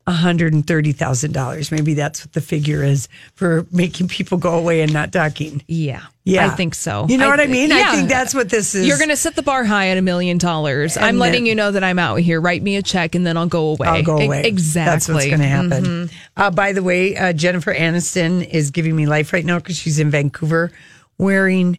hundred 0.07 0.53
and 0.53 0.65
thirty 0.65 0.91
thousand 0.91 1.33
dollars. 1.33 1.71
Maybe 1.71 1.93
that's 1.93 2.25
what 2.25 2.33
the 2.33 2.41
figure 2.41 2.83
is 2.83 3.07
for 3.35 3.65
making 3.71 4.07
people 4.09 4.37
go 4.37 4.57
away 4.57 4.81
and 4.81 4.91
not 4.91 5.11
talking. 5.13 5.63
yeah, 5.67 6.01
Yeah. 6.25 6.47
I 6.47 6.49
think 6.49 6.75
so. 6.75 7.05
You 7.07 7.17
know 7.17 7.29
what 7.29 7.39
I 7.39 7.45
mean? 7.47 7.69
yeah. 7.69 7.85
I 7.91 7.95
think 7.95 8.09
that's 8.09 8.33
what 8.33 8.49
this 8.49 8.75
is. 8.75 8.87
You're 8.87 8.97
going 8.97 9.09
to 9.09 9.15
set 9.15 9.35
the 9.35 9.41
bar 9.43 9.63
high 9.63 9.89
at 9.89 9.97
a 9.97 10.01
million 10.01 10.37
dollars. 10.37 10.97
I'm 10.97 11.17
letting 11.17 11.45
you 11.45 11.55
know 11.55 11.71
that 11.71 11.83
I'm 11.83 11.99
out 11.99 12.15
here. 12.19 12.41
Write 12.41 12.61
me 12.61 12.75
a 12.75 12.81
check, 12.81 13.15
and 13.15 13.25
then 13.25 13.37
I'll 13.37 13.47
go 13.47 13.69
away. 13.69 13.87
I'll 13.87 14.03
go 14.03 14.19
E- 14.19 14.25
away. 14.25 14.43
exactly. 14.43 14.91
That's 14.91 15.07
what's 15.09 15.25
going 15.27 15.39
to 15.39 15.47
happen. 15.47 15.83
Mhm. 15.85 16.11
Uh, 16.35 16.51
by 16.51 16.73
the 16.73 16.83
way, 16.83 17.15
uh, 17.15 17.31
Jennifer 17.33 17.73
Aniston 17.73 18.45
is 18.47 18.71
giving 18.71 18.95
me 18.95 19.05
life 19.05 19.31
right 19.33 19.45
now 19.45 19.59
because 19.59 19.77
she's 19.77 19.99
in 19.99 20.09
Vancouver 20.11 20.71
wearing 21.17 21.77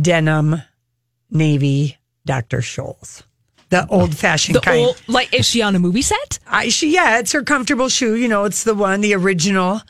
denim 0.00 0.62
navy 1.30 1.96
Dr. 2.26 2.58
Scholl's. 2.58 3.22
The 3.70 3.86
old 3.88 4.16
fashioned 4.16 4.56
The 4.56 4.60
kind. 4.60 4.80
old, 4.80 5.02
like, 5.06 5.32
is 5.32 5.46
she 5.46 5.62
on 5.62 5.74
a 5.76 5.78
movie 5.78 6.02
set? 6.02 6.38
I, 6.46 6.68
she, 6.68 6.92
yeah, 6.92 7.18
it's 7.18 7.32
her 7.32 7.42
comfortable 7.42 7.88
shoe. 7.88 8.14
You 8.14 8.28
know, 8.28 8.44
it's 8.44 8.64
the 8.64 8.74
one, 8.74 9.00
the 9.00 9.14
original. 9.14 9.80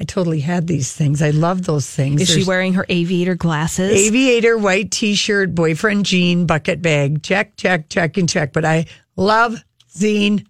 I 0.00 0.04
totally 0.04 0.40
had 0.40 0.66
these 0.66 0.92
things. 0.92 1.22
I 1.22 1.30
love 1.30 1.64
those 1.64 1.86
things. 1.88 2.20
Is 2.22 2.28
she 2.28 2.44
wearing 2.44 2.74
her 2.74 2.84
aviator 2.88 3.34
glasses? 3.34 3.92
aviator, 3.92 4.58
white 4.58 4.90
t 4.90 5.14
shirt, 5.14 5.54
boyfriend 5.54 6.04
jean, 6.04 6.46
bucket 6.46 6.82
bag. 6.82 7.22
Check, 7.22 7.56
check, 7.56 7.88
check, 7.88 8.16
and 8.18 8.28
check. 8.28 8.52
But 8.52 8.64
I 8.64 8.86
love 9.16 9.62
Zine, 9.94 10.46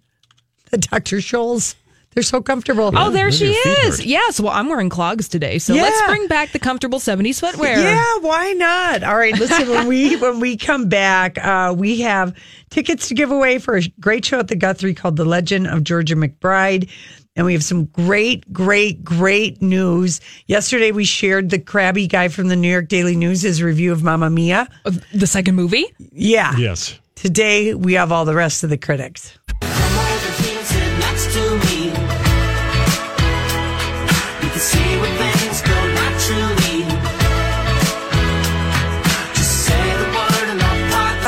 the 0.71 0.77
Dr. 0.77 1.17
Scholl's. 1.17 1.75
They're 2.17 2.23
so 2.23 2.41
comfortable. 2.41 2.91
Oh, 2.95 3.11
there 3.11 3.31
she 3.31 3.51
is. 3.51 3.99
hurt. 3.99 4.05
Yes. 4.07 4.39
Well, 4.39 4.51
I'm 4.51 4.69
wearing 4.69 4.89
clogs 4.89 5.27
today, 5.27 5.59
so 5.59 5.75
let's 5.75 6.01
bring 6.07 6.27
back 6.27 6.51
the 6.51 6.57
comfortable 6.57 6.97
70s 6.97 7.39
footwear. 7.39 7.79
Yeah, 7.79 8.17
why 8.21 8.53
not? 8.53 9.03
All 9.03 9.15
right, 9.15 9.37
listen. 9.37 9.69
when 9.69 9.85
we 9.85 10.15
when 10.19 10.39
we 10.39 10.57
come 10.57 10.89
back, 10.89 11.37
uh, 11.37 11.75
we 11.77 12.01
have 12.01 12.35
tickets 12.71 13.07
to 13.09 13.13
give 13.13 13.29
away 13.29 13.59
for 13.59 13.77
a 13.77 13.83
great 13.99 14.25
show 14.25 14.39
at 14.39 14.47
the 14.47 14.55
Guthrie 14.55 14.95
called 14.95 15.15
"The 15.15 15.25
Legend 15.25 15.67
of 15.67 15.83
Georgia 15.83 16.15
McBride," 16.15 16.89
and 17.35 17.45
we 17.45 17.53
have 17.53 17.63
some 17.63 17.85
great, 17.85 18.51
great, 18.51 19.03
great 19.03 19.61
news. 19.61 20.19
Yesterday, 20.47 20.91
we 20.91 21.05
shared 21.05 21.51
the 21.51 21.59
crabby 21.59 22.07
guy 22.07 22.29
from 22.29 22.47
the 22.47 22.55
New 22.55 22.71
York 22.71 22.87
Daily 22.87 23.15
News 23.15 23.43
his 23.43 23.61
review 23.61 23.91
of 23.91 24.01
Mamma 24.01 24.31
Mia. 24.31 24.67
The 25.13 25.27
second 25.27 25.53
movie? 25.53 25.85
Yeah. 25.99 26.57
Yes. 26.57 26.99
Today, 27.13 27.75
we 27.75 27.93
have 27.93 28.11
all 28.11 28.25
the 28.25 28.33
rest 28.33 28.63
of 28.63 28.71
the 28.71 28.77
critics. 28.79 29.36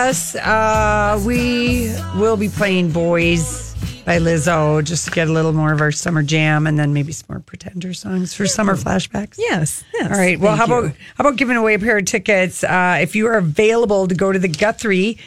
Us, 0.09 0.33
uh, 0.37 1.21
we 1.23 1.93
will 2.17 2.35
be 2.35 2.49
playing 2.49 2.91
"Boys" 2.91 3.75
by 4.05 4.17
Lizzo 4.17 4.83
just 4.83 5.05
to 5.05 5.11
get 5.11 5.27
a 5.27 5.31
little 5.31 5.53
more 5.53 5.71
of 5.71 5.81
our 5.81 5.91
summer 5.91 6.23
jam, 6.23 6.65
and 6.65 6.79
then 6.79 6.93
maybe 6.93 7.11
some 7.11 7.27
more 7.29 7.39
Pretender 7.41 7.93
songs 7.93 8.33
for 8.33 8.47
summer 8.47 8.75
flashbacks. 8.75 9.35
Yes. 9.37 9.83
yes. 9.93 10.11
All 10.11 10.17
right. 10.17 10.39
Well, 10.39 10.55
how 10.55 10.65
you. 10.65 10.73
about 10.73 10.97
how 11.15 11.27
about 11.27 11.37
giving 11.37 11.57
away 11.57 11.75
a 11.75 11.79
pair 11.79 11.99
of 11.99 12.05
tickets? 12.05 12.63
Uh, 12.63 12.97
if 12.99 13.15
you 13.15 13.27
are 13.27 13.37
available 13.37 14.07
to 14.07 14.15
go 14.15 14.31
to 14.31 14.39
the 14.39 14.47
Guthrie 14.47 15.19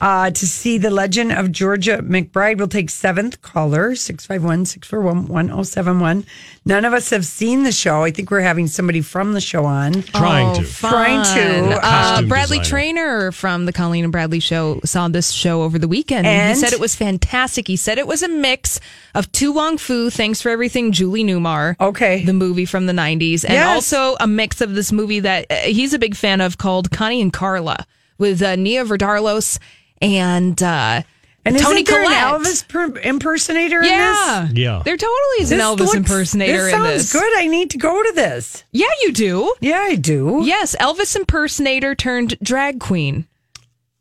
uh, 0.00 0.30
to 0.30 0.46
see 0.46 0.78
the 0.78 0.90
Legend 0.90 1.32
of 1.32 1.52
Georgia 1.52 1.98
McBride, 1.98 2.58
we'll 2.58 2.68
take 2.68 2.90
seventh 2.90 3.40
caller 3.42 3.92
651-641-1071. 3.92 6.24
None 6.64 6.84
of 6.84 6.92
us 6.92 7.10
have 7.10 7.24
seen 7.24 7.62
the 7.62 7.70
show. 7.72 8.02
I 8.02 8.10
think 8.10 8.30
we're 8.30 8.40
having 8.40 8.66
somebody 8.66 9.00
from 9.00 9.32
the 9.34 9.40
show 9.40 9.64
on. 9.64 10.02
Trying 10.02 10.56
to. 10.56 10.64
Trying 10.70 11.24
to. 11.36 11.78
Uh, 11.82 12.22
Bradley 12.22 12.58
designer. 12.58 12.70
Trainer 12.70 13.32
from 13.32 13.66
the 13.66 13.72
Colleen 13.72 14.04
and 14.04 14.12
Bradley 14.12 14.40
show 14.40 14.80
saw 14.84 15.08
this 15.08 15.30
show 15.30 15.62
over 15.62 15.78
the 15.78 15.88
weekend. 15.88 16.26
And, 16.26 16.50
And? 16.50 16.56
he 16.56 16.60
said 16.64 16.72
it 16.72 16.80
was 16.80 16.96
fantastic. 16.96 17.68
He 17.68 17.76
said 17.76 17.98
it 17.98 18.06
was 18.06 18.22
a 18.22 18.28
mix 18.28 18.80
of 19.14 19.30
To 19.32 19.52
Wong 19.52 19.78
Foo, 19.78 20.10
Thanks 20.10 20.42
for 20.42 20.50
Everything, 20.50 20.92
Julie 20.92 21.24
Newmar. 21.24 21.76
Okay. 21.80 22.24
The 22.24 22.32
movie 22.32 22.64
from 22.66 22.86
the 22.86 22.92
90s. 22.92 23.44
And 23.44 23.52
Yes. 23.54 23.92
also 23.92 24.16
a 24.20 24.26
mix 24.26 24.60
of 24.60 24.74
this 24.74 24.92
movie 24.92 25.20
that 25.20 25.46
uh, 25.50 25.54
he's 25.56 25.94
a 25.94 25.98
big 25.98 26.14
fan 26.16 26.40
of 26.40 26.58
called 26.58 26.90
Connie 26.90 27.22
and 27.22 27.32
Carla 27.32 27.86
with 28.18 28.42
uh, 28.42 28.56
Nia 28.56 28.84
Vardalos 28.84 29.58
and, 30.00 30.62
uh, 30.62 31.02
And 31.44 31.56
Toni 31.58 31.82
isn't 31.82 31.86
there 31.88 32.02
Collette. 32.02 32.34
an 32.34 32.40
Elvis 32.42 32.66
per- 32.66 32.98
impersonator 33.04 33.80
in 33.80 33.88
Yeah. 33.88 34.46
this? 34.48 34.58
Yeah. 34.58 34.82
There 34.84 34.96
totally 34.96 35.40
is 35.40 35.52
an 35.52 35.60
Elvis 35.60 35.78
looks- 35.78 35.94
impersonator 35.94 36.64
this 36.64 36.74
in 36.74 36.80
sounds 36.80 37.12
good. 37.12 37.38
I 37.38 37.46
need 37.46 37.70
to 37.70 37.78
go 37.78 38.02
to 38.02 38.12
this. 38.16 38.64
Yeah, 38.72 38.86
you 39.02 39.12
do. 39.12 39.54
Yeah, 39.60 39.78
I 39.80 39.94
do. 39.94 40.40
Yes, 40.44 40.74
Elvis 40.80 41.14
impersonator 41.14 41.94
turned 41.94 42.36
drag 42.42 42.80
queen. 42.80 43.26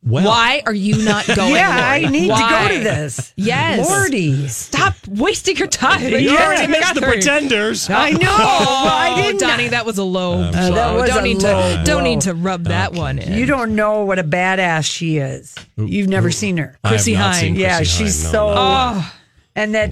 Well, 0.07 0.25
Why 0.27 0.61
are 0.67 0.73
you 0.73 1.03
not 1.03 1.25
going? 1.35 1.55
Yeah, 1.55 1.69
I 1.71 2.07
need 2.07 2.29
Why? 2.29 2.41
to 2.67 2.69
go 2.69 2.77
to 2.77 2.83
this. 2.83 3.33
Yes. 3.35 3.89
Lordy. 3.89 4.47
Stop 4.47 4.93
wasting 5.07 5.57
your 5.57 5.67
time. 5.67 6.03
you 6.03 6.17
Yeah. 6.31 6.45
already 6.45 6.67
missed 6.67 6.93
the 6.93 7.01
pretenders. 7.01 7.89
Oh, 7.89 7.93
I 7.95 8.11
know. 8.11 8.19
Oh, 8.29 8.87
I 8.87 9.19
didn't. 9.21 9.39
Donnie, 9.41 9.69
that 9.69 9.83
was 9.85 9.97
a 9.97 10.03
low. 10.03 10.41
Uh, 10.43 10.51
blow. 10.51 10.71
that 10.75 10.93
was 10.93 11.09
don't 11.09 11.19
a 11.19 11.21
need 11.23 11.41
low 11.41 11.77
to. 11.77 11.83
Don't 11.83 12.03
need 12.03 12.21
to 12.21 12.35
rub 12.35 12.65
that 12.65 12.93
one 12.93 13.17
in. 13.17 13.33
You 13.33 13.47
don't 13.47 13.75
know 13.75 14.03
what 14.05 14.19
a 14.19 14.23
badass 14.23 14.85
she 14.85 15.17
is. 15.17 15.55
You've 15.75 16.07
never 16.09 16.29
seen 16.29 16.57
her. 16.57 16.77
I 16.83 16.89
have 16.89 16.93
Chrissie 16.97 17.13
not 17.15 17.35
Hynde. 17.35 17.57
Yeah, 17.57 17.77
Chrissie 17.77 18.03
she's 18.05 18.23
Hynde. 18.25 18.31
so. 18.31 18.47
No, 18.49 18.53
no. 18.53 18.61
Oh, 18.97 19.13
And 19.55 19.73
that 19.73 19.91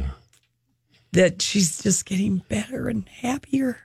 that 1.13 1.41
she's 1.41 1.81
just 1.81 2.05
getting 2.05 2.37
better 2.49 2.87
and 2.87 3.07
happier. 3.09 3.79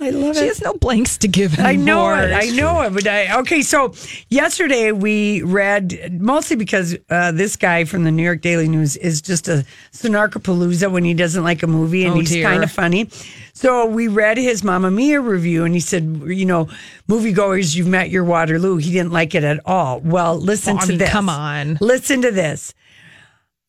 I 0.00 0.10
love 0.10 0.34
she 0.34 0.40
it. 0.40 0.42
She 0.42 0.48
has 0.48 0.60
no 0.60 0.74
blanks 0.74 1.16
to 1.18 1.28
give. 1.28 1.58
I 1.60 1.76
know 1.76 2.12
it. 2.14 2.32
I 2.32 2.50
know 2.50 2.82
it. 2.82 2.92
But 2.92 3.06
I, 3.06 3.38
okay, 3.40 3.62
so 3.62 3.94
yesterday 4.28 4.90
we 4.92 5.42
read 5.42 6.20
mostly 6.20 6.56
because 6.56 6.96
uh, 7.10 7.30
this 7.32 7.56
guy 7.56 7.84
from 7.84 8.04
the 8.04 8.10
New 8.10 8.22
York 8.24 8.40
Daily 8.40 8.68
News 8.68 8.96
is 8.96 9.22
just 9.22 9.46
a 9.48 9.64
snarkapalooza 9.92 10.90
when 10.90 11.04
he 11.04 11.14
doesn't 11.14 11.44
like 11.44 11.62
a 11.62 11.66
movie, 11.66 12.04
and 12.04 12.14
Oh, 12.14 12.20
he's 12.20 12.42
kind 12.42 12.64
of 12.64 12.70
funny. 12.72 13.08
So 13.52 13.86
we 13.86 14.08
read 14.08 14.36
his 14.36 14.64
Mamma 14.64 14.90
Mia 14.90 15.20
review, 15.20 15.64
and 15.64 15.74
he 15.74 15.80
said, 15.80 16.22
you 16.26 16.44
know, 16.44 16.68
moviegoers, 17.08 17.76
you've 17.76 17.86
met 17.86 18.10
your 18.10 18.24
Waterloo. 18.24 18.76
He 18.78 18.90
didn't 18.90 19.12
like 19.12 19.34
it 19.34 19.44
at 19.44 19.60
all. 19.64 20.00
Well, 20.00 20.36
listen 20.38 20.76
I 20.76 20.82
to 20.82 20.88
mean, 20.88 20.98
this. 20.98 21.10
come 21.10 21.28
on. 21.28 21.78
Listen 21.80 22.20
to 22.22 22.32
this. 22.32 22.74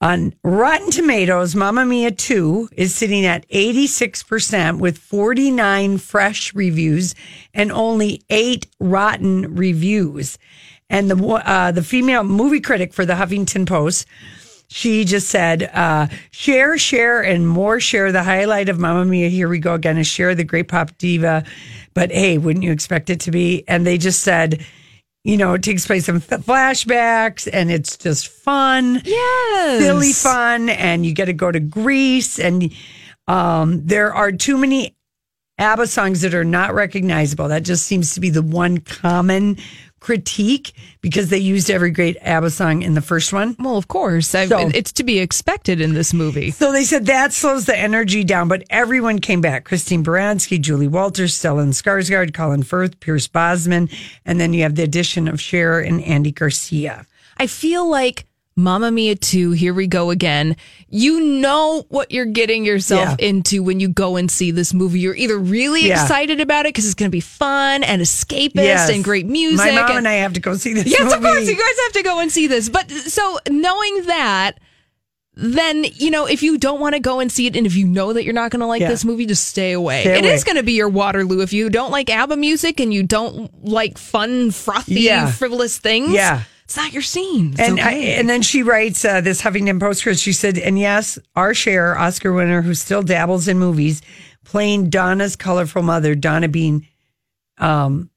On 0.06 0.36
Rotten 0.44 0.91
Tomatoes, 0.91 1.56
Mamma 1.56 1.84
Mia 1.84 2.12
2 2.12 2.70
is 2.74 2.94
sitting 2.94 3.26
at 3.26 3.50
86% 3.50 4.78
with 4.78 5.00
49 5.00 5.98
fresh 5.98 6.54
reviews 6.54 7.15
and 7.56 7.72
only 7.72 8.22
eight 8.30 8.68
rotten 8.80 9.56
reviews. 9.56 10.38
And 10.91 11.10
the 11.10 11.18
uh, 11.18 11.72
the 11.72 11.82
female 11.82 12.24
movie 12.24 12.62
critic 12.62 12.94
for 12.94 13.04
the 13.04 13.15
Huffington 13.15 13.65
Post, 13.65 14.06
she 14.68 15.06
just 15.06 15.28
said, 15.28 15.72
uh, 15.74 16.06
Cher, 16.30 16.78
Cher, 16.78 17.24
and 17.24 17.48
more 17.48 17.80
Cher. 17.80 18.12
The 18.12 18.22
highlight 18.22 18.70
of 18.70 18.78
Mamma 18.78 19.06
Mia, 19.06 19.30
here 19.30 19.50
we 19.50 19.58
go 19.58 19.74
again, 19.74 19.98
is 19.98 20.06
Cher 20.06 20.36
the 20.36 20.44
great 20.44 20.68
pop 20.68 20.96
diva. 21.00 21.44
But 21.96 22.12
hey, 22.12 22.38
wouldn't 22.38 22.63
you 22.63 22.72
expect 22.72 23.10
it 23.10 23.22
to 23.22 23.32
be? 23.32 23.63
And 23.68 23.88
they 23.88 23.98
just 23.98 24.22
said, 24.22 24.63
you 25.26 25.38
know, 25.38 25.56
it 25.56 25.64
takes 25.64 25.88
place 25.88 26.08
in 26.08 26.22
flashbacks 26.22 27.50
and 27.52 27.72
it's 27.72 27.98
just 27.98 28.28
fun. 28.28 29.02
Yes. 29.04 29.82
Silly 29.82 30.14
fun. 30.14 30.70
And 30.70 31.04
you 31.04 31.16
get 31.16 31.26
to 31.26 31.34
go 31.34 31.52
to 31.52 31.60
Greece. 31.60 32.38
And 32.38 32.72
um, 33.28 33.84
there 33.84 34.14
are 34.14 34.32
too 34.32 34.56
many 34.56 34.96
ABBA 35.58 35.88
songs 35.88 36.22
that 36.22 36.36
are 36.36 36.44
not 36.44 36.76
recognizable. 36.76 37.48
That 37.48 37.64
just 37.64 37.88
seems 37.88 38.14
to 38.14 38.20
be 38.20 38.30
the 38.30 38.44
one 38.44 38.78
common 38.78 39.58
critique 40.06 40.74
because 41.02 41.30
they 41.30 41.39
used 41.39 41.72
every 41.72 41.89
great 41.89 42.15
ABBA 42.22 42.52
song 42.52 42.84
in 42.84 42.94
the 42.94 43.02
first 43.02 43.34
one. 43.34 43.56
Well, 43.58 43.76
of 43.76 43.88
course. 43.88 44.28
So- 44.28 44.70
it's 44.72 44.91
to 44.91 45.04
be 45.04 45.18
expected 45.18 45.82
in 45.82 45.96
this 45.96 46.13
movie. 46.13 46.52
So 46.52 46.72
they 46.72 46.84
said 46.84 47.08
that 47.08 47.34
slows 47.34 47.65
the 47.65 47.76
energy 47.76 48.24
down, 48.24 48.48
but 48.48 48.63
everyone 48.70 49.18
came 49.18 49.41
back. 49.41 49.65
Christine 49.65 50.04
Baranski, 50.04 50.62
Julie 50.62 50.88
Walters, 50.88 51.34
Stellan 51.34 51.70
Skarsgård, 51.70 52.36
Colin 52.36 52.62
Firth, 52.62 52.99
Pierce 52.99 53.26
Brosnan, 53.26 53.89
and 54.28 54.39
then 54.39 54.53
you 54.53 54.62
have 54.62 54.76
the 54.76 54.84
addition 54.84 55.28
of 55.28 55.41
Cher 55.41 55.80
and 55.80 56.03
Andy 56.03 56.32
Garcia. 56.32 57.08
I 57.38 57.47
feel 57.47 57.89
like 57.89 58.28
Mamma 58.58 58.89
Mia 58.89 59.16
2, 59.16 59.51
here 59.51 59.74
we 59.74 59.86
go 59.86 60.12
again. 60.12 60.56
You 60.89 61.20
know 61.20 61.86
what 61.89 62.12
you're 62.12 62.24
getting 62.26 62.64
yourself 62.64 63.18
Yeah. 63.20 63.28
into 63.28 63.62
when 63.62 63.82
you 63.82 63.89
go 63.89 64.16
and 64.16 64.32
see 64.32 64.51
this 64.51 64.74
movie. 64.74 65.01
You're 65.01 65.16
either 65.16 65.38
really 65.38 65.88
Yeah. 65.88 66.01
excited 66.01 66.39
about 66.39 66.66
it 66.66 66.70
because 66.70 66.86
it's 66.86 66.93
going 66.93 67.10
to 67.12 67.16
be 67.16 67.20
fun 67.20 67.84
and 67.84 68.01
escapist 68.01 68.51
Yes. 68.56 68.89
and 68.89 69.03
great 69.03 69.26
music. 69.26 69.58
My 69.74 69.82
mom 69.82 69.97
and 69.97 70.08
I 70.08 70.14
have 70.14 70.32
to 70.34 70.39
go 70.39 70.56
see 70.56 70.72
this 70.74 70.86
Yes, 70.86 71.01
of 71.14 71.22
course. 71.22 71.49
You 71.49 71.53
guys 71.56 71.76
have 71.84 71.91
to 71.93 72.03
go 72.03 72.20
and 72.22 72.32
see 72.32 72.47
this. 72.47 72.70
But 72.70 72.89
so 72.89 73.39
knowing 73.49 74.03
that, 74.06 74.53
then, 75.36 75.86
you 75.95 76.10
know, 76.10 76.26
if 76.26 76.41
you 76.41 76.58
don't 76.58 76.80
want 76.80 76.95
to 76.95 77.01
go 77.01 77.20
and 77.20 77.30
see 77.30 77.47
it 77.47 77.58
and 77.58 77.66
if 77.68 77.76
you 77.76 77.86
know 77.86 78.14
that 78.14 78.24
you're 78.24 78.34
not 78.34 78.51
going 78.51 78.62
to 78.62 78.68
like 78.68 78.80
Yeah. 78.80 78.88
this 78.88 79.03
movie, 79.03 79.26
just 79.26 79.49
stay 79.49 79.74
away. 79.74 80.03
Stay 80.03 80.18
It 80.20 80.24
is 80.24 80.43
away. 80.43 80.45
going 80.45 80.56
to 80.56 80.64
be 80.64 80.72
your 80.72 80.88
Waterloo. 80.88 81.41
If 81.41 81.51
you 81.51 81.70
don't 81.70 81.91
like 81.91 82.10
ABBA 82.10 82.38
music 82.38 82.80
and 82.80 82.93
you 82.93 83.03
don't 83.03 83.51
like 83.68 83.97
fun, 83.97 84.51
frothy, 84.51 85.10
frivolous 85.34 85.78
things, 85.78 86.14
Yeah. 86.14 86.43
It's 86.66 86.76
not 86.76 86.91
your 86.93 87.01
scene. 87.01 87.51
It's 87.53 87.59
And 87.61 87.80
I, 87.80 87.93
and 87.93 88.28
then 88.30 88.41
she 88.41 88.61
writes 88.63 89.05
uh, 89.05 89.22
this 89.22 89.41
Huffington 89.41 89.80
Post. 89.80 90.03
Chris, 90.03 90.20
She 90.20 90.34
said, 90.34 90.57
and 90.57 90.78
yes, 90.78 91.18
our 91.36 91.53
Cher, 91.53 91.97
Oscar 91.97 92.34
winner, 92.34 92.61
who 92.61 92.74
still 92.74 93.01
dabbles 93.03 93.47
in 93.47 93.57
movies, 93.57 94.01
playing 94.43 94.89
Donna's 94.89 95.36
colorful 95.36 95.84
mother. 95.84 96.16
Donna 96.16 96.47
being, 96.47 96.88
um, 97.59 98.09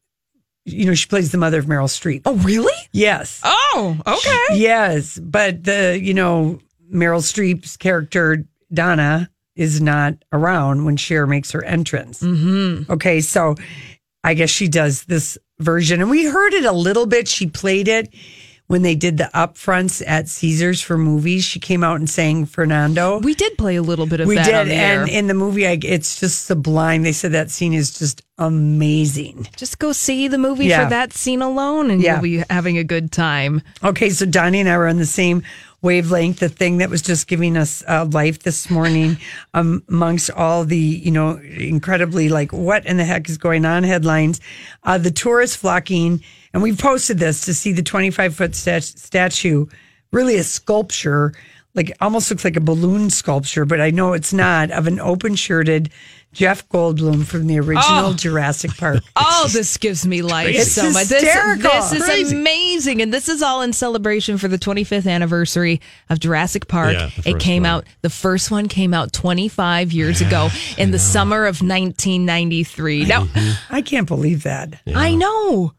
you 0.64 0.86
know, 0.86 0.94
she 0.94 1.06
plays 1.06 1.30
the 1.30 1.38
mother 1.38 1.58
of 1.58 1.66
Meryl 1.66 1.88
Streep. 1.88 2.22
oh, 2.24 2.34
really? 2.36 2.72
Yes, 2.92 3.40
Oh, 3.44 3.96
okay. 4.06 4.58
yes, 4.58 5.18
but 5.18 5.64
the 5.64 5.98
you 6.02 6.14
know 6.14 6.58
Meryl 6.92 7.20
Streep's 7.22 7.76
character 7.76 8.44
Donna 8.72 9.30
is 9.56 9.80
not 9.80 10.14
around 10.32 10.84
when 10.84 10.96
Cher 10.96 11.26
makes 11.26 11.50
her 11.52 11.62
entrance. 11.64 12.22
Mm-hmm. 12.22 12.90
Okay, 12.90 13.20
so 13.20 13.56
I 14.24 14.34
guess 14.34 14.50
she 14.50 14.68
does 14.68 15.04
this 15.04 15.36
version, 15.58 16.00
and 16.00 16.10
we 16.10 16.24
heard 16.24 16.54
it 16.54 16.64
a 16.64 16.72
little 16.72 17.06
bit. 17.06 17.28
She 17.28 17.46
played 17.46 17.88
it 17.88 18.12
when 18.68 18.82
they 18.82 18.94
did 18.94 19.16
the 19.18 19.30
upfronts 19.34 20.02
at 20.06 20.28
Caesars 20.28 20.80
for 20.80 20.96
movies. 20.96 21.42
She 21.42 21.58
came 21.58 21.82
out 21.82 21.96
and 21.96 22.08
sang 22.08 22.46
Fernando. 22.46 23.18
We 23.18 23.34
did 23.34 23.58
play 23.58 23.76
a 23.76 23.82
little 23.82 24.06
bit 24.06 24.20
of 24.20 24.28
We 24.28 24.36
that 24.36 24.44
did, 24.44 24.54
on 24.54 24.68
the 24.68 24.74
air. 24.74 25.00
and 25.02 25.10
in 25.10 25.26
the 25.26 25.34
movie, 25.34 25.66
I, 25.66 25.78
it's 25.82 26.20
just 26.20 26.44
sublime. 26.46 27.02
They 27.02 27.12
said 27.12 27.32
that 27.32 27.50
scene 27.50 27.72
is 27.72 27.98
just 27.98 28.22
amazing. 28.38 29.48
Just 29.56 29.78
go 29.78 29.92
see 29.92 30.28
the 30.28 30.38
movie 30.38 30.66
Yeah. 30.66 30.84
for 30.84 30.90
that 30.90 31.12
scene 31.12 31.42
alone, 31.42 31.90
and 31.90 32.00
Yeah. 32.02 32.14
you'll 32.14 32.22
be 32.22 32.44
having 32.50 32.78
a 32.78 32.84
good 32.84 33.10
time. 33.10 33.62
Okay, 33.82 34.10
so 34.10 34.26
Donnie 34.26 34.60
and 34.60 34.68
I 34.68 34.76
were 34.76 34.86
on 34.86 34.98
the 34.98 35.06
same 35.06 35.42
wavelength. 35.82 36.40
The 36.40 36.48
thing 36.48 36.78
that 36.78 36.90
was 36.90 37.02
just 37.02 37.26
giving 37.26 37.56
us 37.56 37.82
uh, 37.86 38.06
life 38.10 38.40
this 38.40 38.70
morning, 38.70 39.18
um, 39.54 39.82
amongst 39.88 40.30
all 40.30 40.64
the 40.64 40.76
you 40.76 41.10
know 41.10 41.38
incredibly 41.38 42.28
like 42.28 42.52
what 42.52 42.86
in 42.86 42.96
the 42.96 43.04
heck 43.04 43.28
is 43.28 43.38
going 43.38 43.64
on 43.64 43.84
headlines, 43.84 44.40
uh, 44.84 44.98
the 44.98 45.10
tourists 45.10 45.56
flocking, 45.56 46.22
and 46.52 46.62
we 46.62 46.74
posted 46.74 47.18
this 47.18 47.44
to 47.44 47.54
see 47.54 47.72
the 47.72 47.82
25 47.82 48.34
foot 48.34 48.54
stat- 48.54 48.84
statue, 48.84 49.66
really 50.12 50.36
a 50.36 50.44
sculpture. 50.44 51.34
Like 51.74 51.92
almost 52.00 52.30
looks 52.30 52.44
like 52.44 52.56
a 52.56 52.60
balloon 52.60 53.08
sculpture, 53.08 53.64
but 53.64 53.80
I 53.80 53.90
know 53.90 54.12
it's 54.12 54.32
not 54.32 54.72
of 54.72 54.88
an 54.88 54.98
open 54.98 55.36
shirted 55.36 55.90
Jeff 56.32 56.68
Goldblum 56.68 57.24
from 57.24 57.46
the 57.46 57.58
original 57.58 58.10
Oh. 58.10 58.14
Jurassic 58.14 58.76
Park. 58.76 59.02
Oh, 59.16 59.48
this 59.52 59.76
gives 59.78 60.06
me 60.06 60.22
life 60.22 60.54
It's 60.54 60.72
so 60.72 60.84
much. 60.90 61.06
This, 61.06 61.22
hysterical. 61.22 61.70
this 61.70 61.92
is 61.92 62.04
Crazy. 62.04 62.36
amazing. 62.36 63.02
And 63.02 63.12
this 63.12 63.28
is 63.28 63.42
all 63.42 63.62
in 63.62 63.72
celebration 63.72 64.38
for 64.38 64.46
the 64.46 64.58
25th 64.58 65.10
anniversary 65.10 65.80
of 66.10 66.20
Jurassic 66.20 66.68
Park. 66.68 66.92
Yeah, 66.94 67.10
it 67.24 67.40
came 67.40 67.62
one. 67.64 67.70
out, 67.70 67.84
the 68.02 68.10
first 68.10 68.50
one 68.50 68.68
came 68.68 68.92
out 68.94 69.12
25 69.12 69.90
years 69.92 70.20
ago 70.20 70.48
in 70.76 70.90
the 70.92 70.98
summer 70.98 71.46
of 71.46 71.60
1993. 71.62 73.06
Now, 73.06 73.26
I 73.70 73.82
can't 73.82 74.06
believe 74.06 74.42
that. 74.44 74.80
I 74.94 75.14
know. 75.14 75.72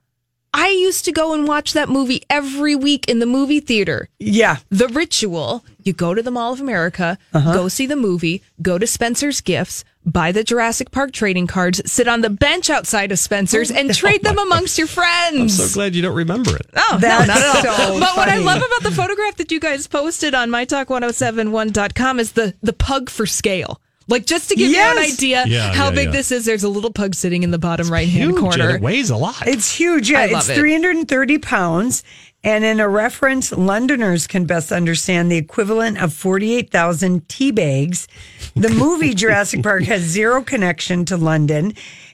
I 0.52 0.70
used 0.70 1.06
to 1.06 1.12
go 1.12 1.34
and 1.36 1.48
watch 1.48 1.74
that 1.74 1.90
movie 1.90 2.24
every 2.30 2.76
week 2.76 3.08
in 3.08 3.20
the 3.20 3.28
movie 3.28 3.60
theater. 3.60 4.10
Yeah, 4.18 4.58
The 4.70 4.88
ritual 4.88 5.64
you 5.84 5.94
go 5.94 6.14
to 6.16 6.22
the 6.24 6.32
Mall 6.32 6.52
of 6.54 6.60
America, 6.60 7.18
Uh-huh. 7.34 7.54
go 7.54 7.68
see 7.68 7.86
the 7.86 7.96
movie, 7.96 8.42
go 8.62 8.78
to 8.80 8.86
Spencer's 8.88 9.42
Gifts, 9.42 9.84
buy 10.12 10.32
the 10.32 10.44
Jurassic 10.44 10.92
Park 10.92 11.12
trading 11.12 11.48
cards, 11.48 11.82
sit 11.92 12.08
on 12.08 12.22
the 12.22 12.30
bench 12.30 12.70
outside 12.70 13.12
of 13.12 13.20
Spencer's, 13.20 13.72
and 13.72 13.90
oh 13.90 13.94
trade 13.94 14.24
them 14.24 14.38
amongst 14.38 14.78
your 14.78 14.88
friends. 14.88 15.60
I'm 15.60 15.68
so 15.68 15.74
glad 15.74 15.96
you 15.96 16.02
don't 16.02 16.16
remember 16.16 16.56
it. 16.56 16.66
Oh, 16.76 16.98
That's 17.00 17.28
no, 17.28 17.34
not 17.34 17.56
at 17.58 17.66
all. 17.66 17.94
so 17.94 18.00
but 18.00 18.18
what 18.18 18.30
I 18.30 18.38
love 18.38 18.58
about 18.58 18.84
the 18.84 18.92
photograph 18.96 19.36
that 19.38 19.52
you 19.52 19.60
guys 19.60 19.88
posted 19.88 20.34
on 20.34 20.50
mytalk1071.com 20.50 22.20
is 22.20 22.34
the, 22.34 22.56
the 22.62 22.74
pug 22.74 23.10
for 23.10 23.26
scale. 23.26 23.82
Like, 24.10 24.26
just 24.26 24.50
to 24.50 24.56
give 24.56 24.72
you 24.72 24.80
an 24.80 24.98
idea 24.98 25.44
Yeah, 25.48 25.72
how 25.74 25.86
yeah, 25.86 25.92
big 25.96 26.06
yeah. 26.08 26.12
this 26.12 26.32
is, 26.32 26.46
there's 26.46 26.64
a 26.64 26.70
little 26.70 26.92
pug 26.92 27.16
sitting 27.16 27.44
in 27.44 27.52
the 27.52 27.60
bottom 27.60 27.90
right 27.92 28.08
hand 28.10 28.32
Huge, 28.32 28.40
corner. 28.42 28.76
it 28.76 28.82
weighs 28.82 29.10
a 29.10 29.16
lot. 29.18 29.48
It's 29.48 29.72
huge. 29.74 30.10
Yeah, 30.10 30.22
I 30.22 30.26
it's 30.38 30.50
it. 30.50 30.56
330 30.56 31.38
pounds. 31.38 32.04
And 32.44 32.64
in 32.64 32.80
a 32.80 32.88
reference, 32.88 33.52
Londoners 33.52 34.26
can 34.26 34.46
best 34.46 34.72
understand 34.72 35.30
the 35.32 35.36
equivalent 35.38 36.02
of 36.02 36.14
48,000 36.14 37.28
tea 37.30 37.52
bags. 37.52 38.08
The 38.56 38.70
movie 38.84 39.14
Jurassic 39.14 39.62
Park 39.62 39.84
has 39.84 40.02
zero 40.02 40.42
connection 40.42 41.06
to 41.06 41.18
London. 41.18 41.74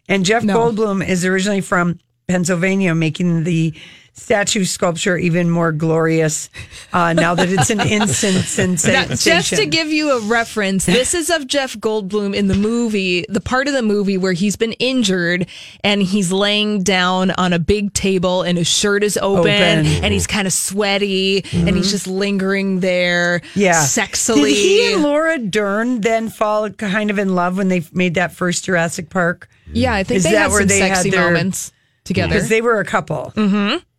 And 0.10 0.26
Jeff 0.26 0.44
No. 0.44 0.56
Goldblum 0.72 1.08
is 1.08 1.24
originally 1.26 1.62
from 1.62 2.00
Pennsylvania, 2.28 2.96
making 2.96 3.44
the 3.44 3.74
statue 4.18 4.64
sculpture 4.64 5.18
even 5.18 5.50
more 5.50 5.72
glorious 5.72 6.50
uh, 6.94 7.14
now 7.14 7.36
that 7.36 7.50
it's 7.50 7.70
an 7.70 7.80
instant 7.88 8.46
sensation. 8.46 9.10
Now, 9.10 9.16
just 9.16 9.50
to 9.56 9.66
give 9.66 9.90
you 9.90 10.12
a 10.18 10.20
reference, 10.22 10.86
this 10.86 11.14
is 11.14 11.30
of 11.30 11.48
Jeff 11.48 11.76
Goldblum 11.76 12.34
in 12.34 12.48
the 12.48 12.56
movie, 12.56 13.26
the 13.30 13.42
part 13.42 13.68
of 13.68 13.74
the 13.74 13.82
movie 13.82 14.18
where 14.18 14.34
he's 14.34 14.56
been 14.56 14.72
injured 14.74 15.48
and 15.84 16.02
he's 16.02 16.32
laying 16.32 16.82
down 16.82 17.32
on 17.32 17.52
a 17.54 17.60
big 17.60 17.94
table 17.94 18.42
and 18.42 18.58
his 18.58 18.68
shirt 18.68 19.04
is 19.04 19.18
open, 19.18 19.42
Open. 19.42 19.52
and 19.52 20.14
he's 20.14 20.28
kind 20.28 20.48
of 20.48 20.54
sweaty 20.54 21.44
and 21.54 21.76
he's 21.76 21.92
just 21.92 22.08
lingering 22.08 22.80
there 22.80 23.42
yeah. 23.54 23.84
sexily. 23.84 24.46
Did 24.46 24.56
he 24.56 24.94
and 24.94 25.04
Laura 25.04 25.38
Dern 25.38 26.02
then 26.02 26.30
fall 26.30 26.70
kind 26.70 27.10
of 27.12 27.20
in 27.20 27.36
love 27.36 27.58
when 27.58 27.68
they 27.68 27.84
made 27.92 28.14
that 28.16 28.32
first 28.34 28.66
Jurassic 28.66 29.10
Park? 29.10 29.50
yeah, 29.74 29.94
I 29.94 30.04
think 30.04 30.18
Is 30.20 30.24
they 30.24 30.32
that 30.32 30.38
had 30.44 30.52
where 30.52 30.60
some 30.62 30.68
they 30.68 30.80
had 30.80 30.96
sexy 30.96 31.10
their- 31.10 31.26
moments 31.26 31.72
together. 32.06 32.34
Because 32.36 32.50
they 32.50 32.62
were 32.62 32.80
a 32.80 32.86
couple. 32.86 33.34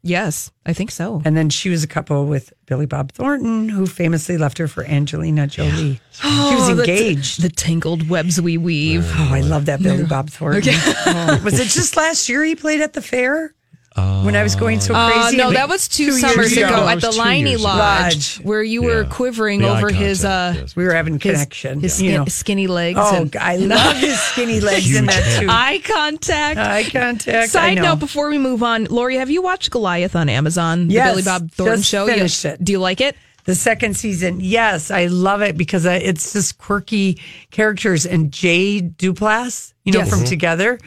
Yes, 0.07 0.51
I 0.65 0.73
think 0.73 0.91
so. 0.91 1.21
And 1.25 1.37
then 1.37 1.51
she 1.51 1.69
was 1.69 1.83
a 1.83 1.87
couple 1.87 2.27
with 2.27 2.53
Billy 2.67 2.87
Bob 2.87 3.13
Thornton, 3.13 3.69
who 3.69 3.87
famously 3.87 4.39
left 4.39 4.59
her 4.59 4.69
for 4.69 4.85
Angelina 4.85 5.47
Jolie. 5.47 6.01
Oh, 6.23 6.49
she 6.51 6.55
was 6.57 6.71
Oh, 6.71 6.75
the- 6.75 6.83
engaged. 6.83 7.43
The, 7.43 7.49
tangled 7.49 8.09
webs 8.09 8.41
we 8.41 8.57
weave. 8.59 9.05
oh, 9.15 9.31
I 9.33 9.41
love 9.41 9.67
that 9.67 9.83
Billy 9.83 10.05
Bob 10.05 10.31
Thornton. 10.31 10.75
Oh, 11.07 11.41
was 11.45 11.59
it 11.59 11.69
just 11.69 11.97
last 11.97 12.29
year 12.29 12.43
he 12.45 12.55
played 12.55 12.81
at 12.81 12.93
the 12.93 13.03
fair? 13.03 13.53
When 13.97 14.37
I 14.37 14.43
was 14.43 14.55
going 14.57 14.81
so 14.81 14.95
Uh, 14.95 15.11
crazy? 15.11 15.37
no, 15.39 15.53
that 15.53 15.69
was 15.69 15.89
two, 15.89 16.05
years 16.05 16.21
summers 16.21 16.53
ago, 16.57 16.67
ago. 16.67 16.89
at 16.89 17.01
the 17.01 17.07
was 17.09 17.19
Liney 17.19 17.49
years. 17.51 17.63
Lodge, 17.63 17.79
Lodge. 18.15 18.37
where 18.43 18.63
you 18.63 18.83
were 18.83 19.03
Yeah. 19.03 19.09
quivering 19.09 19.61
The 19.63 19.69
over 19.69 19.91
his 19.91 20.25
uh, 20.25 20.55
yes. 20.57 20.77
We 20.77 20.85
were 20.85 20.93
having 20.95 21.19
connection. 21.19 21.81
his 21.81 22.01
you 22.03 22.11
skin- 22.11 22.21
know. 22.21 22.25
skinny 22.29 22.67
legs. 22.67 22.99
Oh, 23.03 23.17
and- 23.23 23.37
I 23.37 23.57
love 23.57 23.97
his 23.97 24.21
skinny 24.21 24.61
legs 24.71 24.95
in 24.95 25.07
that 25.07 25.41
too. 25.41 25.47
eye 25.49 25.81
contact. 25.85 26.59
Eye 26.59 26.85
contact. 26.85 27.29
I 27.37 27.47
Side 27.47 27.77
note: 27.79 27.99
Before 27.99 28.29
we 28.29 28.39
move 28.39 28.63
on, 28.63 28.85
Lori, 28.87 29.17
have 29.17 29.31
you 29.31 29.41
watched 29.43 29.71
Goliath 29.71 30.15
on 30.15 30.29
Amazon? 30.29 30.91
Yes, 30.91 31.09
the 31.09 31.13
Billy 31.13 31.23
Bob 31.23 31.51
Thornton 31.53 31.77
just 31.79 31.89
show. 31.91 32.07
You- 32.07 32.25
it. 32.53 32.65
Do 32.65 32.73
you 32.73 32.79
like 32.79 33.01
it? 33.01 33.17
The 33.45 33.55
second 33.55 33.97
season, 33.97 34.41
yes, 34.41 34.91
I 34.91 35.07
love 35.07 35.41
it 35.41 35.57
because 35.57 35.87
I, 35.87 35.95
it's 35.99 36.33
just 36.33 36.59
quirky 36.59 37.21
characters. 37.53 38.05
And 38.05 38.33
Jay 38.33 38.83
Duplass, 38.83 39.73
you 39.85 39.93
know, 39.93 40.01
Yes. 40.01 40.11
from 40.11 40.25
Together, 40.25 40.81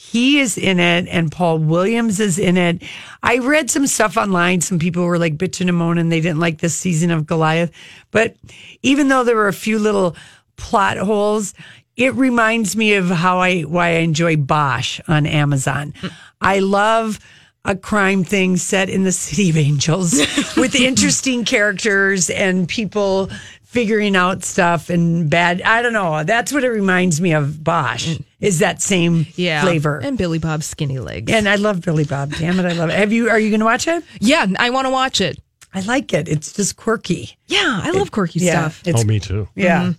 he 0.00 0.38
is 0.38 0.56
in 0.56 0.78
it, 0.78 1.08
and 1.08 1.32
Paul 1.32 1.58
Williams 1.58 2.20
is 2.20 2.38
in 2.38 2.56
it. 2.56 2.84
I 3.20 3.38
read 3.38 3.68
some 3.68 3.84
stuff 3.88 4.16
online. 4.16 4.60
Some 4.60 4.78
people 4.78 5.04
were 5.04 5.18
like 5.18 5.36
bitching 5.36 5.66
and 5.66 5.76
moaning 5.76 6.08
they 6.08 6.20
didn't 6.20 6.38
like 6.38 6.58
this 6.58 6.76
season 6.76 7.10
of 7.10 7.26
Goliath. 7.26 7.72
But 8.12 8.36
even 8.82 9.08
though 9.08 9.24
there 9.24 9.34
were 9.34 9.48
a 9.48 9.52
few 9.52 9.76
little 9.80 10.14
plot 10.56 10.98
holes, 10.98 11.52
it 11.96 12.14
reminds 12.14 12.76
me 12.76 12.94
of 12.94 13.08
how 13.08 13.40
I 13.40 13.62
why 13.62 13.88
I 13.88 13.98
enjoy 13.98 14.36
Bosch 14.36 15.00
on 15.08 15.26
Amazon. 15.26 15.92
I 16.40 16.60
love 16.60 17.18
a 17.64 17.74
crime 17.74 18.22
thing 18.22 18.56
set 18.56 18.88
in 18.88 19.02
the 19.02 19.10
city 19.10 19.50
of 19.50 19.56
angels 19.56 20.12
with 20.56 20.76
interesting 20.76 21.44
characters 21.44 22.30
and 22.30 22.68
people 22.68 23.30
figuring 23.64 24.14
out 24.14 24.44
stuff 24.44 24.90
and 24.90 25.28
bad 25.28 25.60
I 25.62 25.82
don't 25.82 25.92
know. 25.92 26.22
That's 26.22 26.52
what 26.52 26.62
it 26.62 26.70
reminds 26.70 27.20
me 27.20 27.32
of 27.32 27.64
Bosch. 27.64 28.10
Mm. 28.10 28.24
Is 28.40 28.60
that 28.60 28.80
same 28.80 29.26
Yeah, 29.34 29.62
flavor. 29.62 29.98
And 29.98 30.16
Billy 30.16 30.38
Bob's 30.38 30.66
skinny 30.66 30.98
legs. 30.98 31.32
And 31.32 31.48
I 31.48 31.56
love 31.56 31.80
Billy 31.82 32.04
Bob. 32.04 32.32
Damn 32.34 32.58
it, 32.60 32.66
I 32.66 32.72
love 32.72 32.90
it. 32.90 32.96
Have 32.96 33.12
you 33.12 33.28
are 33.30 33.38
you 33.38 33.50
gonna 33.50 33.64
watch 33.64 33.88
it? 33.88 34.04
yeah, 34.20 34.46
I 34.58 34.70
want 34.70 34.86
to 34.86 34.90
watch 34.90 35.20
it. 35.20 35.38
I 35.74 35.80
like 35.80 36.14
it. 36.14 36.28
It's 36.28 36.52
just 36.52 36.76
quirky. 36.76 37.36
Yeah, 37.46 37.80
I 37.82 37.90
love 37.90 38.10
quirky 38.10 38.38
Yeah. 38.40 38.52
stuff. 38.70 38.82
It's 38.86 39.02
oh, 39.02 39.04
me 39.04 39.20
too. 39.20 39.48
yeah. 39.54 39.80
Mm-hmm. 39.82 39.90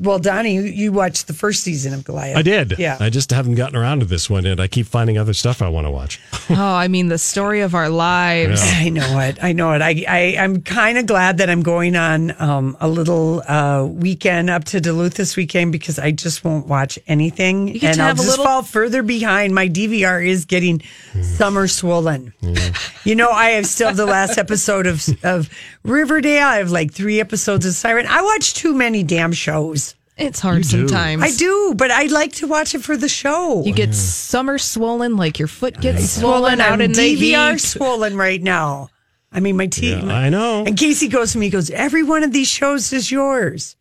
Well, 0.00 0.18
Donnie, 0.18 0.54
you, 0.54 0.62
you 0.62 0.92
watched 0.92 1.26
the 1.26 1.32
first 1.32 1.62
season 1.62 1.94
of 1.94 2.04
Goliath. 2.04 2.36
I 2.36 2.42
did. 2.42 2.78
Yeah. 2.78 2.96
I 3.00 3.10
just 3.10 3.30
haven't 3.30 3.54
gotten 3.54 3.76
around 3.76 4.00
to 4.00 4.06
this 4.06 4.28
one 4.28 4.44
yet. 4.44 4.60
I 4.60 4.66
keep 4.68 4.86
finding 4.86 5.18
other 5.18 5.34
stuff 5.34 5.62
I 5.62 5.68
want 5.68 5.86
to 5.86 5.90
watch. 5.90 6.20
oh, 6.50 6.54
I 6.54 6.88
mean, 6.88 7.08
the 7.08 7.18
story 7.18 7.60
of 7.60 7.74
our 7.74 7.88
lives. 7.88 8.60
I 8.64 8.88
know 8.88 9.18
it. 9.20 9.42
I 9.42 9.52
know 9.52 9.72
it. 9.72 9.82
I, 9.82 10.04
I 10.08 10.36
I'm 10.42 10.62
kind 10.62 10.98
of 10.98 11.06
glad 11.06 11.38
that 11.38 11.48
I'm 11.50 11.62
going 11.62 11.96
on 11.96 12.34
um, 12.40 12.76
a 12.80 12.88
little 12.88 13.42
uh, 13.48 13.84
weekend 13.86 14.50
up 14.50 14.64
to 14.64 14.80
Duluth 14.80 15.14
this 15.14 15.36
weekend 15.36 15.72
because 15.72 15.98
I 15.98 16.10
just 16.10 16.44
won't 16.44 16.66
watch 16.66 16.98
anything, 17.06 17.68
You 17.68 17.80
get 17.80 17.88
and 17.90 17.96
to 17.98 18.02
I'll 18.04 18.12
a 18.12 18.14
just 18.16 18.28
little- 18.28 18.44
fall 18.44 18.62
further 18.62 19.02
behind. 19.02 19.54
My 19.54 19.68
DVR 19.68 20.26
is 20.26 20.44
getting 20.44 20.82
summer 21.22 21.66
swollen. 21.68 22.32
You 23.04 23.14
know, 23.14 23.30
I 23.30 23.50
have 23.50 23.66
still 23.66 23.92
the 23.94 24.06
last 24.06 24.38
episode 24.38 24.86
of 24.86 25.06
of 25.22 25.48
Riverdale. 25.82 26.46
I 26.46 26.56
have 26.56 26.70
like 26.70 26.92
three 26.92 27.20
episodes 27.20 27.64
of 27.66 27.72
Siren. 27.74 28.06
I 28.06 28.22
watch 28.22 28.54
too 28.54 28.74
many 28.74 29.02
damn 29.02 29.32
shows. 29.32 29.77
It's 30.18 30.40
hard 30.40 30.58
You 30.58 30.62
do. 30.64 30.88
sometimes. 30.88 31.22
I 31.22 31.30
do, 31.30 31.74
but 31.76 31.90
I 31.90 32.04
like 32.06 32.32
to 32.36 32.46
watch 32.46 32.74
it 32.74 32.82
for 32.82 32.96
the 32.96 33.08
show. 33.08 33.62
You 33.64 33.72
get 33.72 33.94
summer 33.94 34.58
swollen, 34.58 35.16
like 35.16 35.38
your 35.38 35.48
foot 35.48 35.80
gets 35.80 36.10
swollen 36.10 36.58
swollen 36.58 36.60
out 36.60 36.72
I'm 36.72 36.80
in 36.80 36.92
the 36.92 37.16
DVR 37.16 37.52
heat. 37.52 37.58
swollen 37.60 38.16
right 38.16 38.42
now. 38.42 38.88
I 39.30 39.40
mean, 39.40 39.56
my 39.56 39.66
teeth. 39.66 40.02
Yeah, 40.02 40.12
I 40.12 40.28
know. 40.30 40.64
And 40.66 40.76
Casey 40.76 41.06
goes 41.08 41.32
to 41.32 41.38
me, 41.38 41.46
he 41.46 41.50
goes, 41.50 41.70
every 41.70 42.02
one 42.02 42.24
of 42.24 42.32
these 42.32 42.48
shows 42.48 42.92
is 42.92 43.10
yours. 43.12 43.76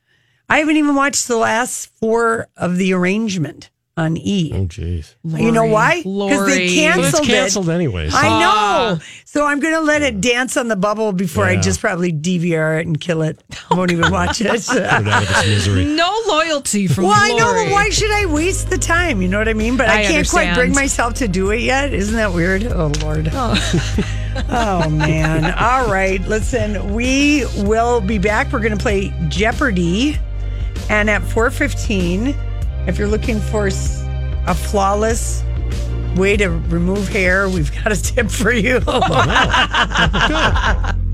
I 0.49 0.59
haven't 0.59 0.77
even 0.77 0.95
watched 0.95 1.27
the 1.27 1.38
last 1.38 1.88
four 1.99 2.47
of 2.55 2.77
the 2.77 2.93
arrangement 2.93 3.69
on 3.97 4.15
E. 4.15 4.51
Oh, 4.53 4.65
jeez. 4.67 5.15
you 5.23 5.51
know 5.51 5.65
why? 5.65 5.97
Because 5.97 6.05
Lori. 6.05 6.51
they 6.53 6.75
canceled 6.75 7.01
Well, 7.13 7.21
it's 7.23 7.29
it. 7.29 7.31
canceled 7.31 7.69
anyways. 7.69 8.13
I 8.13 8.29
know. 8.29 8.51
Ah. 8.53 8.99
So 9.25 9.43
I'm 9.45 9.59
going 9.59 9.73
to 9.73 9.81
let 9.81 10.03
it 10.03 10.21
dance 10.21 10.55
on 10.55 10.67
the 10.67 10.75
bubble 10.75 11.11
before 11.13 11.45
I 11.45 11.53
Yeah. 11.53 11.61
just 11.61 11.81
probably 11.81 12.13
DVR 12.13 12.79
it 12.79 12.85
and 12.87 12.99
kill 13.01 13.23
it. 13.23 13.39
I 13.71 13.75
won't 13.75 13.91
even 13.91 14.11
watch 14.11 14.39
it. 14.39 14.47
Put 14.47 14.77
it 14.77 14.83
out 14.85 15.01
of 15.01 15.07
its 15.29 15.45
misery. 15.47 15.85
No 15.97 16.21
loyalty 16.27 16.85
from 16.87 17.05
Well, 17.05 17.13
I 17.15 17.29
know, 17.29 17.45
Lori. 17.47 17.65
but 17.65 17.71
why 17.73 17.89
should 17.89 18.11
I 18.11 18.27
waste 18.27 18.69
the 18.69 18.77
time? 18.77 19.21
You 19.21 19.27
know 19.27 19.39
what 19.39 19.49
I 19.49 19.53
mean? 19.53 19.77
But 19.77 19.89
I, 19.89 20.01
I 20.01 20.05
can't 20.05 20.29
quite 20.29 20.53
bring 20.53 20.69
understand. 20.69 20.75
myself 20.75 21.13
to 21.15 21.27
do 21.27 21.49
it 21.51 21.61
yet. 21.61 21.91
Isn't 21.93 22.15
that 22.15 22.31
weird? 22.33 22.65
Oh, 22.65 22.91
Lord. 23.01 23.29
Oh, 23.33 24.87
man. 24.91 25.45
All 25.57 25.91
right. 25.91 26.21
Listen, 26.27 26.93
we 26.93 27.45
will 27.63 27.99
be 28.01 28.19
back. 28.19 28.51
We're 28.51 28.59
going 28.59 28.77
to 28.77 28.81
play 28.81 29.11
Jeopardy. 29.27 30.19
And 30.89 31.09
at 31.09 31.21
4.15, 31.23 32.35
if 32.88 32.97
you're 32.97 33.07
looking 33.07 33.39
for 33.39 33.67
a 33.67 34.55
flawless 34.55 35.43
way 36.15 36.38
to 36.38 36.49
remove 36.49 37.07
hair, 37.09 37.47
we've 37.49 37.73
got 37.83 37.91
a 37.91 38.01
tip 38.01 38.31
for 38.31 38.51
you. 38.51 38.79
Oh, 38.88 39.01
good. 40.27 41.07